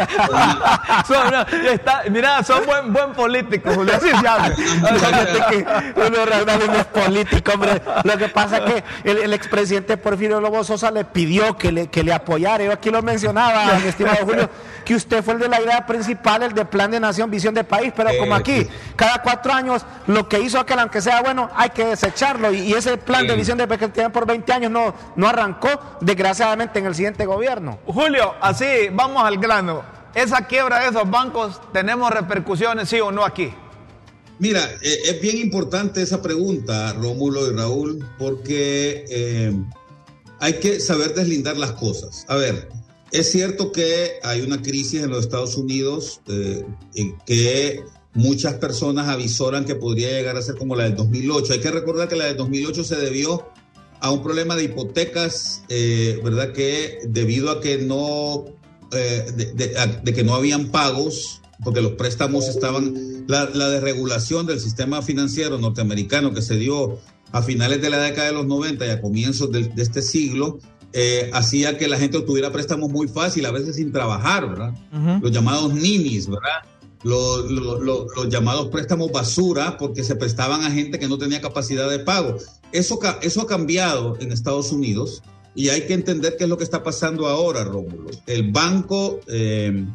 mira, 2.09 2.43
son 2.43 2.65
buen, 2.65 2.91
buen 2.91 3.13
político, 3.13 3.71
Julio, 3.73 3.93
así 3.95 4.07
se 4.09 4.27
habla. 4.27 4.55
no 5.95 6.77
es 6.77 6.85
político, 6.85 7.51
hombre. 7.53 7.81
Lo 8.03 8.17
que 8.17 8.29
pasa 8.29 8.57
es 8.57 8.73
que 8.73 8.83
el, 9.09 9.17
el 9.17 9.33
expresidente 9.33 9.97
Porfirio 9.97 10.41
Lobo 10.41 10.63
Sosa 10.63 10.91
le 10.91 11.05
pidió 11.05 11.57
que 11.57 11.71
le, 11.71 11.87
que 11.87 12.03
le 12.03 12.13
apoyara. 12.13 12.63
Yo 12.63 12.71
aquí 12.71 12.89
lo 12.89 13.01
mencionaba, 13.01 13.79
mi 13.81 13.87
estimado 13.87 14.25
Julio, 14.25 14.49
que 14.85 14.95
usted 14.95 15.23
fue 15.23 15.35
el 15.35 15.39
de 15.41 15.47
la 15.47 15.61
idea 15.61 15.85
principal, 15.85 16.43
el 16.43 16.53
de 16.53 16.65
plan 16.65 16.91
de 16.91 16.99
nación, 16.99 17.29
visión 17.29 17.53
de 17.53 17.63
país, 17.63 17.93
pero 17.95 18.09
como 18.19 18.35
aquí, 18.35 18.67
cada 18.95 19.21
cuatro 19.21 19.53
años, 19.53 19.85
lo 20.07 20.27
que 20.27 20.39
hizo 20.39 20.59
aquel, 20.59 20.79
aunque 20.79 21.01
sea 21.01 21.21
bueno, 21.21 21.49
hay 21.55 21.69
que 21.69 21.85
desecharlo. 21.85 22.51
Y, 22.51 22.71
ese 22.71 22.97
plan 22.97 23.27
de 23.27 23.35
visión 23.35 23.57
de 23.57 23.67
país 23.67 23.80
tiene 23.89 24.09
por 24.09 24.25
20 24.25 24.51
años 24.53 24.71
no, 24.71 24.93
no 25.15 25.27
arrancó, 25.27 25.69
desgraciadamente, 26.01 26.79
en 26.79 26.85
el 26.85 26.95
siguiente 26.95 27.25
gobierno. 27.25 27.79
Julio, 27.85 28.33
así, 28.41 28.65
vamos 28.91 29.23
al 29.23 29.37
grano. 29.37 29.83
Esa 30.13 30.45
quiebra 30.47 30.79
de 30.79 30.89
esos 30.89 31.09
bancos, 31.09 31.61
¿tenemos 31.71 32.11
repercusiones, 32.11 32.89
sí 32.89 32.99
o 32.99 33.11
no 33.11 33.23
aquí? 33.23 33.53
Mira, 34.39 34.69
eh, 34.81 34.97
es 35.05 35.21
bien 35.21 35.37
importante 35.37 36.01
esa 36.01 36.21
pregunta, 36.21 36.93
Rómulo 36.93 37.49
y 37.49 37.55
Raúl, 37.55 38.05
porque 38.17 39.05
eh, 39.07 39.53
hay 40.39 40.53
que 40.53 40.79
saber 40.79 41.13
deslindar 41.13 41.57
las 41.57 41.73
cosas. 41.73 42.25
A 42.27 42.35
ver, 42.35 42.67
es 43.11 43.31
cierto 43.31 43.71
que 43.71 44.13
hay 44.23 44.41
una 44.41 44.61
crisis 44.61 45.03
en 45.03 45.11
los 45.11 45.19
Estados 45.25 45.55
Unidos 45.57 46.21
eh, 46.27 46.65
que 47.25 47.83
muchas 48.13 48.55
personas 48.55 49.07
avisoran 49.07 49.65
que 49.65 49.75
podría 49.75 50.09
llegar 50.09 50.35
a 50.37 50.41
ser 50.41 50.55
como 50.55 50.75
la 50.75 50.85
del 50.85 50.95
2008. 50.95 51.53
Hay 51.53 51.59
que 51.59 51.71
recordar 51.71 52.07
que 52.07 52.15
la 52.15 52.25
del 52.25 52.37
2008 52.37 52.83
se 52.83 52.95
debió 52.95 53.47
a 54.01 54.09
un 54.09 54.23
problema 54.23 54.55
de 54.55 54.65
hipotecas, 54.65 55.63
eh, 55.69 56.19
¿verdad? 56.23 56.51
Que 56.53 56.99
debido 57.07 57.51
a 57.51 57.61
que 57.61 57.77
no, 57.77 58.45
eh, 58.91 59.53
de, 60.03 60.13
que 60.13 60.23
no 60.23 60.33
habían 60.33 60.69
pagos, 60.69 61.41
porque 61.63 61.81
los 61.81 61.93
préstamos 61.93 62.47
estaban, 62.47 63.25
la, 63.27 63.45
desregulación 63.45 64.47
del 64.47 64.59
sistema 64.59 65.03
financiero 65.03 65.59
norteamericano 65.59 66.33
que 66.33 66.41
se 66.41 66.57
dio 66.57 66.99
a 67.31 67.43
finales 67.43 67.81
de 67.81 67.91
la 67.91 67.99
década 67.99 68.27
de 68.27 68.33
los 68.33 68.47
90 68.47 68.85
y 68.87 68.89
a 68.89 68.99
comienzos 68.99 69.51
de, 69.51 69.71
este 69.77 70.01
siglo, 70.01 70.57
eh, 70.93 71.29
hacía 71.31 71.77
que 71.77 71.87
la 71.87 71.97
gente 71.97 72.17
obtuviera 72.17 72.51
préstamos 72.51 72.89
muy 72.89 73.07
fácil, 73.07 73.45
a 73.45 73.51
veces 73.51 73.75
sin 73.75 73.91
trabajar, 73.91 74.49
¿verdad? 74.49 74.73
Los 75.21 75.31
llamados 75.31 75.73
ninis, 75.73 76.27
¿verdad? 76.27 76.65
Los, 77.03 77.49
los, 77.49 78.29
llamados 78.29 78.67
préstamos 78.67 79.11
basura 79.11 79.77
porque 79.77 80.03
se 80.03 80.15
prestaban 80.15 80.63
a 80.63 80.71
gente 80.71 80.99
que 80.99 81.07
no 81.07 81.17
tenía 81.17 81.41
capacidad 81.41 81.89
de 81.89 81.99
pago. 81.99 82.37
Eso, 82.71 82.99
eso 83.21 83.41
ha 83.41 83.47
cambiado 83.47 84.17
en 84.19 84.31
Estados 84.31 84.71
Unidos 84.71 85.23
y 85.55 85.69
hay 85.69 85.87
que 85.87 85.93
entender 85.93 86.35
qué 86.37 86.45
es 86.45 86.49
lo 86.49 86.57
que 86.57 86.63
está 86.63 86.83
pasando 86.83 87.27
ahora, 87.27 87.63
Rómulo. 87.63 88.09
El 88.27 88.51
banco 88.51 89.19
eh, 89.27 89.85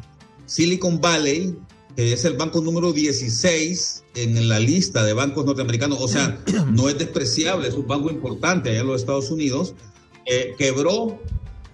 Silicon 0.45 1.01
Valley, 1.01 1.55
que 1.95 2.13
es 2.13 2.25
el 2.25 2.33
banco 2.33 2.61
número 2.61 2.93
16 2.93 4.03
en 4.15 4.47
la 4.47 4.59
lista 4.59 5.03
de 5.03 5.13
bancos 5.13 5.45
norteamericanos, 5.45 5.99
o 5.99 6.07
sea, 6.07 6.39
no 6.71 6.89
es 6.89 6.97
despreciable, 6.97 7.67
es 7.67 7.73
un 7.73 7.87
banco 7.87 8.11
importante 8.11 8.69
allá 8.69 8.81
en 8.81 8.87
los 8.87 9.01
Estados 9.01 9.31
Unidos, 9.31 9.73
eh, 10.25 10.53
quebró. 10.57 11.19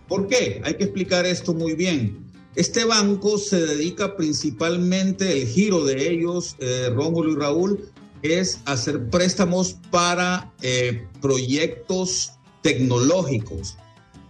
¿Por 0.07 0.27
qué? 0.27 0.61
Hay 0.63 0.75
que 0.75 0.85
explicar 0.85 1.25
esto 1.25 1.53
muy 1.53 1.73
bien. 1.73 2.22
Este 2.55 2.85
banco 2.85 3.39
se 3.39 3.59
dedica 3.59 4.15
principalmente, 4.15 5.41
el 5.41 5.47
giro 5.47 5.83
de 5.85 6.11
ellos, 6.11 6.55
eh, 6.59 6.89
Rómulo 6.93 7.31
y 7.31 7.35
Raúl, 7.35 7.89
es 8.21 8.59
hacer 8.65 9.09
préstamos 9.09 9.75
para 9.89 10.53
eh, 10.61 11.07
proyectos 11.19 12.33
tecnológicos, 12.61 13.75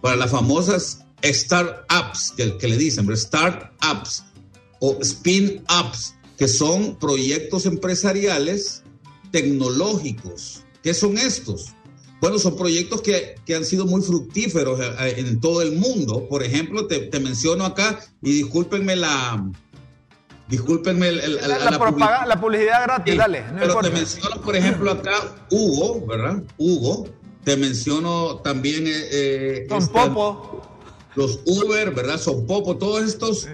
para 0.00 0.16
las 0.16 0.30
famosas 0.30 1.04
startups 1.22 2.32
que, 2.36 2.56
que 2.56 2.68
le 2.68 2.76
dicen, 2.78 3.14
startups 3.14 4.24
o 4.80 4.98
spin-ups, 5.00 6.14
que 6.38 6.48
son 6.48 6.98
proyectos 6.98 7.66
empresariales 7.66 8.82
tecnológicos. 9.30 10.62
¿Qué 10.82 10.94
son 10.94 11.18
estos? 11.18 11.74
Bueno, 12.24 12.38
son 12.38 12.56
proyectos 12.56 13.02
que, 13.02 13.34
que, 13.44 13.54
han 13.54 13.66
sido 13.66 13.84
muy 13.84 14.00
fructíferos 14.00 14.80
eh, 14.80 15.14
en 15.18 15.40
todo 15.40 15.60
el 15.60 15.72
mundo. 15.72 16.26
Por 16.26 16.42
ejemplo, 16.42 16.86
te, 16.86 17.00
te 17.00 17.20
menciono 17.20 17.66
acá, 17.66 18.00
y 18.22 18.32
discúlpenme 18.32 18.96
la, 18.96 19.44
Discúlpenme 20.48 21.12
la, 21.12 22.40
publicidad 22.40 22.84
gratis, 22.84 23.18
dale. 23.18 23.44
pero 23.58 23.78
te 23.80 23.90
menciono, 23.90 24.40
por 24.40 24.56
ejemplo, 24.56 24.90
acá 24.92 25.12
Hugo, 25.50 26.06
¿verdad? 26.06 26.42
Hugo. 26.56 27.06
Te 27.44 27.58
menciono 27.58 28.36
también. 28.38 28.86
Eh, 28.86 29.08
eh 29.12 29.66
Son 29.68 29.86
Popo. 29.88 30.62
Los 31.16 31.40
Uber, 31.44 31.90
¿verdad? 31.90 32.18
Son 32.18 32.46
Popo. 32.46 32.78
Todos 32.78 33.04
estos. 33.04 33.46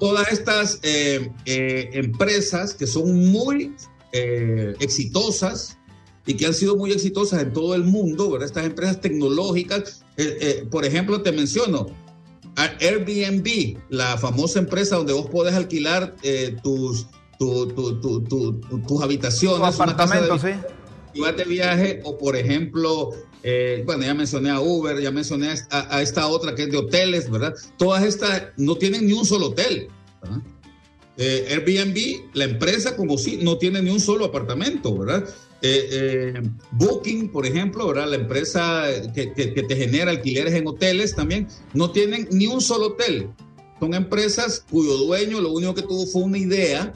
todas 0.00 0.32
estas 0.32 0.80
eh, 0.82 1.30
eh, 1.46 1.90
empresas 1.92 2.74
que 2.74 2.88
son 2.88 3.30
muy 3.30 3.72
exitosas 4.80 5.78
y 6.26 6.34
que 6.34 6.46
han 6.46 6.54
sido 6.54 6.76
muy 6.76 6.92
exitosas 6.92 7.42
en 7.42 7.52
todo 7.52 7.74
el 7.74 7.84
mundo, 7.84 8.30
¿verdad? 8.30 8.46
Estas 8.46 8.64
empresas 8.64 9.00
tecnológicas. 9.00 10.04
por 10.70 10.84
ejemplo, 10.84 11.22
te 11.22 11.32
menciono 11.32 11.86
Airbnb, 12.56 13.78
la 13.88 14.16
famosa 14.16 14.58
empresa 14.58 14.96
donde 14.96 15.12
vos 15.12 15.28
podés 15.28 15.54
alquilar 15.54 16.14
eh, 16.22 16.56
tus, 16.62 17.06
tus 17.38 19.02
habitaciones. 19.02 19.80
apartamentos, 19.80 20.42
sí. 20.42 21.20
de 21.36 21.44
viaje, 21.44 22.00
o 22.04 22.16
por 22.16 22.36
ejemplo, 22.36 23.10
eh, 23.42 23.82
bueno, 23.84 24.04
ya 24.04 24.14
mencioné 24.14 24.50
a 24.50 24.60
Uber, 24.60 25.00
ya 25.00 25.10
mencioné 25.10 25.54
a, 25.70 26.02
esta 26.02 26.26
otra 26.28 26.54
que 26.54 26.64
es 26.64 26.70
de 26.70 26.78
hoteles, 26.78 27.30
¿verdad? 27.30 27.54
Todas 27.76 28.04
estas 28.04 28.44
no 28.56 28.76
tienen 28.76 29.06
ni 29.06 29.12
un 29.12 29.24
solo 29.24 29.48
hotel. 29.48 29.88
Eh, 31.16 31.46
Airbnb, 31.50 32.34
la 32.34 32.44
empresa 32.44 32.96
como 32.96 33.18
si 33.18 33.36
no 33.38 33.58
tiene 33.58 33.82
ni 33.82 33.90
un 33.90 34.00
solo 34.00 34.24
apartamento, 34.26 34.96
¿verdad? 34.96 35.28
Eh, 35.62 35.88
eh, 35.92 36.42
Booking, 36.72 37.30
por 37.30 37.46
ejemplo, 37.46 37.86
¿verdad? 37.88 38.10
la 38.10 38.16
empresa 38.16 38.84
que, 39.14 39.28
te 39.28 39.76
genera 39.76 40.10
alquileres 40.10 40.52
en 40.52 40.66
hoteles 40.66 41.14
también, 41.14 41.48
no 41.72 41.90
tienen 41.90 42.28
ni 42.30 42.46
un 42.46 42.60
solo 42.60 42.88
hotel. 42.88 43.30
Son 43.80 43.94
empresas 43.94 44.64
cuyo 44.70 44.94
dueño 44.98 45.40
lo 45.40 45.52
único 45.52 45.74
que 45.74 45.82
tuvo 45.82 46.06
fue 46.06 46.22
una 46.22 46.38
idea 46.38 46.92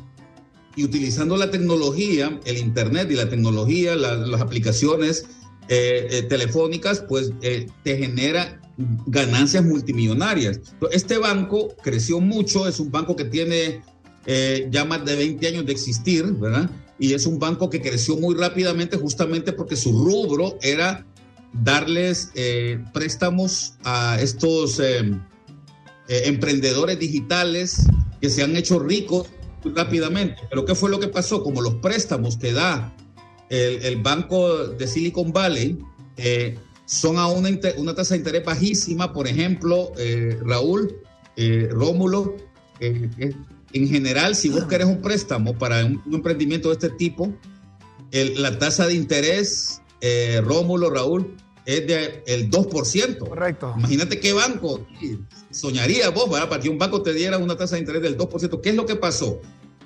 y 0.77 0.85
utilizando 0.85 1.37
la 1.37 1.51
tecnología, 1.51 2.39
el 2.45 2.59
Internet 2.59 3.11
y 3.11 3.15
la 3.15 3.29
tecnología, 3.29 3.97
las 3.97 4.41
aplicaciones 4.41 5.25
eh, 5.69 6.27
telefónicas, 6.29 7.03
pues 7.09 7.33
te 7.41 7.97
genera 7.97 8.61
ganancias 9.07 9.65
multimillonarias. 9.65 10.61
Este 10.93 11.19
banco 11.19 11.75
creció 11.83 12.21
mucho, 12.21 12.69
es 12.69 12.79
un 12.81 12.91
banco 12.91 13.17
que 13.17 13.25
tiene 13.25 13.83
ya 14.71 14.85
más 14.85 15.07
de 15.07 15.17
20 15.17 15.49
años 15.49 15.67
de 15.67 15.73
existir, 15.73 16.25
¿verdad? 16.35 16.71
Y 16.99 17.15
es 17.15 17.27
un 17.27 17.39
banco 17.39 17.71
que 17.71 17.81
creció 17.81 18.17
muy 18.17 18.35
rápidamente 18.35 18.97
justamente 18.97 19.53
porque 19.53 19.77
su 19.77 19.93
rubro 19.93 20.59
era 20.63 21.07
darles 21.53 22.31
eh, 22.35 22.83
préstamos 22.93 23.75
a 23.85 24.19
estos 24.21 24.81
eh, 24.81 25.01
eh, 26.09 26.23
emprendedores 26.25 26.99
digitales 26.99 27.87
que 28.21 28.31
se 28.31 28.43
han 28.43 28.57
hecho 28.57 28.79
ricos 28.79 29.29
rápidamente. 29.65 30.43
Pero 30.51 30.65
¿qué 30.65 30.75
fue 30.75 30.91
lo 30.91 30.99
que 30.99 31.09
pasó? 31.09 31.43
Como 31.43 31.63
los 31.63 31.77
préstamos 31.77 32.37
que 32.37 32.53
da 32.53 32.95
el, 33.49 33.83
el 33.85 34.03
banco 34.03 34.67
de 34.67 34.87
Silicon 34.87 35.33
Valley 35.33 35.79
son 36.85 37.19
a 37.19 37.29
una, 37.29 37.51
una, 37.77 37.95
tasa 37.95 38.15
de 38.15 38.19
interés 38.19 38.45
bajísima, 38.45 39.13
por 39.13 39.29
ejemplo, 39.29 39.93
Raúl, 40.43 40.97
Rómulo, 41.71 42.35
en 43.73 43.89
general, 43.89 44.35
si 44.35 44.49
vos 44.49 44.65
querés 44.65 44.87
un 44.87 45.03
préstamo 45.03 45.57
para 45.57 45.85
un, 45.85 46.03
emprendimiento 46.13 46.69
de 46.69 46.75
este 46.75 46.91
tipo, 46.91 47.33
la 48.11 48.59
tasa 48.59 48.87
de 48.87 48.95
interés, 48.95 49.83
eh, 50.01 50.41
Rómulo, 50.43 50.91
Raúl, 50.91 51.37
es 51.67 51.87
del 51.87 52.23
el 52.27 52.51
2%. 52.51 53.19
Correcto. 53.19 53.75
Imagínate 53.77 54.19
qué 54.21 54.33
banco 54.33 54.87
soñaría 55.51 56.09
vos, 56.09 56.31
¿verdad? 56.31 56.49
Para 56.49 56.63
que 56.63 56.71
un 56.71 56.79
banco 56.79 57.03
te 57.03 57.13
diera 57.13 57.37
una 57.37 57.59
tasa 57.59 57.75
de 57.75 57.81
interés 57.81 58.01
del 58.01 58.17
2%. 58.17 58.61
¿Qué 58.63 58.71
es 58.71 58.75
lo 58.75 58.87
que 58.87 58.97
pasó? 58.97 59.41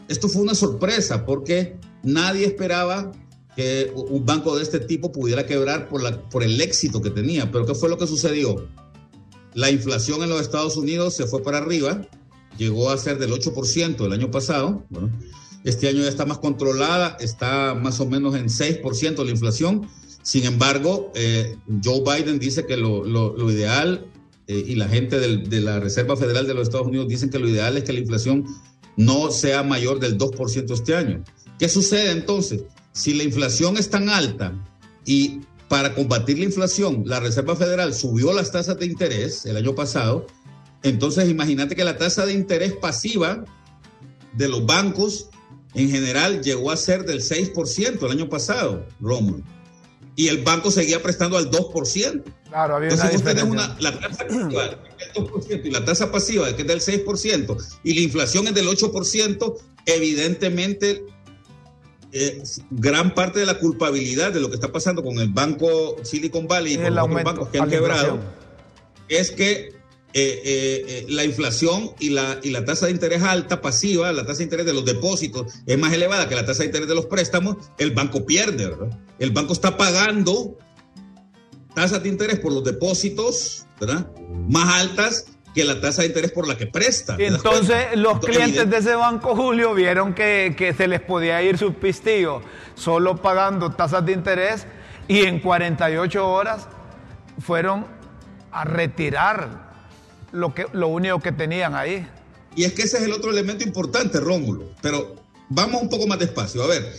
Esto 0.07 0.29
fue 0.29 0.43
una 0.43 0.55
sorpresa 0.55 1.27
porque 1.27 1.77
nadie 2.05 2.47
esperaba 2.47 3.11
que 3.57 3.93
un 3.95 4.25
banco 4.25 4.57
de 4.57 4.63
este 4.63 4.79
tipo 4.79 5.11
pudiera 5.11 5.45
quebrar 5.45 5.89
por, 5.89 6.03
la, 6.03 6.23
por 6.31 6.45
el 6.45 6.61
éxito 6.61 7.03
que 7.03 7.11
tenía. 7.11 7.51
Pero 7.51 7.67
¿qué 7.67 7.75
fue 7.75 7.89
lo 7.89 7.99
que 7.99 8.07
sucedió? 8.07 8.69
La 9.55 9.71
inflación 9.71 10.23
en 10.23 10.29
los 10.29 10.41
Estados 10.41 10.77
Unidos 10.77 11.15
se 11.15 11.27
fue 11.27 11.43
para 11.43 11.59
arriba 11.59 12.07
llegó 12.59 12.91
a 12.91 12.99
ser 12.99 13.19
del 13.19 13.33
8% 13.33 14.05
el 14.05 14.13
año 14.13 14.31
pasado. 14.31 14.85
este 15.65 15.89
año 15.89 16.03
ya 16.03 16.09
está 16.09 16.27
más 16.27 16.39
controlada, 16.39 17.17
está 17.21 17.75
más 17.75 18.01
o 18.01 18.07
menos 18.07 18.35
en 18.35 18.49
6% 18.49 19.25
la 19.25 19.31
inflación. 19.31 19.89
Sin 20.23 20.45
embargo, 20.45 21.11
eh, 21.15 21.57
Joe 21.83 22.01
Biden 22.01 22.39
dice 22.39 22.67
que 22.67 22.77
lo, 22.77 23.05
lo, 23.05 23.51
ideal, 23.51 24.07
eh, 24.47 24.65
y 24.67 24.75
la 24.77 24.89
gente 24.89 25.19
del, 25.19 25.49
de 25.49 25.61
la 25.61 25.81
Reserva 25.81 26.17
Federal 26.17 26.47
de 26.47 26.55
los 26.55 26.69
Estados 26.69 26.87
Unidos 26.87 27.09
dicen 27.09 27.31
que 27.31 27.39
lo 27.39 27.49
ideal 27.49 27.77
es 27.77 27.85
que 27.85 27.93
la 27.93 28.01
inflación 28.01 28.47
no 28.97 29.31
sea 29.31 29.63
mayor 29.63 29.99
del 29.99 30.19
2% 30.19 30.73
este 30.73 30.95
año. 30.95 31.25
¿Qué 31.59 31.69
sucede 31.69 32.11
entonces? 32.11 32.63
Si 32.93 33.15
la 33.15 33.25
inflación 33.25 33.77
es 33.77 33.89
tan 33.89 34.09
alta 34.09 34.53
y 35.05 35.41
para 35.69 35.95
combatir 35.95 36.39
la 36.39 36.45
inflación, 36.45 37.05
la 37.07 37.21
Reserva 37.21 37.57
Federal 37.57 37.95
subió 37.95 38.33
las 38.33 38.53
tasas 38.53 38.79
de 38.79 38.87
interés 38.87 39.47
el 39.47 39.57
año 39.57 39.75
pasado, 39.75 40.27
entonces, 40.83 41.29
imagínate 41.29 41.77
que 41.77 41.85
la 41.85 41.97
tasa 41.97 42.27
de 42.27 42.33
interés 42.33 42.73
pasiva 42.73 43.45
de 44.33 44.49
los 44.49 44.67
bancos 44.67 45.29
en 45.75 45.91
general 45.91 46.43
llegó 46.43 46.71
a 46.71 46.77
ser 46.77 47.05
del 47.05 47.21
6% 47.21 48.05
el 48.05 48.11
año 48.11 48.29
pasado, 48.29 48.87
Rómulo. 49.01 49.43
Y 50.15 50.29
el 50.29 50.43
banco 50.43 50.71
seguía 50.71 51.03
prestando 51.03 51.39
al 51.39 51.51
2%. 51.51 52.23
Claro, 52.49 52.77
había 52.77 52.91
Entonces, 52.91 53.13
vos 53.13 53.23
tenés 53.23 53.45
una, 53.45 53.77
la 53.81 53.99
tasa 53.99 54.25
activa 54.25 54.69
del 54.69 54.79
2% 55.15 55.61
y 55.65 55.71
la 55.71 55.85
tasa 55.85 56.13
pasiva 56.13 56.55
que 56.55 56.63
es 56.63 56.69
del 56.69 56.81
6% 56.81 57.79
y 57.83 57.95
la 57.95 58.01
inflación 58.01 58.47
es 58.49 58.55
del 58.55 58.67
8%, 58.67 59.57
evidentemente 59.87 61.07
eh, 62.13 62.43
gran 62.71 63.15
parte 63.15 63.41
de 63.41 63.47
la 63.47 63.59
culpabilidad 63.59 64.33
de 64.33 64.41
lo 64.41 64.51
que 64.51 64.57
está 64.57 64.71
pasando 64.71 65.03
con 65.03 65.19
el 65.19 65.31
banco 65.31 65.97
Silicon 66.03 66.47
Valley 66.47 66.75
y 66.75 66.77
con 66.77 66.95
los 66.95 67.25
bancos 67.25 67.49
que 67.49 67.59
han 67.59 67.71
quebrado 67.71 68.21
es 69.09 69.31
que 69.31 69.82
eh, 70.15 70.43
eh, 70.45 70.85
eh, 70.87 71.07
la 71.09 71.25
inflación 71.25 71.93
y 71.99 72.11
la, 72.11 72.39
y 72.43 72.51
la 72.51 72.67
tasa 72.67 72.87
de 72.87 72.93
interés 72.93 73.23
alta, 73.23 73.63
pasiva, 73.63 74.13
la 74.13 74.27
tasa 74.27 74.39
de 74.39 74.45
interés 74.45 74.67
de 74.67 74.75
los 74.75 74.85
depósitos 74.85 75.55
es 75.67 75.79
más 75.79 75.93
elevada 75.95 76.29
que 76.29 76.35
la 76.35 76.45
tasa 76.45 76.61
de 76.61 76.67
interés 76.67 76.87
de 76.87 76.95
los 76.95 77.07
préstamos, 77.07 77.57
el 77.79 77.93
banco 77.93 78.27
pierde, 78.27 78.67
¿verdad? 78.67 78.99
El 79.19 79.31
banco 79.31 79.55
está 79.55 79.79
pagando 79.79 80.59
tasas 81.75 82.03
de 82.03 82.11
interés 82.11 82.41
por 82.41 82.53
los 82.53 82.63
depósitos, 82.63 83.67
¿verdad? 83.81 84.07
Más 84.51 84.83
altas 84.83 85.27
que 85.55 85.65
la 85.65 85.81
tasa 85.81 86.03
de 86.03 86.09
interés 86.09 86.33
por 86.33 86.47
la 86.47 86.59
que 86.59 86.67
presta. 86.67 87.17
Entonces 87.19 87.97
los 87.97 88.21
clientes 88.21 88.69
de 88.69 88.77
ese 88.77 88.95
banco, 88.95 89.35
Julio, 89.35 89.73
vieron 89.73 90.13
que, 90.13 90.55
que 90.59 90.75
se 90.75 90.89
les 90.89 91.01
podía 91.01 91.43
ir 91.43 91.57
su 91.57 91.73
pistillo 91.73 92.43
solo 92.75 93.17
pagando 93.17 93.71
tasas 93.71 94.05
de 94.05 94.13
interés 94.13 94.67
y 95.09 95.23
en 95.23 95.41
48 95.41 96.31
horas 96.31 96.69
fueron 97.39 97.87
a 98.51 98.65
retirar 98.65 99.72
lo, 100.33 100.55
que, 100.55 100.67
lo 100.73 100.89
único 100.89 101.21
que 101.21 101.33
tenían 101.33 101.75
ahí. 101.75 102.07
Y 102.57 102.65
es 102.65 102.73
que 102.73 102.83
ese 102.83 102.99
es 102.99 103.05
el 103.05 103.13
otro 103.13 103.31
elemento 103.31 103.65
importante, 103.65 104.21
Rómulo. 104.21 104.73
Pero 104.83 105.17
vamos 105.49 105.83
un 105.83 105.89
poco 105.89 106.07
más 106.07 106.19
despacio. 106.19 106.63
A 106.63 106.67
ver, 106.67 106.93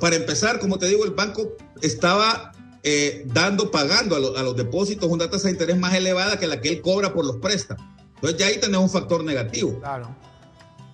para 0.00 0.16
empezar, 0.16 0.58
como 0.58 0.78
te 0.78 0.86
digo, 0.86 1.04
el 1.04 1.12
banco 1.12 1.56
estaba 1.82 2.52
eh, 2.82 3.24
dando, 3.26 3.70
pagando 3.70 4.16
a, 4.16 4.42
los 4.42 4.56
depósitos 4.56 5.10
una 5.10 5.30
tasa 5.30 5.48
de 5.48 5.52
interés 5.52 5.78
más 5.78 5.94
elevada 5.94 6.38
que 6.38 6.46
la 6.46 6.60
que 6.60 6.68
él 6.68 6.80
cobra 6.80 7.14
por 7.14 7.24
los 7.24 7.36
préstamos. 7.36 7.84
Entonces 8.16 8.38
ya 8.38 8.46
ahí 8.46 8.58
tenemos 8.58 8.84
un 8.84 8.90
factor 8.90 9.24
negativo. 9.24 9.78
Claro. 9.80 10.14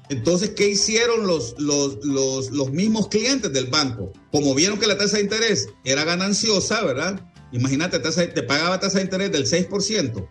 Entonces, 0.09 0.51
¿qué 0.51 0.69
hicieron 0.69 1.27
los, 1.27 1.55
los, 1.59 2.05
los, 2.05 2.51
los 2.51 2.73
mismos 2.73 3.07
clientes 3.09 3.53
del 3.53 3.67
banco? 3.67 4.13
Como 4.33 4.55
vieron 4.57 4.79
que 4.79 4.89
la 4.89 4.99
tasa 4.99 5.19
de 5.19 5.23
interés 5.23 5.69
era 5.85 6.03
gananciosa, 6.03 6.83
¿verdad? 6.83 7.21
Imagínate, 7.53 8.01
te 8.01 8.43
pagaba 8.43 8.81
tasa 8.81 8.99
de 8.99 9.05
interés 9.05 9.31
del 9.31 9.47
6% 9.47 10.29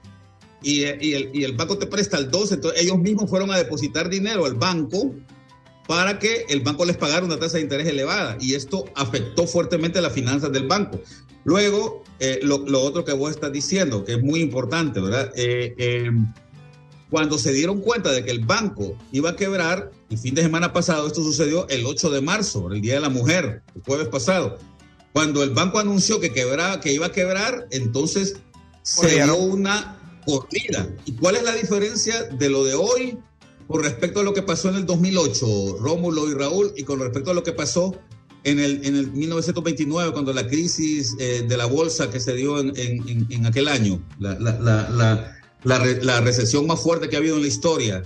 y, 0.61 0.83
el, 0.83 1.29
y 1.33 1.43
el 1.43 1.53
banco 1.53 1.77
te 1.77 1.87
presta 1.87 2.17
el 2.17 2.29
12, 2.29 2.55
entonces 2.55 2.81
ellos 2.81 2.97
mismos 2.97 3.29
fueron 3.29 3.51
a 3.51 3.57
depositar 3.57 4.09
dinero 4.09 4.45
al 4.45 4.55
banco 4.55 5.15
para 5.87 6.19
que 6.19 6.45
el 6.49 6.61
banco 6.61 6.85
les 6.85 6.97
pagara 6.97 7.25
una 7.25 7.39
tasa 7.39 7.57
de 7.57 7.63
interés 7.63 7.87
elevada 7.87 8.37
y 8.39 8.53
esto 8.53 8.85
afectó 8.95 9.47
fuertemente 9.47 9.99
las 10.01 10.13
finanzas 10.13 10.51
del 10.51 10.67
banco. 10.67 11.01
Luego, 11.45 12.03
eh, 12.19 12.39
lo, 12.43 12.81
otro 12.81 13.03
que 13.03 13.13
vos 13.13 13.31
estás 13.31 13.51
diciendo, 13.51 14.03
que 14.05 14.13
es 14.13 14.21
muy 14.21 14.39
importante, 14.41 14.99
¿verdad? 14.99 15.31
Eh, 15.35 15.73
em, 15.77 16.31
cuando 17.09 17.39
se 17.39 17.51
dieron 17.53 17.81
cuenta 17.81 18.11
de 18.11 18.23
que 18.23 18.29
el 18.29 18.45
banco 18.45 18.95
iba 19.11 19.31
a 19.31 19.35
quebrar, 19.35 19.91
el 20.11 20.17
fin 20.19 20.35
de 20.35 20.43
semana 20.43 20.73
pasado, 20.73 21.07
esto 21.07 21.23
sucedió 21.23 21.67
el 21.69 21.85
8 21.85 22.11
de 22.11 22.21
marzo, 22.21 22.71
el 22.71 22.81
Día 22.81 22.95
de 22.95 22.99
la 22.99 23.09
Mujer, 23.09 23.63
el 23.75 23.81
jueves 23.81 24.09
pasado, 24.09 24.59
cuando 25.11 25.41
el 25.41 25.49
banco 25.51 25.79
anunció 25.79 26.19
que, 26.19 26.31
quebraba, 26.31 26.79
que 26.81 26.93
iba 26.93 27.07
a 27.07 27.11
quebrar, 27.11 27.67
entonces 27.71 28.35
se 28.83 29.23
dio 29.23 29.35
una 29.37 29.98
corrida. 30.25 30.87
¿Y 31.05 31.13
cuál 31.13 31.35
es 31.35 31.43
la 31.43 31.53
diferencia 31.53 32.23
de 32.23 32.49
lo 32.49 32.63
de 32.63 32.75
hoy 32.75 33.17
con 33.69 33.83
respecto 33.83 34.21
a 34.21 34.23
lo 34.23 34.33
que 34.33 34.41
pasó 34.41 34.69
en 34.69 34.75
el 34.77 34.85
2008, 34.87 35.77
Rómulo 35.79 36.27
y 36.27 36.33
Raúl, 36.33 36.73
y 36.75 36.83
con 36.83 36.99
respecto 36.99 37.29
a 37.29 37.33
lo 37.35 37.43
que 37.43 37.53
pasó 37.53 37.95
en 38.43 38.59
el, 38.59 38.83
en 38.83 38.95
el 38.95 39.11
1929, 39.11 40.11
cuando 40.11 40.33
la 40.33 40.47
crisis 40.47 41.15
eh, 41.19 41.45
de 41.47 41.55
la 41.55 41.67
bolsa 41.67 42.09
que 42.09 42.19
se 42.19 42.33
dio 42.33 42.59
en, 42.59 42.73
en, 42.75 43.45
aquel 43.45 43.67
año, 43.67 44.01
la, 44.17 44.39
la, 44.39 44.57
la, 45.63 45.99
la, 46.01 46.21
recesión 46.21 46.65
más 46.65 46.81
fuerte 46.81 47.09
que 47.09 47.15
ha 47.15 47.19
habido 47.19 47.35
en 47.35 47.43
la 47.43 47.47
historia 47.47 48.01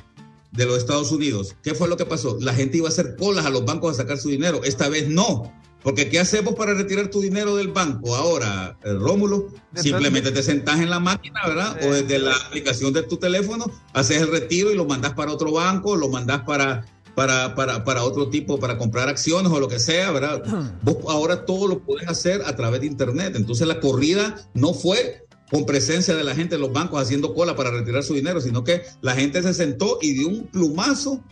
de 0.51 0.66
los 0.66 0.80
Estados 0.80 1.14
Unidos, 1.14 1.55
¿qué 1.64 1.74
fue 1.74 1.88
lo 1.88 1.95
que 1.95 2.05
pasó? 2.05 2.38
La 2.41 2.53
gente 2.53 2.78
iba 2.78 2.88
a 2.88 2.91
hacer 2.91 3.16
colas 3.16 3.45
a 3.45 3.49
los 3.49 3.64
bancos 3.64 3.93
a 3.93 4.01
sacar 4.01 4.18
su 4.18 4.28
dinero. 4.28 4.66
Esta 4.66 4.89
vez 4.89 5.07
no. 5.07 5.53
Porque 5.84 6.10
¿qué 6.10 6.20
hacemos 6.20 6.56
para 6.56 6.74
retirar 6.74 7.10
tu 7.10 7.22
dinero 7.22 7.58
del 7.58 7.68
banco 7.68 8.16
ahora, 8.16 8.78
eh, 8.84 8.94
Rómulo? 8.94 9.50
Simplemente 9.76 10.32
te 10.32 10.42
sentás 10.42 10.80
en 10.80 10.90
la 10.90 11.00
máquina, 11.00 11.42
¿verdad? 11.46 11.78
O 11.84 11.92
desde 11.92 12.20
la 12.20 12.36
aplicación 12.36 12.94
de 12.94 13.04
tu 13.04 13.18
teléfono, 13.18 13.66
haces 13.92 14.22
el 14.22 14.30
retiro 14.30 14.72
y 14.72 14.76
lo 14.76 14.86
mandas 14.86 15.14
para 15.14 15.34
otro 15.34 15.52
banco, 15.52 15.98
lo 15.98 16.08
mandas 16.08 16.44
para, 16.44 16.86
para, 17.16 17.54
para, 17.54 17.84
para 17.84 18.04
otro 18.04 18.30
tipo, 18.30 18.60
para 18.60 18.78
comprar 18.78 19.10
acciones 19.10 19.52
o 19.52 19.60
lo 19.60 19.68
que 19.68 19.80
sea, 19.80 20.12
¿verdad? 20.12 20.44
Vos 20.84 20.98
ahora 21.10 21.46
todo 21.46 21.68
lo 21.68 21.80
puedes 21.80 22.08
hacer 22.08 22.42
a 22.46 22.56
través 22.56 22.80
de 22.82 22.88
Internet. 22.88 23.34
Entonces 23.36 23.68
la 23.68 23.82
corrida 23.82 24.36
no 24.54 24.74
fue 24.74 25.26
con 25.52 25.66
presencia 25.66 26.16
de 26.16 26.24
la 26.24 26.34
gente 26.34 26.56
en 26.56 26.62
los 26.62 26.72
bancos 26.72 27.02
haciendo 27.02 27.34
cola 27.36 27.56
para 27.56 27.72
retirar 27.72 28.04
su 28.04 28.14
dinero, 28.14 28.42
sino 28.42 28.64
que 28.64 28.84
la 29.02 29.14
gente 29.14 29.44
se 29.44 29.54
sentó 29.54 30.00
y 30.02 30.14
de 30.16 30.26
un 30.26 30.48
plumazo 30.48 31.24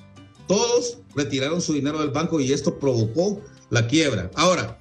todos 0.47 0.97
retiraron 1.15 1.61
su 1.61 1.73
dinero 1.73 1.99
del 1.99 2.09
banco 2.09 2.39
y 2.39 2.51
esto 2.51 2.77
provocó 2.79 3.41
la 3.69 3.87
quiebra. 3.87 4.29
Ahora, 4.35 4.77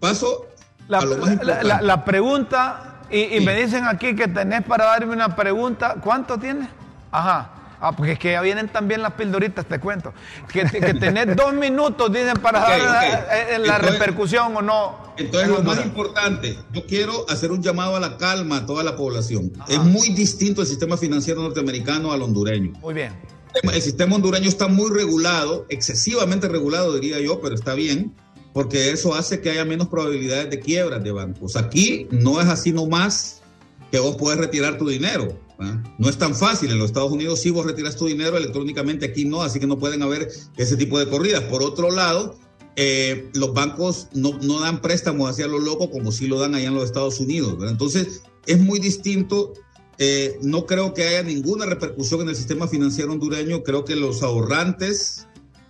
paso 0.00 0.46
la, 0.88 0.98
a 0.98 1.04
lo 1.04 1.18
más 1.18 1.44
la, 1.44 1.82
la, 1.82 2.04
pregunta, 2.04 3.02
y, 3.10 3.40
me 3.40 3.54
dicen 3.54 3.84
aquí 3.86 4.14
que 4.14 4.28
tenés 4.28 4.62
para 4.64 4.84
darme 4.86 5.12
una 5.12 5.34
pregunta. 5.34 5.96
¿Cuánto 6.02 6.38
tienes? 6.38 6.68
Ajá. 7.10 7.50
Ah, 7.80 7.92
porque 7.92 8.12
es 8.12 8.18
que 8.18 8.32
ya 8.32 8.40
vienen 8.40 8.68
también 8.68 9.02
las 9.02 9.12
pildoritas, 9.12 9.66
te 9.66 9.78
cuento. 9.78 10.14
Que, 10.50 10.64
que 10.64 10.94
tenés 10.94 11.36
dos 11.36 11.52
minutos, 11.52 12.10
dicen, 12.10 12.38
para 12.38 12.60
dar 12.60 13.26
eh, 13.30 13.58
La, 13.58 13.76
repercusión 13.78 14.56
o 14.56 14.62
no. 14.62 15.12
Entonces, 15.18 15.50
lo 15.50 15.62
más 15.62 15.84
importante, 15.84 16.58
yo 16.72 16.86
quiero 16.86 17.28
hacer 17.28 17.52
un 17.52 17.62
llamado 17.62 17.96
a 17.96 18.00
la 18.00 18.16
calma 18.16 18.58
a 18.58 18.66
toda 18.66 18.82
la 18.84 18.96
población. 18.96 19.52
Es 19.68 19.78
muy 19.80 20.08
distinto 20.10 20.62
el 20.62 20.66
sistema 20.66 20.96
financiero 20.96 21.42
norteamericano 21.42 22.12
al 22.12 22.22
hondureño. 22.22 22.72
Muy 22.80 22.94
bien 22.94 23.33
el 23.62 23.82
sistema 23.82 24.16
hondureño 24.16 24.48
está 24.48 24.68
muy 24.68 24.90
regulado, 24.90 25.66
excesivamente 25.68 26.48
regulado 26.48 26.94
diría 26.94 27.20
yo, 27.20 27.40
pero 27.40 27.54
está 27.54 27.74
bien, 27.74 28.14
porque 28.52 28.90
eso 28.90 29.14
hace 29.14 29.40
que 29.40 29.50
haya 29.50 29.64
menos 29.64 29.88
probabilidades 29.88 30.50
de 30.50 30.60
quiebras 30.60 31.02
de 31.02 31.12
bancos. 31.12 31.56
Aquí 31.56 32.06
no 32.10 32.40
es 32.40 32.46
así 32.46 32.72
nomás 32.72 33.42
que 33.90 33.98
vos 33.98 34.16
puedes 34.16 34.38
retirar 34.38 34.78
tu 34.78 34.88
dinero. 34.88 35.38
¿ah? 35.58 35.82
No 35.98 36.08
es 36.08 36.18
tan 36.18 36.34
fácil. 36.34 36.70
En 36.70 36.78
los 36.78 36.86
Estados 36.86 37.12
Unidos 37.12 37.40
sí 37.40 37.50
vos 37.50 37.66
retiras 37.66 37.96
tu 37.96 38.06
dinero 38.06 38.36
electrónicamente, 38.36 39.06
aquí 39.06 39.24
no, 39.24 39.42
así 39.42 39.58
que 39.58 39.66
no 39.66 39.78
pueden 39.78 40.02
haber 40.02 40.28
ese 40.56 40.76
tipo 40.76 40.98
de 40.98 41.08
corridas. 41.08 41.42
Por 41.42 41.62
otro 41.62 41.90
lado, 41.90 42.36
eh, 42.76 43.30
los 43.34 43.54
bancos 43.54 44.08
no, 44.12 44.38
no, 44.42 44.60
dan 44.60 44.80
préstamos 44.80 45.30
hacia 45.30 45.46
lo 45.46 45.58
loco 45.58 45.90
como 45.90 46.10
si 46.12 46.26
lo 46.26 46.40
dan 46.40 46.54
allá 46.54 46.68
en 46.68 46.74
los 46.74 46.84
Estados 46.84 47.20
Unidos. 47.20 47.56
Entonces, 47.68 48.22
es 48.46 48.60
muy 48.60 48.78
distinto. 48.78 49.52
Eh, 49.98 50.38
no 50.42 50.66
creo 50.66 50.94
que 50.94 51.04
haya 51.04 51.22
ninguna 51.22 51.66
repercusión 51.66 52.22
en 52.22 52.30
el 52.30 52.36
sistema 52.36 52.68
financiero 52.68 53.12
hondureño. 53.12 53.62
Creo 53.62 53.84
que 53.84 53.96
los 53.96 54.22
ahorrantes 54.22 55.26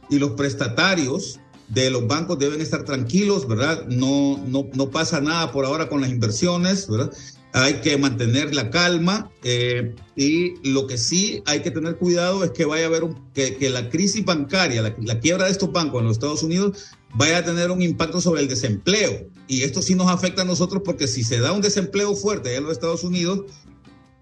y 0.09 0.18
los 0.18 0.33
prestatarios 0.33 1.41
de 1.68 1.91
los 1.91 2.07
bancos 2.07 2.39
deben 2.39 2.61
estar 2.61 2.85
tranquilos, 2.85 3.49
¿verdad? 3.49 3.87
No, 3.89 4.39
no, 4.47 4.68
no 4.75 4.91
pasa 4.91 5.20
nada 5.20 5.51
por 5.53 5.64
ahora 5.64 5.89
con 5.89 6.01
las 6.01 6.11
inversiones, 6.11 6.89
¿verdad? 6.89 7.12
Hay 7.53 7.75
que 7.75 7.97
mantener 7.97 8.53
la 8.53 8.68
calma 8.70 9.31
eh, 9.45 9.95
y 10.16 10.68
lo 10.68 10.89
que 10.89 10.99
sí 10.99 11.41
hay 11.47 11.62
que 11.62 11.70
tener 11.70 11.97
cuidado 11.97 12.43
es 12.43 12.51
que 12.51 12.64
vaya 12.64 12.85
a 12.85 12.89
haber 12.89 13.05
un, 13.05 13.31
que, 13.33 13.57
que, 13.57 13.70
la 13.70 13.91
crisis 13.91 14.25
bancaria, 14.25 14.83
la, 14.83 14.95
la, 15.01 15.20
quiebra 15.20 15.45
de 15.45 15.53
estos 15.53 15.70
bancos 15.70 16.01
en 16.01 16.09
los 16.09 16.16
Estados 16.16 16.43
Unidos 16.43 16.87
vaya 17.14 17.39
a 17.39 17.45
tener 17.45 17.70
un 17.70 17.81
impacto 17.81 18.20
sobre 18.20 18.43
el 18.43 18.49
desempleo. 18.49 19.29
Y 19.47 19.62
esto 19.62 19.83
sí 19.83 19.95
nos 19.95 20.11
afecta 20.11 20.43
a 20.43 20.45
nosotros 20.45 20.83
porque 20.85 21.07
si 21.07 21.22
se 21.22 21.39
da 21.39 21.53
un 21.53 21.61
desempleo 21.61 22.16
fuerte 22.16 22.57
en 22.57 22.64
los 22.64 22.72
Estados 22.72 23.05
Unidos, 23.05 23.43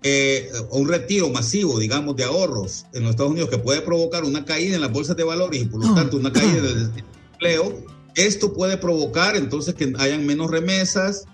eh, 0.03 0.51
un 0.71 0.89
retiro 0.89 1.29
masivo, 1.31 1.79
digamos, 1.79 2.17
de 2.17 2.25
ahorros 2.25 2.87
en 2.93 3.03
los 3.03 3.11
Estados 3.11 3.33
Unidos 3.33 3.51
que 3.51 3.59
puede 3.59 3.83
provocar 3.83 4.25
una 4.25 4.45
caída 4.45 4.75
en 4.75 4.81
las 4.81 4.93
bolsas 4.93 5.17
de 5.17 5.25
valores 5.25 5.63
y 5.63 5.65
por 5.67 5.85
lo 5.85 5.95
tanto 5.95 6.17
una 6.17 6.33
caída 6.33 6.61
del 6.61 6.93
desempleo, 6.93 7.85
esto 8.15 8.53
puede 8.53 8.77
provocar 8.77 9.37
entonces 9.37 9.75
que 9.75 9.93
hayan 9.99 10.27
menos 10.27 10.51
remesas 10.51 11.25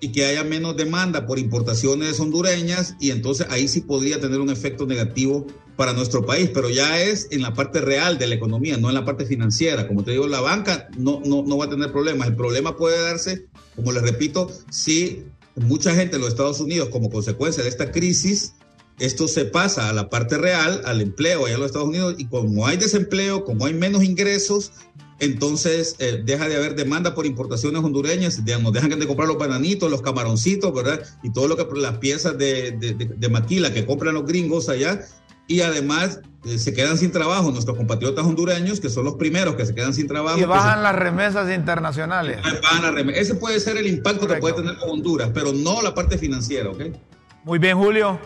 y 0.00 0.08
que 0.08 0.24
haya 0.26 0.44
menos 0.44 0.76
demanda 0.76 1.26
por 1.26 1.38
importaciones 1.38 2.18
hondureñas 2.20 2.94
y 3.00 3.10
entonces 3.10 3.46
ahí 3.50 3.68
sí 3.68 3.80
podría 3.80 4.20
tener 4.20 4.40
un 4.40 4.50
efecto 4.50 4.86
negativo 4.86 5.46
para 5.76 5.92
nuestro 5.92 6.24
país, 6.24 6.50
pero 6.52 6.70
ya 6.70 7.00
es 7.00 7.28
en 7.30 7.42
la 7.42 7.52
parte 7.52 7.80
real 7.80 8.16
de 8.18 8.26
la 8.26 8.34
economía, 8.34 8.76
no 8.76 8.88
en 8.88 8.94
la 8.94 9.04
parte 9.04 9.26
financiera. 9.26 9.88
Como 9.88 10.04
te 10.04 10.12
digo, 10.12 10.26
la 10.28 10.40
banca 10.40 10.88
no, 10.96 11.20
no, 11.24 11.42
no 11.42 11.56
va 11.56 11.64
a 11.64 11.70
tener 11.70 11.90
problemas. 11.90 12.28
El 12.28 12.36
problema 12.36 12.76
puede 12.76 13.00
darse, 13.02 13.46
como 13.74 13.90
les 13.92 14.02
repito, 14.02 14.50
si 14.70 15.24
mucha 15.56 15.94
gente 15.94 16.16
en 16.16 16.22
los 16.22 16.30
Estados 16.30 16.60
Unidos, 16.60 16.88
como 16.90 17.10
consecuencia 17.10 17.62
de 17.62 17.68
esta 17.68 17.90
crisis, 17.90 18.54
esto 18.98 19.26
se 19.26 19.44
pasa 19.44 19.88
a 19.88 19.92
la 19.92 20.08
parte 20.08 20.38
real, 20.38 20.82
al 20.84 21.00
empleo 21.00 21.46
allá 21.46 21.54
en 21.54 21.60
los 21.60 21.66
Estados 21.66 21.88
Unidos, 21.88 22.14
y 22.18 22.26
como 22.26 22.66
hay 22.66 22.76
desempleo, 22.76 23.44
como 23.44 23.66
hay 23.66 23.74
menos 23.74 24.04
ingresos, 24.04 24.72
entonces 25.20 25.96
eh, 26.00 26.22
deja 26.24 26.48
de 26.48 26.56
haber 26.56 26.74
demanda 26.74 27.14
por 27.14 27.26
importaciones 27.26 27.82
hondureñas, 27.82 28.44
digamos, 28.44 28.72
dejan 28.72 28.98
de 28.98 29.06
comprar 29.06 29.28
los 29.28 29.38
bananitos, 29.38 29.90
los 29.90 30.02
camaroncitos, 30.02 30.72
¿verdad? 30.74 31.02
Y 31.22 31.30
todo 31.32 31.48
lo 31.48 31.56
que 31.56 31.66
las 31.78 31.98
piezas 31.98 32.36
de, 32.36 32.72
de, 32.72 32.94
de, 32.94 33.06
de 33.06 33.28
maquila 33.28 33.72
que 33.72 33.86
compran 33.86 34.14
los 34.14 34.26
gringos 34.26 34.68
allá, 34.68 35.06
y 35.46 35.60
además 35.60 36.20
eh, 36.44 36.58
se 36.58 36.74
quedan 36.74 36.98
sin 36.98 37.10
trabajo 37.10 37.50
nuestros 37.50 37.76
compatriotas 37.76 38.24
hondureños, 38.24 38.80
que 38.80 38.88
son 38.88 39.04
los 39.04 39.14
primeros 39.14 39.54
que 39.56 39.64
se 39.64 39.74
quedan 39.74 39.94
sin 39.94 40.06
trabajo. 40.06 40.38
Y 40.38 40.44
bajan 40.44 40.78
se, 40.78 40.82
las 40.82 40.94
remesas 40.94 41.50
internacionales. 41.50 42.38
Bajan 42.42 42.82
las 42.82 42.94
remesas. 42.94 43.22
Ese 43.22 43.34
puede 43.34 43.60
ser 43.60 43.76
el 43.76 43.86
impacto 43.86 44.26
Correcto. 44.26 44.34
que 44.46 44.52
puede 44.52 44.66
tener 44.66 44.78
con 44.78 44.90
Honduras, 44.90 45.30
pero 45.32 45.52
no 45.52 45.82
la 45.82 45.94
parte 45.94 46.18
financiera, 46.18 46.70
¿ok? 46.70 46.82
Muy 47.44 47.58
bien, 47.58 47.78
Julio. 47.78 48.18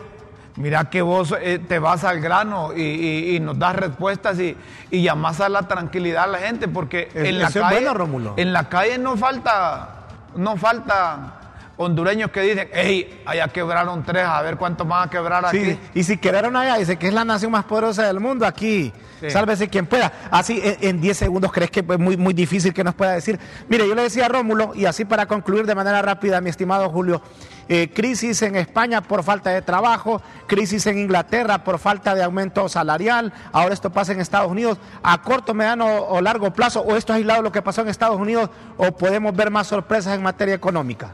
Mira 0.57 0.91
que 0.91 1.03
vos 1.03 1.33
eh, 1.41 1.61
te 1.61 1.79
vas 1.79 2.03
al 2.03 2.21
grano 2.21 2.73
y, 2.77 2.83
y, 2.83 3.37
y, 3.37 3.41
nos 3.41 3.57
das 3.61 3.77
respuestas 3.77 4.41
y, 4.41 4.57
y 4.91 5.03
llamas 5.03 5.41
a 5.41 5.49
la 5.49 5.69
tranquilidad 5.69 6.25
a 6.25 6.27
la 6.27 6.39
gente, 6.39 6.67
porque 6.67 7.09
es, 7.15 7.29
en, 7.29 7.39
la 7.39 7.49
calle, 7.49 7.89
bueno, 7.89 8.35
en 8.37 8.53
la 8.53 8.69
calle 8.69 8.99
no 8.99 9.17
falta, 9.17 10.09
no 10.35 10.57
falta 10.57 11.48
hondureños 11.79 12.31
que 12.31 12.43
dicen, 12.43 12.69
hey, 12.73 13.23
allá 13.25 13.49
quebraron 13.49 14.05
tres, 14.05 14.25
a 14.25 14.43
ver 14.43 14.57
cuánto 14.57 14.85
van 14.85 15.09
a 15.09 15.11
quebrar 15.11 15.47
aquí. 15.47 15.65
Sí, 15.65 15.79
y 15.95 16.03
si 16.03 16.19
quebraron 16.19 16.57
allá, 16.57 16.77
dice 16.77 16.97
que 16.97 17.09
es 17.09 17.15
la 17.15 17.25
nación 17.25 17.53
más 17.53 17.65
poderosa 17.65 18.07
del 18.07 18.21
mundo, 18.21 18.45
aquí, 18.45 18.93
sí. 19.21 19.31
sálvese 19.31 19.69
quien 19.69 19.87
pueda. 19.87 20.13
Así, 20.31 20.61
en 20.63 21.01
10 21.01 21.17
segundos, 21.17 21.53
¿crees 21.53 21.71
que 21.71 21.81
es 21.81 21.99
muy, 21.99 22.17
muy 22.17 22.35
difícil 22.35 22.75
que 22.75 22.85
nos 22.85 22.95
pueda 22.95 23.13
decir? 23.13 23.39
Mire, 23.69 23.89
yo 23.89 23.95
le 23.95 24.03
decía 24.03 24.27
a 24.27 24.29
Rómulo, 24.29 24.73
y 24.75 24.85
así 24.85 25.05
para 25.05 25.27
concluir 25.27 25.67
de 25.67 25.75
manera 25.75 26.03
rápida, 26.03 26.41
mi 26.41 26.51
estimado 26.51 26.91
Julio, 26.91 27.23
eh, 27.69 27.91
crisis 27.95 28.43
en 28.43 28.57
España 28.57 29.01
por 29.03 29.23
falta 29.23 29.51
de 29.51 29.63
trabajo, 29.63 30.21
crisis 30.47 30.87
en 30.87 30.99
Inglaterra 30.99 31.63
por 31.63 31.79
falta 31.79 32.15
de 32.15 32.25
aumento 32.25 32.69
salarial, 32.69 33.33
ahora 33.53 33.73
esto 33.73 33.91
pasa 33.91 34.13
en 34.13 34.21
Estados 34.21 34.51
Unidos, 34.51 34.79
a 35.03 35.23
corto, 35.23 35.55
mediano 35.55 35.87
o 35.87 36.21
largo 36.21 36.53
plazo, 36.53 36.81
o 36.81 36.97
esto 36.97 37.13
es 37.13 37.19
aislado 37.19 37.43
lo 37.43 37.53
que 37.53 37.63
pasó 37.63 37.83
en 37.83 37.89
Estados 37.89 38.19
Unidos, 38.19 38.51
o 38.79 38.91
podemos 38.93 39.37
ver 39.37 39.51
más 39.51 39.69
sorpresas 39.69 40.17
en 40.17 40.23
materia 40.23 40.55
económica. 40.55 41.11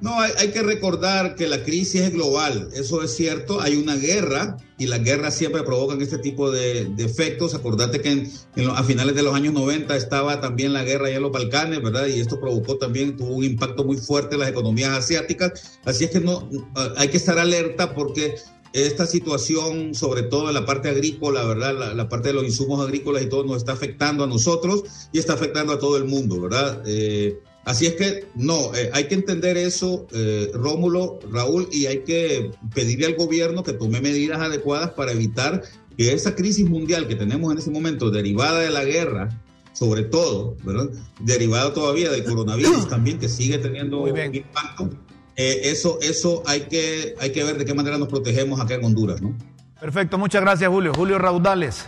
No, 0.00 0.20
hay, 0.20 0.50
que 0.52 0.62
recordar 0.62 1.34
que 1.34 1.48
la 1.48 1.64
crisis 1.64 2.02
es 2.02 2.12
global, 2.12 2.68
eso 2.72 3.02
es 3.02 3.16
cierto, 3.16 3.60
hay 3.60 3.74
una 3.74 3.96
guerra 3.96 4.56
y 4.78 4.86
las 4.86 5.02
guerras 5.02 5.34
siempre 5.34 5.64
provocan 5.64 6.00
este 6.00 6.18
tipo 6.18 6.52
de, 6.52 6.88
efectos. 6.98 7.54
Acordate 7.54 8.00
que 8.00 8.10
en, 8.10 8.70
a 8.70 8.84
finales 8.84 9.16
de 9.16 9.24
los 9.24 9.34
años 9.34 9.54
90 9.54 9.96
estaba 9.96 10.40
también 10.40 10.72
la 10.72 10.84
guerra 10.84 11.08
allá 11.08 11.16
en 11.16 11.22
los 11.22 11.32
Balcanes, 11.32 11.82
¿verdad? 11.82 12.06
Y 12.06 12.20
esto 12.20 12.38
provocó 12.38 12.76
también, 12.78 13.16
tuvo 13.16 13.34
un 13.34 13.44
impacto 13.44 13.84
muy 13.84 13.96
fuerte 13.96 14.36
en 14.36 14.40
las 14.40 14.50
economías 14.50 14.90
asiáticas. 14.90 15.80
Así 15.84 16.04
es 16.04 16.10
que 16.10 16.20
no, 16.20 16.48
hay 16.96 17.08
que 17.08 17.16
estar 17.16 17.38
alerta 17.38 17.94
porque 17.94 18.36
esta 18.72 19.04
situación, 19.06 19.94
sobre 19.94 20.22
todo 20.22 20.48
en 20.48 20.54
la 20.54 20.64
parte 20.64 20.88
agrícola, 20.90 21.44
¿verdad? 21.44 21.76
La, 21.76 21.94
la, 21.94 22.08
parte 22.08 22.28
de 22.28 22.34
los 22.34 22.44
insumos 22.44 22.80
agrícolas 22.80 23.22
y 23.22 23.28
todo 23.28 23.44
nos 23.44 23.56
está 23.56 23.72
afectando 23.72 24.24
a 24.24 24.26
nosotros 24.28 24.84
y 25.12 25.18
está 25.18 25.32
afectando 25.32 25.72
a 25.72 25.78
todo 25.78 25.96
el 25.96 26.04
mundo, 26.04 26.40
¿verdad? 26.40 26.82
Eh, 26.86 27.40
Así 27.68 27.84
es 27.84 27.96
que 27.96 28.24
no, 28.34 28.74
eh, 28.74 28.88
hay 28.94 29.08
que 29.08 29.14
entender 29.14 29.58
eso, 29.58 30.06
eh, 30.14 30.50
Rómulo, 30.54 31.18
Raúl, 31.30 31.68
y 31.70 31.84
hay 31.84 31.98
que 31.98 32.50
pedirle 32.74 33.04
al 33.04 33.14
gobierno 33.16 33.62
que 33.62 33.74
tome 33.74 34.00
medidas 34.00 34.40
adecuadas 34.40 34.92
para 34.92 35.12
evitar 35.12 35.62
que 35.94 36.14
esa 36.14 36.34
crisis 36.34 36.66
mundial 36.66 37.06
que 37.06 37.14
tenemos 37.14 37.52
en 37.52 37.58
este 37.58 37.70
momento, 37.70 38.10
derivada 38.10 38.60
de 38.60 38.70
la 38.70 38.86
guerra, 38.86 39.38
sobre 39.74 40.04
todo, 40.04 40.56
¿verdad? 40.64 40.88
Derivada 41.20 41.74
todavía 41.74 42.10
del 42.10 42.24
coronavirus 42.24 42.88
también, 42.88 43.18
que 43.18 43.28
sigue 43.28 43.58
teniendo 43.58 44.00
un 44.00 44.34
impacto, 44.34 44.88
eh, 45.36 45.60
eso, 45.64 45.98
eso 46.00 46.42
hay, 46.46 46.62
que, 46.62 47.16
hay 47.20 47.32
que 47.32 47.44
ver 47.44 47.58
de 47.58 47.66
qué 47.66 47.74
manera 47.74 47.98
nos 47.98 48.08
protegemos 48.08 48.58
acá 48.62 48.76
en 48.76 48.84
Honduras, 48.86 49.20
¿no? 49.20 49.36
Perfecto, 49.78 50.16
muchas 50.16 50.40
gracias, 50.40 50.70
Julio. 50.70 50.94
Julio 50.94 51.18
Raudales, 51.18 51.84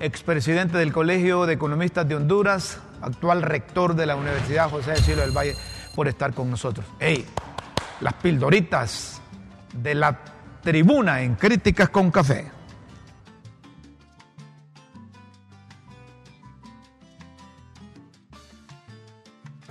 expresidente 0.00 0.78
del 0.78 0.92
Colegio 0.92 1.46
de 1.46 1.52
Economistas 1.52 2.08
de 2.08 2.16
Honduras, 2.16 2.78
actual 3.02 3.42
rector 3.42 3.94
de 3.94 4.06
la 4.06 4.16
Universidad 4.16 4.70
José 4.70 4.92
de 4.92 5.02
Cielo 5.02 5.22
del 5.22 5.36
Valle, 5.36 5.54
por 5.94 6.08
estar 6.08 6.32
con 6.32 6.50
nosotros. 6.50 6.86
¡Ey! 6.98 7.26
Las 8.00 8.14
pildoritas 8.14 9.20
de 9.74 9.94
la 9.94 10.18
tribuna 10.62 11.22
en 11.22 11.34
Críticas 11.34 11.88
con 11.90 12.10
Café. 12.10 12.50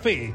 Fe. 0.01 0.33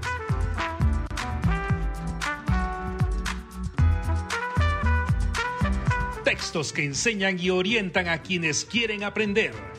Textos 6.25 6.73
que 6.73 6.85
enseñan 6.85 7.39
y 7.39 7.51
orientan 7.51 8.09
a 8.09 8.19
quienes 8.19 8.65
quieren 8.65 9.05
aprender. 9.05 9.76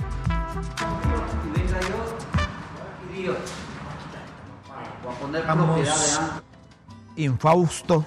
Estamos 5.34 5.80
infausto, 7.15 8.05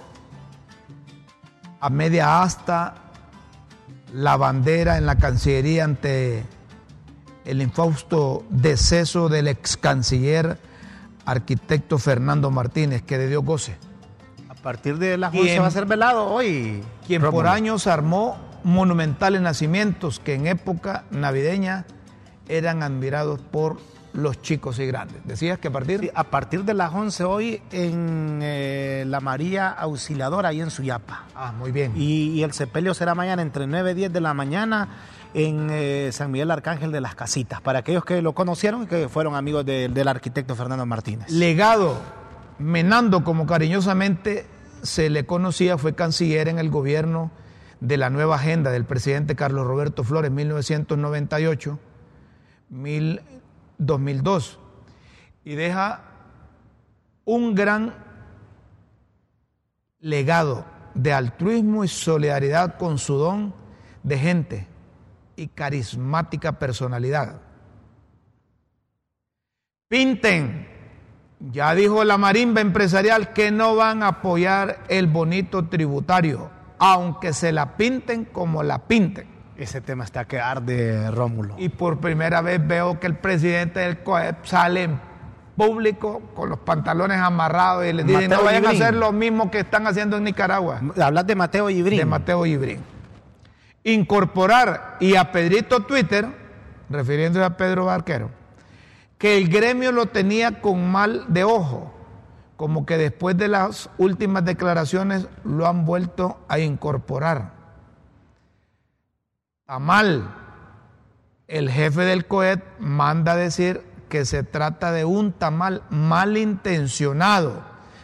a 1.80 1.90
media 1.90 2.42
asta, 2.42 2.94
la 4.14 4.36
bandera 4.36 4.98
en 4.98 5.06
la 5.06 5.16
Cancillería 5.16 5.84
ante 5.84 6.44
el 7.44 7.62
infausto 7.62 8.44
deceso 8.50 9.28
del 9.28 9.48
ex 9.48 9.76
canciller 9.76 10.58
arquitecto 11.24 11.98
Fernando 11.98 12.50
Martínez, 12.50 13.02
que 13.02 13.18
de 13.18 13.28
Dios 13.28 13.44
goce. 13.44 13.76
A 14.48 14.54
partir 14.54 14.98
de 14.98 15.16
las 15.16 15.34
11 15.34 15.58
va 15.58 15.66
a 15.66 15.70
ser 15.70 15.86
velado 15.86 16.26
hoy. 16.26 16.82
Quien 17.06 17.22
Rómulo. 17.22 17.44
por 17.44 17.48
años 17.48 17.86
armó 17.86 18.36
monumentales 18.62 19.40
nacimientos 19.40 20.20
que 20.20 20.34
en 20.34 20.46
época 20.46 21.04
navideña 21.10 21.86
eran 22.48 22.82
admirados 22.82 23.40
por 23.40 23.78
los 24.12 24.42
chicos 24.42 24.78
y 24.78 24.86
grandes. 24.86 25.24
Decías 25.24 25.58
que 25.58 25.68
a 25.68 25.70
partir... 25.70 26.00
Sí, 26.00 26.10
a 26.14 26.24
partir 26.24 26.64
de 26.64 26.74
las 26.74 26.92
11 26.92 27.24
hoy 27.24 27.62
en 27.72 28.40
eh, 28.42 29.04
la 29.06 29.20
María 29.20 29.68
Auxiliadora, 29.70 30.50
ahí 30.50 30.60
en 30.60 30.70
Suyapa. 30.70 31.24
Ah, 31.34 31.52
muy 31.52 31.72
bien. 31.72 31.92
Y, 31.96 32.30
y, 32.30 32.42
el 32.42 32.52
sepelio 32.52 32.94
será 32.94 33.14
mañana 33.14 33.42
entre 33.42 33.66
9 33.66 33.92
y 33.92 33.94
10 33.94 34.12
de 34.12 34.20
la 34.20 34.34
mañana 34.34 34.88
en 35.34 35.68
eh, 35.70 36.10
San 36.12 36.30
Miguel 36.30 36.50
Arcángel 36.50 36.92
de 36.92 37.00
las 37.00 37.14
Casitas, 37.14 37.60
para 37.60 37.80
aquellos 37.80 38.04
que 38.04 38.20
lo 38.20 38.34
conocieron 38.34 38.82
y 38.82 38.86
que 38.86 39.08
fueron 39.08 39.34
amigos 39.34 39.64
de, 39.64 39.88
del 39.88 40.08
arquitecto 40.08 40.56
Fernando 40.56 40.84
Martínez. 40.86 41.30
Legado, 41.30 41.98
Menando, 42.60 43.24
como 43.24 43.46
cariñosamente 43.46 44.44
se 44.82 45.08
le 45.08 45.24
conocía, 45.24 45.78
fue 45.78 45.94
canciller 45.94 46.46
en 46.46 46.58
el 46.58 46.68
gobierno 46.68 47.30
de 47.80 47.96
la 47.96 48.10
nueva 48.10 48.36
agenda 48.36 48.70
del 48.70 48.84
presidente 48.84 49.34
Carlos 49.34 49.66
Roberto 49.66 50.04
Flores, 50.04 50.30
1998. 50.30 51.78
Mil, 52.68 53.22
2002 53.80 54.58
y 55.44 55.54
deja 55.54 56.02
un 57.24 57.54
gran 57.54 57.94
legado 60.00 60.64
de 60.94 61.12
altruismo 61.12 61.84
y 61.84 61.88
solidaridad 61.88 62.76
con 62.78 62.98
su 62.98 63.16
don 63.16 63.54
de 64.02 64.18
gente 64.18 64.66
y 65.36 65.48
carismática 65.48 66.58
personalidad. 66.58 67.40
Pinten. 69.88 70.68
Ya 71.52 71.74
dijo 71.74 72.04
la 72.04 72.18
marimba 72.18 72.60
empresarial 72.60 73.32
que 73.32 73.50
no 73.50 73.74
van 73.74 74.02
a 74.02 74.08
apoyar 74.08 74.84
el 74.88 75.06
bonito 75.06 75.68
tributario, 75.68 76.50
aunque 76.78 77.32
se 77.32 77.50
la 77.50 77.78
pinten 77.78 78.26
como 78.26 78.62
la 78.62 78.86
pinten. 78.86 79.39
Ese 79.60 79.82
tema 79.82 80.04
está 80.04 80.24
que 80.24 80.40
arde, 80.40 81.10
Rómulo. 81.10 81.54
Y 81.58 81.68
por 81.68 82.00
primera 82.00 82.40
vez 82.40 82.66
veo 82.66 82.98
que 82.98 83.06
el 83.06 83.14
presidente 83.14 83.80
del 83.80 84.02
COEP 84.02 84.46
sale 84.46 84.84
en 84.84 84.98
público 85.54 86.22
con 86.34 86.48
los 86.48 86.60
pantalones 86.60 87.18
amarrados 87.18 87.84
y 87.84 87.92
le 87.92 88.04
dice 88.04 88.22
Mateo 88.22 88.38
no 88.38 88.44
vayan 88.44 88.64
a 88.64 88.70
hacer 88.70 88.94
lo 88.94 89.12
mismo 89.12 89.50
que 89.50 89.58
están 89.58 89.86
haciendo 89.86 90.16
en 90.16 90.24
Nicaragua. 90.24 90.80
Hablas 90.98 91.26
de 91.26 91.34
Mateo 91.34 91.68
Ibrín. 91.68 91.98
de 91.98 92.06
Mateo 92.06 92.46
Ibrín. 92.46 92.80
Incorporar 93.84 94.96
y 94.98 95.16
a 95.16 95.30
Pedrito 95.30 95.80
Twitter, 95.80 96.26
refiriéndose 96.88 97.44
a 97.44 97.58
Pedro 97.58 97.84
Barquero, 97.84 98.30
que 99.18 99.36
el 99.36 99.50
gremio 99.50 99.92
lo 99.92 100.06
tenía 100.06 100.62
con 100.62 100.90
mal 100.90 101.26
de 101.28 101.44
ojo, 101.44 101.92
como 102.56 102.86
que 102.86 102.96
después 102.96 103.36
de 103.36 103.48
las 103.48 103.90
últimas 103.98 104.42
declaraciones 104.46 105.28
lo 105.44 105.66
han 105.66 105.84
vuelto 105.84 106.40
a 106.48 106.58
incorporar. 106.60 107.59
Está 109.70 109.78
mal. 109.78 110.34
El 111.46 111.70
jefe 111.70 112.00
del 112.00 112.26
COET 112.26 112.60
manda 112.80 113.34
a 113.34 113.36
decir 113.36 113.86
que 114.08 114.24
se 114.24 114.42
trata 114.42 114.90
de 114.90 115.04
un 115.04 115.30
tamal 115.30 115.84
malintencionado, 115.90 117.62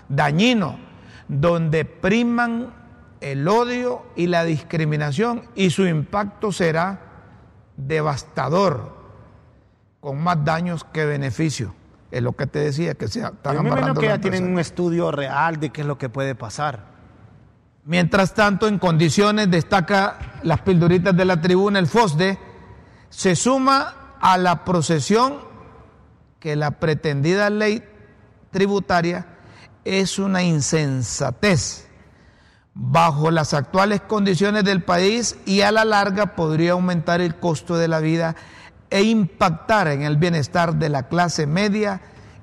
dañino, 0.09 0.79
donde 1.27 1.85
priman 1.85 2.73
el 3.21 3.49
odio 3.49 4.07
y 4.14 4.29
la 4.29 4.45
discriminación 4.45 5.43
y 5.57 5.71
su 5.71 5.87
impacto 5.87 6.53
será 6.53 7.01
devastador, 7.77 8.95
con 9.99 10.23
más 10.23 10.45
daños 10.45 10.85
que 10.85 11.05
beneficios. 11.05 11.73
Es 12.12 12.23
lo 12.23 12.35
que 12.35 12.47
te 12.47 12.61
decía, 12.61 12.95
que 12.95 13.09
se 13.09 13.25
están 13.25 13.57
Yo 13.57 13.64
me 13.64 13.95
que 13.95 14.07
ya 14.07 14.21
tienen 14.21 14.53
un 14.53 14.61
estudio 14.61 15.11
real 15.11 15.59
de 15.59 15.71
qué 15.71 15.81
es 15.81 15.87
lo 15.89 15.99
que 15.99 16.09
puede 16.09 16.37
pasar. 16.37 16.95
Mientras 17.87 18.34
tanto, 18.34 18.66
en 18.66 18.80
condiciones, 18.80 19.49
destaca 19.49 20.18
las 20.43 20.61
pildoritas 20.62 21.16
de 21.16 21.24
la 21.24 21.41
tribuna, 21.41 21.78
el 21.78 21.87
FOSDE, 21.87 22.37
se 23.11 23.37
suma 23.37 24.16
a 24.20 24.37
la 24.39 24.64
procesión 24.64 25.39
que 26.41 26.57
la 26.57 26.72
pretendida 26.72 27.49
ley 27.49 27.84
tributaria 28.51 29.26
es 29.84 30.18
una 30.18 30.43
insensatez 30.43 31.87
bajo 32.74 33.30
las 33.30 33.55
actuales 33.55 34.01
condiciones 34.01 34.64
del 34.64 34.82
país 34.82 35.39
y 35.47 35.61
a 35.61 35.70
la 35.70 35.84
larga 35.84 36.34
podría 36.34 36.72
aumentar 36.72 37.20
el 37.20 37.37
costo 37.37 37.76
de 37.76 37.87
la 37.87 38.01
vida 38.01 38.34
e 38.91 39.03
impactar 39.03 39.87
en 39.87 40.03
el 40.03 40.16
bienestar 40.16 40.74
de 40.74 40.89
la 40.89 41.05
clase 41.05 41.47
media 41.47 42.01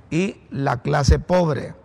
y 0.10 0.38
la 0.52 0.82
clase 0.82 1.20
pobre. 1.20 1.83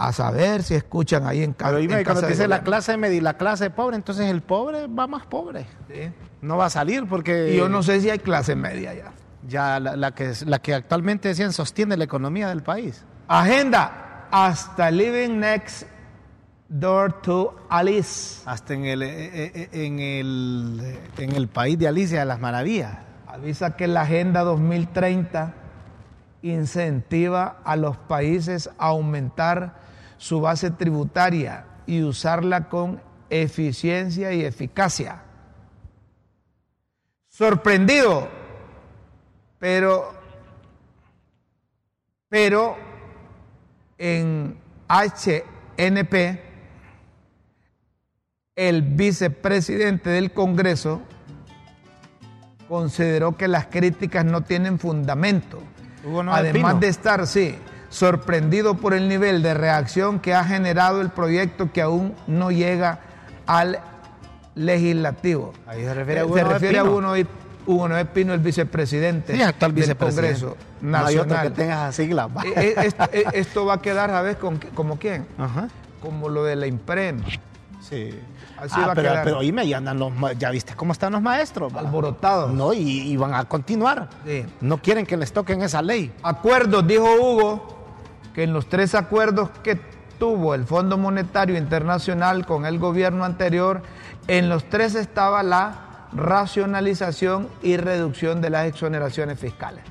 A 0.00 0.12
saber 0.12 0.62
si 0.62 0.74
escuchan 0.74 1.26
ahí 1.26 1.42
en, 1.42 1.54
Pero 1.54 1.78
en 1.78 1.82
dime, 1.82 2.04
cuando 2.04 2.04
casa 2.04 2.20
te 2.20 2.26
de 2.26 2.32
dice 2.34 2.48
la 2.48 2.62
clase 2.62 2.96
media 2.96 3.16
y 3.16 3.20
la 3.20 3.36
clase 3.36 3.70
pobre, 3.70 3.96
entonces 3.96 4.30
el 4.30 4.42
pobre 4.42 4.86
va 4.86 5.06
más 5.08 5.26
pobre. 5.26 5.66
Sí. 5.88 6.10
No 6.40 6.56
va 6.56 6.66
a 6.66 6.70
salir 6.70 7.06
porque 7.08 7.52
Y 7.52 7.56
yo 7.56 7.68
no 7.68 7.82
sé 7.82 8.00
si 8.00 8.08
hay 8.08 8.20
clase 8.20 8.54
media 8.54 8.94
ya. 8.94 9.12
ya 9.48 9.80
la, 9.80 9.96
la 9.96 10.14
que, 10.14 10.32
la 10.46 10.60
que 10.60 10.72
actualmente 10.74 11.28
decían 11.28 11.52
sostiene 11.52 11.96
la 11.96 12.04
economía 12.04 12.48
del 12.48 12.62
país. 12.62 13.04
Agenda 13.26 14.28
hasta 14.30 14.90
Living 14.90 15.40
Next 15.40 15.84
Door 16.68 17.22
to 17.22 17.56
Alice. 17.68 18.42
Hasta 18.46 18.74
en 18.74 18.84
el, 18.84 19.02
eh, 19.02 19.46
eh, 19.54 19.68
en 19.72 19.98
el, 19.98 20.98
en 21.16 21.32
el 21.32 21.48
país 21.48 21.78
de 21.78 21.88
Alicia 21.88 22.20
de 22.20 22.24
las 22.26 22.38
Maravillas. 22.40 22.98
Avisa 23.26 23.74
que 23.74 23.88
la 23.88 24.02
Agenda 24.02 24.42
2030 24.44 25.54
incentiva 26.42 27.58
a 27.64 27.74
los 27.76 27.96
países 27.96 28.70
a 28.78 28.88
aumentar 28.88 29.87
su 30.18 30.40
base 30.40 30.70
tributaria 30.70 31.64
y 31.86 32.02
usarla 32.02 32.68
con 32.68 33.00
eficiencia 33.30 34.32
y 34.32 34.44
eficacia. 34.44 35.22
Sorprendido, 37.28 38.28
pero, 39.58 40.12
pero 42.28 42.76
en 43.96 44.58
HNP, 44.88 46.42
el 48.56 48.82
vicepresidente 48.82 50.10
del 50.10 50.32
Congreso 50.32 51.00
consideró 52.68 53.36
que 53.36 53.46
las 53.46 53.66
críticas 53.66 54.24
no 54.24 54.42
tienen 54.42 54.78
fundamento. 54.78 55.62
Además 56.28 56.80
de 56.80 56.88
estar, 56.88 57.26
sí, 57.26 57.56
sorprendido 57.88 58.74
por 58.74 58.94
el 58.94 59.08
nivel 59.08 59.42
de 59.42 59.54
reacción 59.54 60.18
que 60.20 60.34
ha 60.34 60.44
generado 60.44 61.00
el 61.00 61.10
proyecto 61.10 61.72
que 61.72 61.82
aún 61.82 62.14
no 62.26 62.50
llega 62.50 63.00
al 63.46 63.78
legislativo. 64.54 65.52
Ahí 65.66 65.82
se 65.84 65.94
refiere 65.94 66.20
a 66.20 66.24
Eh, 66.24 66.26
se 66.26 66.30
Noel 66.32 66.46
refiere 66.48 66.78
a 66.78 66.82
Pino. 66.82 66.92
Hugo 67.66 67.86
Noel 67.88 68.06
Pino, 68.06 68.32
el 68.34 68.40
vicepresidente 68.40 69.34
Sí, 69.34 69.38
del 69.38 69.72
vicepresidente. 69.72 70.40
Congreso 70.40 70.56
No 70.80 70.98
hay 70.98 71.16
otro 71.18 71.34
Nacional. 71.34 71.52
que 71.52 71.62
tenga 71.62 71.74
esa 71.74 71.92
sigla. 71.92 72.26
va. 72.26 72.42
Eh, 72.44 72.52
eh, 72.56 72.74
esto, 72.84 73.04
esto 73.32 73.66
va 73.66 73.74
a 73.74 73.82
quedar, 73.82 74.08
¿sabes? 74.10 74.36
Con, 74.36 74.56
¿Como 74.74 74.98
quién? 74.98 75.26
Ajá. 75.38 75.68
Como 76.02 76.28
lo 76.28 76.44
de 76.44 76.56
la 76.56 76.66
imprema. 76.66 77.24
Sí. 77.80 78.18
Así 78.58 78.74
Ah, 78.74 78.86
va 78.86 78.92
a 78.92 78.94
pero, 78.94 79.10
quedar. 79.10 79.24
pero 79.24 79.38
oíme, 79.38 79.68
ya 79.68 79.76
andan 79.78 79.98
los, 79.98 80.12
ya 80.38 80.50
viste 80.50 80.74
cómo 80.74 80.92
están 80.92 81.12
los 81.12 81.22
maestros. 81.22 81.72
Alborotados. 81.74 82.52
No, 82.52 82.72
y, 82.72 82.80
y 82.80 83.16
van 83.16 83.34
a 83.34 83.44
continuar. 83.44 84.08
Sí. 84.26 84.44
No 84.60 84.78
quieren 84.78 85.04
que 85.06 85.16
les 85.16 85.32
toquen 85.32 85.62
esa 85.62 85.80
ley. 85.82 86.10
Acuerdos, 86.22 86.86
dijo 86.86 87.04
Hugo, 87.20 87.77
que 88.38 88.44
en 88.44 88.52
los 88.52 88.68
tres 88.68 88.94
acuerdos 88.94 89.50
que 89.64 89.80
tuvo 90.20 90.54
el 90.54 90.64
Fondo 90.64 90.96
Monetario 90.96 91.58
Internacional 91.58 92.46
con 92.46 92.66
el 92.66 92.78
gobierno 92.78 93.24
anterior, 93.24 93.82
en 94.28 94.48
los 94.48 94.62
tres 94.70 94.94
estaba 94.94 95.42
la 95.42 96.06
racionalización 96.12 97.48
y 97.64 97.78
reducción 97.78 98.40
de 98.40 98.50
las 98.50 98.68
exoneraciones 98.68 99.40
fiscales. 99.40 99.82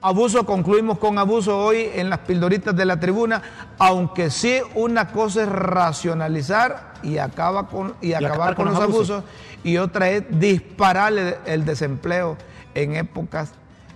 Abuso, 0.00 0.44
concluimos 0.44 0.98
con 0.98 1.16
abuso 1.16 1.56
hoy 1.56 1.90
en 1.94 2.10
las 2.10 2.18
pildoritas 2.18 2.74
de 2.74 2.86
la 2.86 2.98
tribuna, 2.98 3.40
aunque 3.78 4.28
sí 4.28 4.58
una 4.74 5.06
cosa 5.06 5.44
es 5.44 5.48
racionalizar 5.48 6.94
y, 7.04 7.18
acaba 7.18 7.68
con, 7.68 7.94
y, 8.00 8.14
acabar, 8.14 8.56
con, 8.56 8.64
los 8.64 8.80
abusos. 8.80 9.22
y 9.62 9.76
otra 9.76 10.10
es 10.10 10.24
disparar 10.40 11.12
el, 11.12 11.36
el 11.46 11.64
desempleo 11.64 12.36
en 12.74 12.96
épocas 12.96 13.52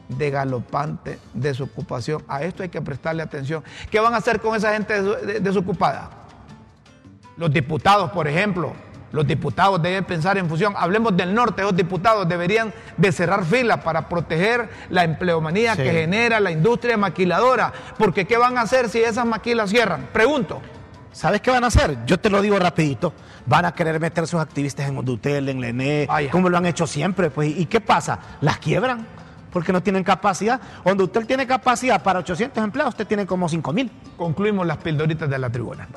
de 0.08 0.30
galopante 0.30 1.18
desocupación. 1.34 2.22
A 2.28 2.42
esto 2.42 2.62
hay 2.62 2.68
que 2.68 2.80
prestarle 2.80 3.22
atención. 3.22 3.62
¿Qué 3.90 4.00
van 4.00 4.14
a 4.14 4.18
hacer 4.18 4.40
con 4.40 4.54
esa 4.56 4.72
gente 4.72 5.02
desocupada? 5.40 6.10
Los 7.36 7.52
diputados, 7.52 8.10
por 8.12 8.28
ejemplo, 8.28 8.72
los 9.12 9.26
diputados 9.26 9.80
deben 9.82 10.04
pensar 10.04 10.38
en 10.38 10.48
función. 10.48 10.74
Hablemos 10.76 11.16
del 11.16 11.34
norte, 11.34 11.62
los 11.62 11.76
diputados 11.76 12.28
deberían 12.28 12.72
de 12.96 13.12
cerrar 13.12 13.44
filas 13.44 13.80
para 13.82 14.08
proteger 14.08 14.68
la 14.90 15.04
empleomanía 15.04 15.74
Sí. 15.76 15.82
que 15.82 15.92
genera 15.92 16.40
la 16.40 16.50
industria 16.50 16.96
maquiladora. 16.96 17.72
Porque 17.98 18.26
¿qué 18.26 18.36
van 18.36 18.58
a 18.58 18.62
hacer 18.62 18.88
si 18.88 19.00
esas 19.00 19.26
maquilas 19.26 19.70
cierran? 19.70 20.08
Pregunto. 20.12 20.60
¿Sabes 21.12 21.40
qué 21.40 21.50
van 21.50 21.64
a 21.64 21.68
hacer? 21.68 21.96
Yo 22.04 22.18
te 22.20 22.28
lo 22.28 22.42
digo 22.42 22.58
rapidito. 22.58 23.14
Van 23.46 23.64
a 23.64 23.72
querer 23.72 23.98
meter 23.98 24.26
sus 24.26 24.38
activistas 24.38 24.86
en 24.88 24.98
Odutel, 24.98 25.48
en 25.48 25.62
Lené, 25.62 26.06
como 26.30 26.50
lo 26.50 26.58
han 26.58 26.66
hecho 26.66 26.86
siempre. 26.86 27.30
Pues, 27.30 27.56
¿Y 27.56 27.64
qué 27.66 27.80
pasa? 27.80 28.18
Las 28.42 28.58
quiebran 28.58 29.06
porque 29.56 29.72
no 29.72 29.82
tienen 29.82 30.04
capacidad. 30.04 30.60
Donde 30.84 31.04
usted 31.04 31.24
tiene 31.26 31.46
capacidad 31.46 32.02
para 32.02 32.18
800 32.18 32.62
empleados, 32.62 32.92
usted 32.92 33.06
tiene 33.06 33.24
como 33.24 33.48
5 33.48 33.72
mil. 33.72 33.90
Concluimos 34.18 34.66
las 34.66 34.76
pildoritas 34.76 35.30
de 35.30 35.38
la 35.38 35.48
tribuna. 35.48 35.88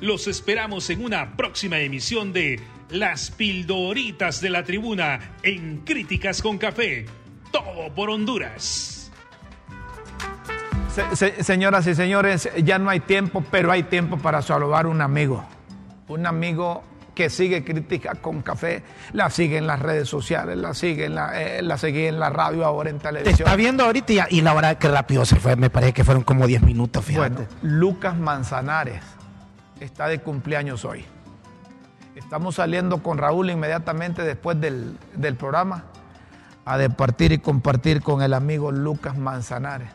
Los 0.00 0.26
esperamos 0.26 0.90
en 0.90 1.04
una 1.04 1.36
próxima 1.36 1.78
emisión 1.78 2.32
de 2.32 2.60
Las 2.90 3.30
Pildoritas 3.30 4.40
de 4.40 4.50
la 4.50 4.62
Tribuna 4.62 5.36
en 5.42 5.78
Críticas 5.78 6.42
con 6.42 6.58
Café. 6.58 7.06
Todo 7.50 7.92
por 7.94 8.10
Honduras. 8.10 9.10
Se- 10.94 11.16
se- 11.16 11.44
señoras 11.44 11.86
y 11.86 11.94
señores, 11.94 12.48
ya 12.62 12.78
no 12.78 12.90
hay 12.90 13.00
tiempo, 13.00 13.42
pero 13.50 13.70
hay 13.72 13.84
tiempo 13.84 14.18
para 14.18 14.42
saludar 14.42 14.86
un 14.86 15.00
amigo. 15.00 15.44
Un 16.08 16.26
amigo 16.26 16.82
que 17.16 17.30
sigue 17.30 17.64
Crítica 17.64 18.14
con 18.14 18.42
Café, 18.42 18.84
la 19.12 19.30
sigue 19.30 19.56
en 19.56 19.66
las 19.66 19.80
redes 19.80 20.06
sociales, 20.08 20.56
la 20.58 20.74
sigue 20.74 21.06
en 21.06 21.14
la, 21.14 21.42
eh, 21.42 21.62
la 21.62 21.78
sigue 21.78 22.08
en 22.08 22.20
la 22.20 22.28
radio, 22.28 22.64
ahora 22.64 22.90
en 22.90 22.98
Te 22.98 23.08
televisión. 23.08 23.48
está 23.48 23.56
viendo 23.56 23.84
ahorita 23.84 24.12
y, 24.12 24.20
y 24.38 24.40
la 24.42 24.52
verdad 24.52 24.76
que 24.76 24.86
rápido 24.88 25.24
se 25.24 25.36
fue. 25.36 25.56
Me 25.56 25.70
parece 25.70 25.94
que 25.94 26.04
fueron 26.04 26.22
como 26.22 26.46
10 26.46 26.62
minutos, 26.62 27.04
fíjate. 27.04 27.34
Bueno, 27.34 27.48
Lucas 27.62 28.18
Manzanares 28.18 29.02
está 29.80 30.08
de 30.08 30.20
cumpleaños 30.20 30.84
hoy. 30.84 31.06
Estamos 32.14 32.56
saliendo 32.56 33.02
con 33.02 33.16
Raúl 33.16 33.50
inmediatamente 33.50 34.22
después 34.22 34.60
del, 34.60 34.98
del 35.14 35.36
programa 35.36 35.84
a 36.66 36.76
departir 36.76 37.32
y 37.32 37.38
compartir 37.38 38.02
con 38.02 38.20
el 38.20 38.34
amigo 38.34 38.72
Lucas 38.72 39.16
Manzanares. 39.16 39.88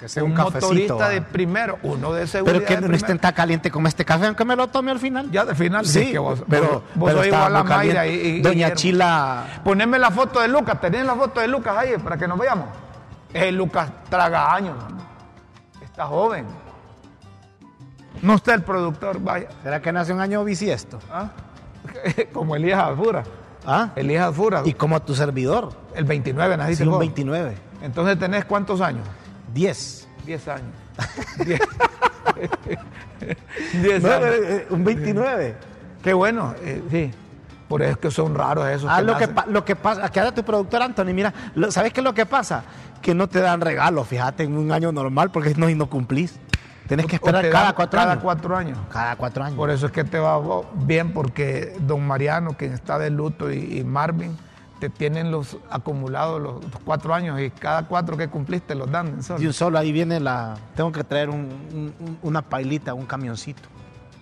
Que 0.00 0.08
sea 0.08 0.24
un, 0.24 0.30
un 0.30 0.36
cafecito, 0.36 0.66
motorista 0.66 1.08
de 1.10 1.20
primero, 1.20 1.78
uno 1.82 2.14
de 2.14 2.26
seguridad. 2.26 2.62
Pero 2.66 2.80
que 2.80 2.88
no 2.88 2.96
estén 2.96 3.18
tan 3.18 3.34
caliente 3.34 3.70
como 3.70 3.86
este 3.86 4.02
café, 4.02 4.26
aunque 4.28 4.46
me 4.46 4.56
lo 4.56 4.68
tome 4.68 4.90
al 4.90 4.98
final. 4.98 5.30
Ya 5.30 5.44
de 5.44 5.54
final, 5.54 5.84
Sí, 5.84 6.10
que 6.10 6.18
vos, 6.18 6.42
pero, 6.48 6.66
vos, 6.66 6.82
vos 6.94 7.10
pero 7.10 7.22
estaba 7.22 7.48
igual 7.48 7.56
a 7.56 7.64
Mayra 7.64 8.06
y, 8.06 8.14
y 8.14 8.40
Doña. 8.40 8.72
Chila, 8.72 9.60
Poneme 9.62 9.98
la 9.98 10.10
foto 10.10 10.40
de 10.40 10.48
Lucas, 10.48 10.80
tenés 10.80 11.04
la 11.04 11.14
foto 11.14 11.40
de 11.40 11.48
Lucas 11.48 11.76
ahí 11.76 11.98
para 12.02 12.16
que 12.16 12.26
nos 12.26 12.38
veamos. 12.38 12.66
Eh, 13.34 13.52
Lucas 13.52 13.90
traga 14.08 14.54
años, 14.54 14.76
está 15.84 16.06
joven. 16.06 16.46
No 18.22 18.36
está 18.36 18.54
el 18.54 18.62
productor, 18.62 19.20
vaya. 19.20 19.48
¿será 19.62 19.82
que 19.82 19.92
nace 19.92 20.12
un 20.14 20.20
año 20.20 20.42
bisiesto? 20.44 20.98
¿Ah? 21.12 21.30
Como 22.32 22.56
Elías 22.56 22.80
Alfura. 22.80 23.22
¿Ah? 23.66 23.90
Elías 23.96 24.26
Alfura. 24.26 24.62
Y 24.64 24.72
como 24.72 25.00
tu 25.02 25.14
servidor, 25.14 25.72
el 25.94 26.04
29 26.04 26.56
naciste 26.56 26.84
sí, 26.84 26.88
un 26.88 26.92
vos. 26.92 27.00
29, 27.00 27.54
Entonces 27.82 28.18
tenés 28.18 28.46
cuántos 28.46 28.80
años? 28.80 29.06
10. 29.54 30.08
10 30.26 30.48
años. 30.48 30.72
10 31.44 31.60
10 33.82 34.02
No, 34.02 34.10
años. 34.12 34.26
eh, 34.32 34.66
un 34.70 34.84
29. 34.84 35.54
Qué 36.02 36.12
bueno, 36.12 36.54
eh, 36.62 36.82
sí. 36.90 37.10
Por 37.68 37.82
eso 37.82 37.92
es 37.92 37.98
que 37.98 38.10
son 38.10 38.34
raros 38.34 38.68
esos. 38.68 38.88
Ah, 38.90 38.98
que 38.98 39.04
lo 39.04 39.16
que, 39.16 39.26
nacen. 39.28 39.52
lo 39.52 39.64
que 39.64 39.76
pasa, 39.76 40.34
tu 40.34 40.42
productor 40.42 40.82
Anthony, 40.82 41.12
mira, 41.14 41.32
lo- 41.54 41.70
¿sabes 41.70 41.92
qué 41.92 42.00
es 42.00 42.04
lo 42.04 42.14
que 42.14 42.26
pasa? 42.26 42.64
Que 43.00 43.14
no 43.14 43.28
te 43.28 43.40
dan 43.40 43.60
regalos, 43.60 44.08
fíjate, 44.08 44.42
en 44.42 44.56
un 44.56 44.72
año 44.72 44.90
normal, 44.92 45.30
porque 45.30 45.54
no, 45.56 45.68
y 45.68 45.74
no 45.74 45.88
cumplís. 45.88 46.38
Tienes 46.88 47.06
que 47.06 47.16
esperar 47.16 47.48
cada 47.50 47.72
cuatro 47.72 47.98
cada 48.00 48.12
años. 48.12 48.24
cuatro 48.24 48.56
años. 48.56 48.78
Cada 48.90 49.14
cuatro 49.14 49.44
años. 49.44 49.56
Por 49.56 49.70
eso 49.70 49.86
es 49.86 49.92
que 49.92 50.02
te 50.02 50.18
va 50.18 50.40
bien, 50.74 51.12
porque 51.12 51.76
don 51.80 52.04
Mariano, 52.04 52.56
quien 52.56 52.72
está 52.72 52.98
de 52.98 53.10
luto, 53.10 53.52
y, 53.52 53.78
y 53.78 53.84
Marvin, 53.84 54.36
te 54.80 54.88
tienen 54.90 55.30
los 55.30 55.58
acumulados 55.70 56.40
los, 56.40 56.64
los 56.64 56.82
cuatro 56.84 57.14
años 57.14 57.38
y 57.40 57.50
cada 57.50 57.86
cuatro 57.86 58.16
que 58.16 58.28
cumpliste 58.28 58.74
los 58.74 58.90
dan. 58.90 59.06
en 59.08 59.22
solo. 59.22 59.40
Y 59.42 59.46
un 59.46 59.52
solo, 59.52 59.78
ahí 59.78 59.92
viene 59.92 60.18
la... 60.18 60.56
Tengo 60.74 60.90
que 60.90 61.04
traer 61.04 61.28
un- 61.30 61.36
un- 61.72 61.94
un- 62.00 62.18
una 62.22 62.42
pailita, 62.42 62.94
un 62.94 63.06
camioncito. 63.06 63.68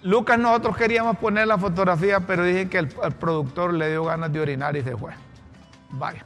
Lucas, 0.02 0.38
nosotros 0.38 0.76
queríamos 0.76 1.16
poner 1.18 1.46
la 1.48 1.56
fotografía, 1.58 2.20
pero 2.20 2.44
dije 2.44 2.68
que 2.68 2.78
el, 2.78 2.88
el 3.02 3.12
productor 3.12 3.72
le 3.74 3.90
dio 3.90 4.04
ganas 4.04 4.32
de 4.32 4.40
orinar 4.40 4.76
y 4.76 4.82
se 4.82 4.96
fue. 4.96 5.12
Vaya. 5.90 6.24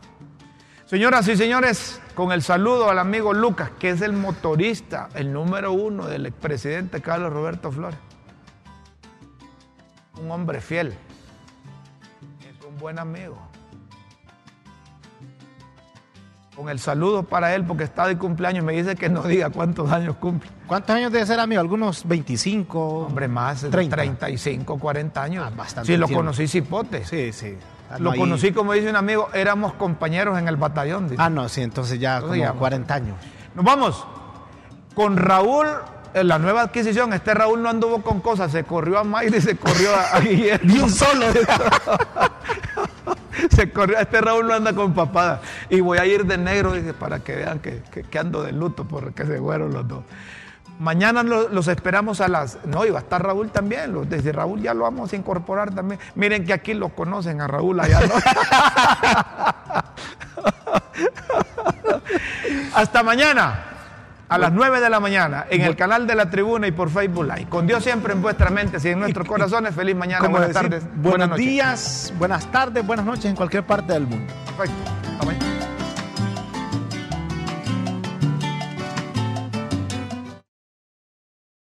Señoras 0.87 1.27
y 1.29 1.37
señores, 1.37 2.01
con 2.15 2.33
el 2.33 2.43
saludo 2.43 2.91
al 2.91 2.99
amigo 2.99 3.33
Lucas, 3.33 3.71
que 3.79 3.89
es 3.91 4.03
el 4.03 4.13
motorista, 4.13 5.09
el 5.15 5.33
número 5.33 5.73
uno 5.73 6.07
del 6.07 6.27
expresidente 6.27 7.01
Carlos 7.01 7.33
Roberto 7.33 7.71
Flores. 7.73 7.99
Un 10.23 10.31
hombre 10.31 10.61
fiel. 10.61 10.89
Es 12.49 12.65
un 12.67 12.77
buen 12.79 12.99
amigo. 12.99 13.39
Con 16.57 16.69
el 16.69 16.79
saludo 16.79 17.23
para 17.23 17.55
él, 17.55 17.65
porque 17.65 17.85
está 17.85 18.07
de 18.07 18.19
cumpleaños, 18.19 18.63
me 18.63 18.75
dice 18.75 18.95
que 18.95 19.09
no 19.09 19.23
diga 19.23 19.49
cuántos 19.49 19.91
años 19.91 20.17
cumple. 20.17 20.51
¿Cuántos 20.67 20.95
años 20.95 21.11
debe 21.11 21.25
ser, 21.25 21.41
amigo? 21.41 21.61
¿Algunos 21.63 22.07
25? 22.07 23.07
Hombre, 23.07 23.27
más 23.27 23.63
de 23.63 23.71
30. 23.71 23.97
35, 23.97 24.79
40 24.79 25.23
años. 25.23 25.47
Ah, 25.49 25.53
bastante 25.57 25.87
Sí, 25.91 25.97
lo 25.97 26.07
tiempo. 26.07 26.21
conocí 26.21 26.47
cipote. 26.47 27.05
Sí, 27.07 27.33
sí. 27.33 27.57
Ah, 27.91 27.99
Lo 27.99 28.11
ahí- 28.11 28.19
conocí, 28.19 28.53
como 28.53 28.75
dice 28.75 28.91
un 28.91 28.97
amigo, 28.97 29.31
éramos 29.33 29.73
compañeros 29.75 30.39
en 30.39 30.47
el 30.47 30.57
batallón. 30.57 31.09
dice. 31.09 31.23
Ah, 31.23 31.31
no, 31.31 31.49
sí, 31.49 31.63
entonces 31.63 31.99
ya 31.99 32.17
Entonces 32.17 32.41
como 32.43 32.53
ya- 32.53 32.59
40 32.59 32.95
años. 32.95 33.17
Nos 33.55 33.65
vamos 33.65 34.07
con 34.95 35.17
Raúl, 35.17 35.67
en 36.13 36.29
la 36.29 36.39
nueva 36.39 36.61
adquisición. 36.63 37.15
Este 37.15 37.33
Raúl 37.33 37.63
no 37.63 37.71
anduvo 37.71 38.03
con 38.03 38.21
cosas, 38.21 38.53
se 38.53 38.65
corrió 38.65 38.99
a 38.99 39.05
Mayra 39.05 39.39
y 39.39 39.41
se 39.41 39.57
corrió 39.57 39.95
a, 39.97 40.17
a 40.17 40.21
Guillermo. 40.21 40.71
Ni 40.75 40.81
un 40.81 40.91
solo. 40.91 41.25
se 43.51 43.71
corrió, 43.73 43.99
este 43.99 44.21
Raúl 44.21 44.47
no 44.47 44.55
anda 44.55 44.73
con 44.73 44.95
papada. 44.95 45.41
Y 45.71 45.81
voy 45.81 45.99
a 45.99 46.07
ir 46.07 46.25
de 46.27 46.39
negro, 46.39 46.73
dice, 46.73 46.95
para 46.95 47.21
que 47.21 47.37
vean 47.37 47.59
que, 47.61 47.83
que- 48.11 48.19
ando 48.19 48.43
de 48.43 48.53
luto 48.53 48.85
porque 48.85 49.25
se 49.27 49.39
fueron 49.39 49.73
los 49.73 49.87
dos. 49.89 50.05
Mañana 50.79 51.23
lo- 51.23 51.49
los 51.49 51.69
esperamos 51.69 52.21
a 52.21 52.29
las... 52.29 52.59
No, 52.65 52.85
y 52.85 52.91
va 52.91 52.99
a 52.99 53.03
estar 53.03 53.23
Raúl 53.23 53.51
también. 53.51 53.93
los- 53.93 54.09
Desde 54.09 54.33
Raúl 54.33 54.61
ya 54.63 54.75
lo 54.75 54.83
vamos 54.85 55.13
a 55.13 55.17
incorporar 55.17 55.75
también. 55.75 56.01
Miren 56.15 56.45
que 56.45 56.53
aquí 56.53 56.75
lo 56.75 56.89
conocen 56.91 57.41
a 57.41 57.47
Raúl 57.47 57.79
allá. 57.81 58.01
Hasta 62.75 63.03
mañana. 63.03 63.65
A 64.33 64.39
las 64.39 64.53
9 64.53 64.81
de 64.81 64.89
la 64.89 64.99
mañana, 64.99 65.45
en 65.51 65.61
el 65.61 65.77
canal 65.77 66.07
de 66.07 66.15
la 66.15 66.31
tribuna 66.31 66.67
y 66.67 66.73
por 66.73 66.89
Facebook 66.89 67.25
Live. 67.25 67.47
Con 67.51 67.67
Dios 67.67 67.85
siempre 67.85 68.15
en 68.15 68.23
vuestra 68.23 68.49
mente 68.49 68.79
y 68.83 68.89
en 68.89 68.99
nuestros 69.01 69.29
corazones. 69.29 69.75
Feliz 69.75 69.95
mañana, 69.95 70.27
buenas 70.27 70.49
decir, 70.49 70.63
tardes, 70.71 70.85
buenos 70.85 71.03
buenas 71.03 71.29
noches. 71.29 71.47
días, 71.47 72.13
buenas 72.19 72.47
tardes, 72.51 72.87
buenas 72.87 73.05
noches 73.05 73.27
en 73.27 73.37
cualquier 73.37 73.65
parte 73.65 73.93
del 73.93 74.07
mundo. 74.07 74.33
Perfecto. 74.57 74.91
Hasta 75.13 75.27
mañana. 75.27 75.72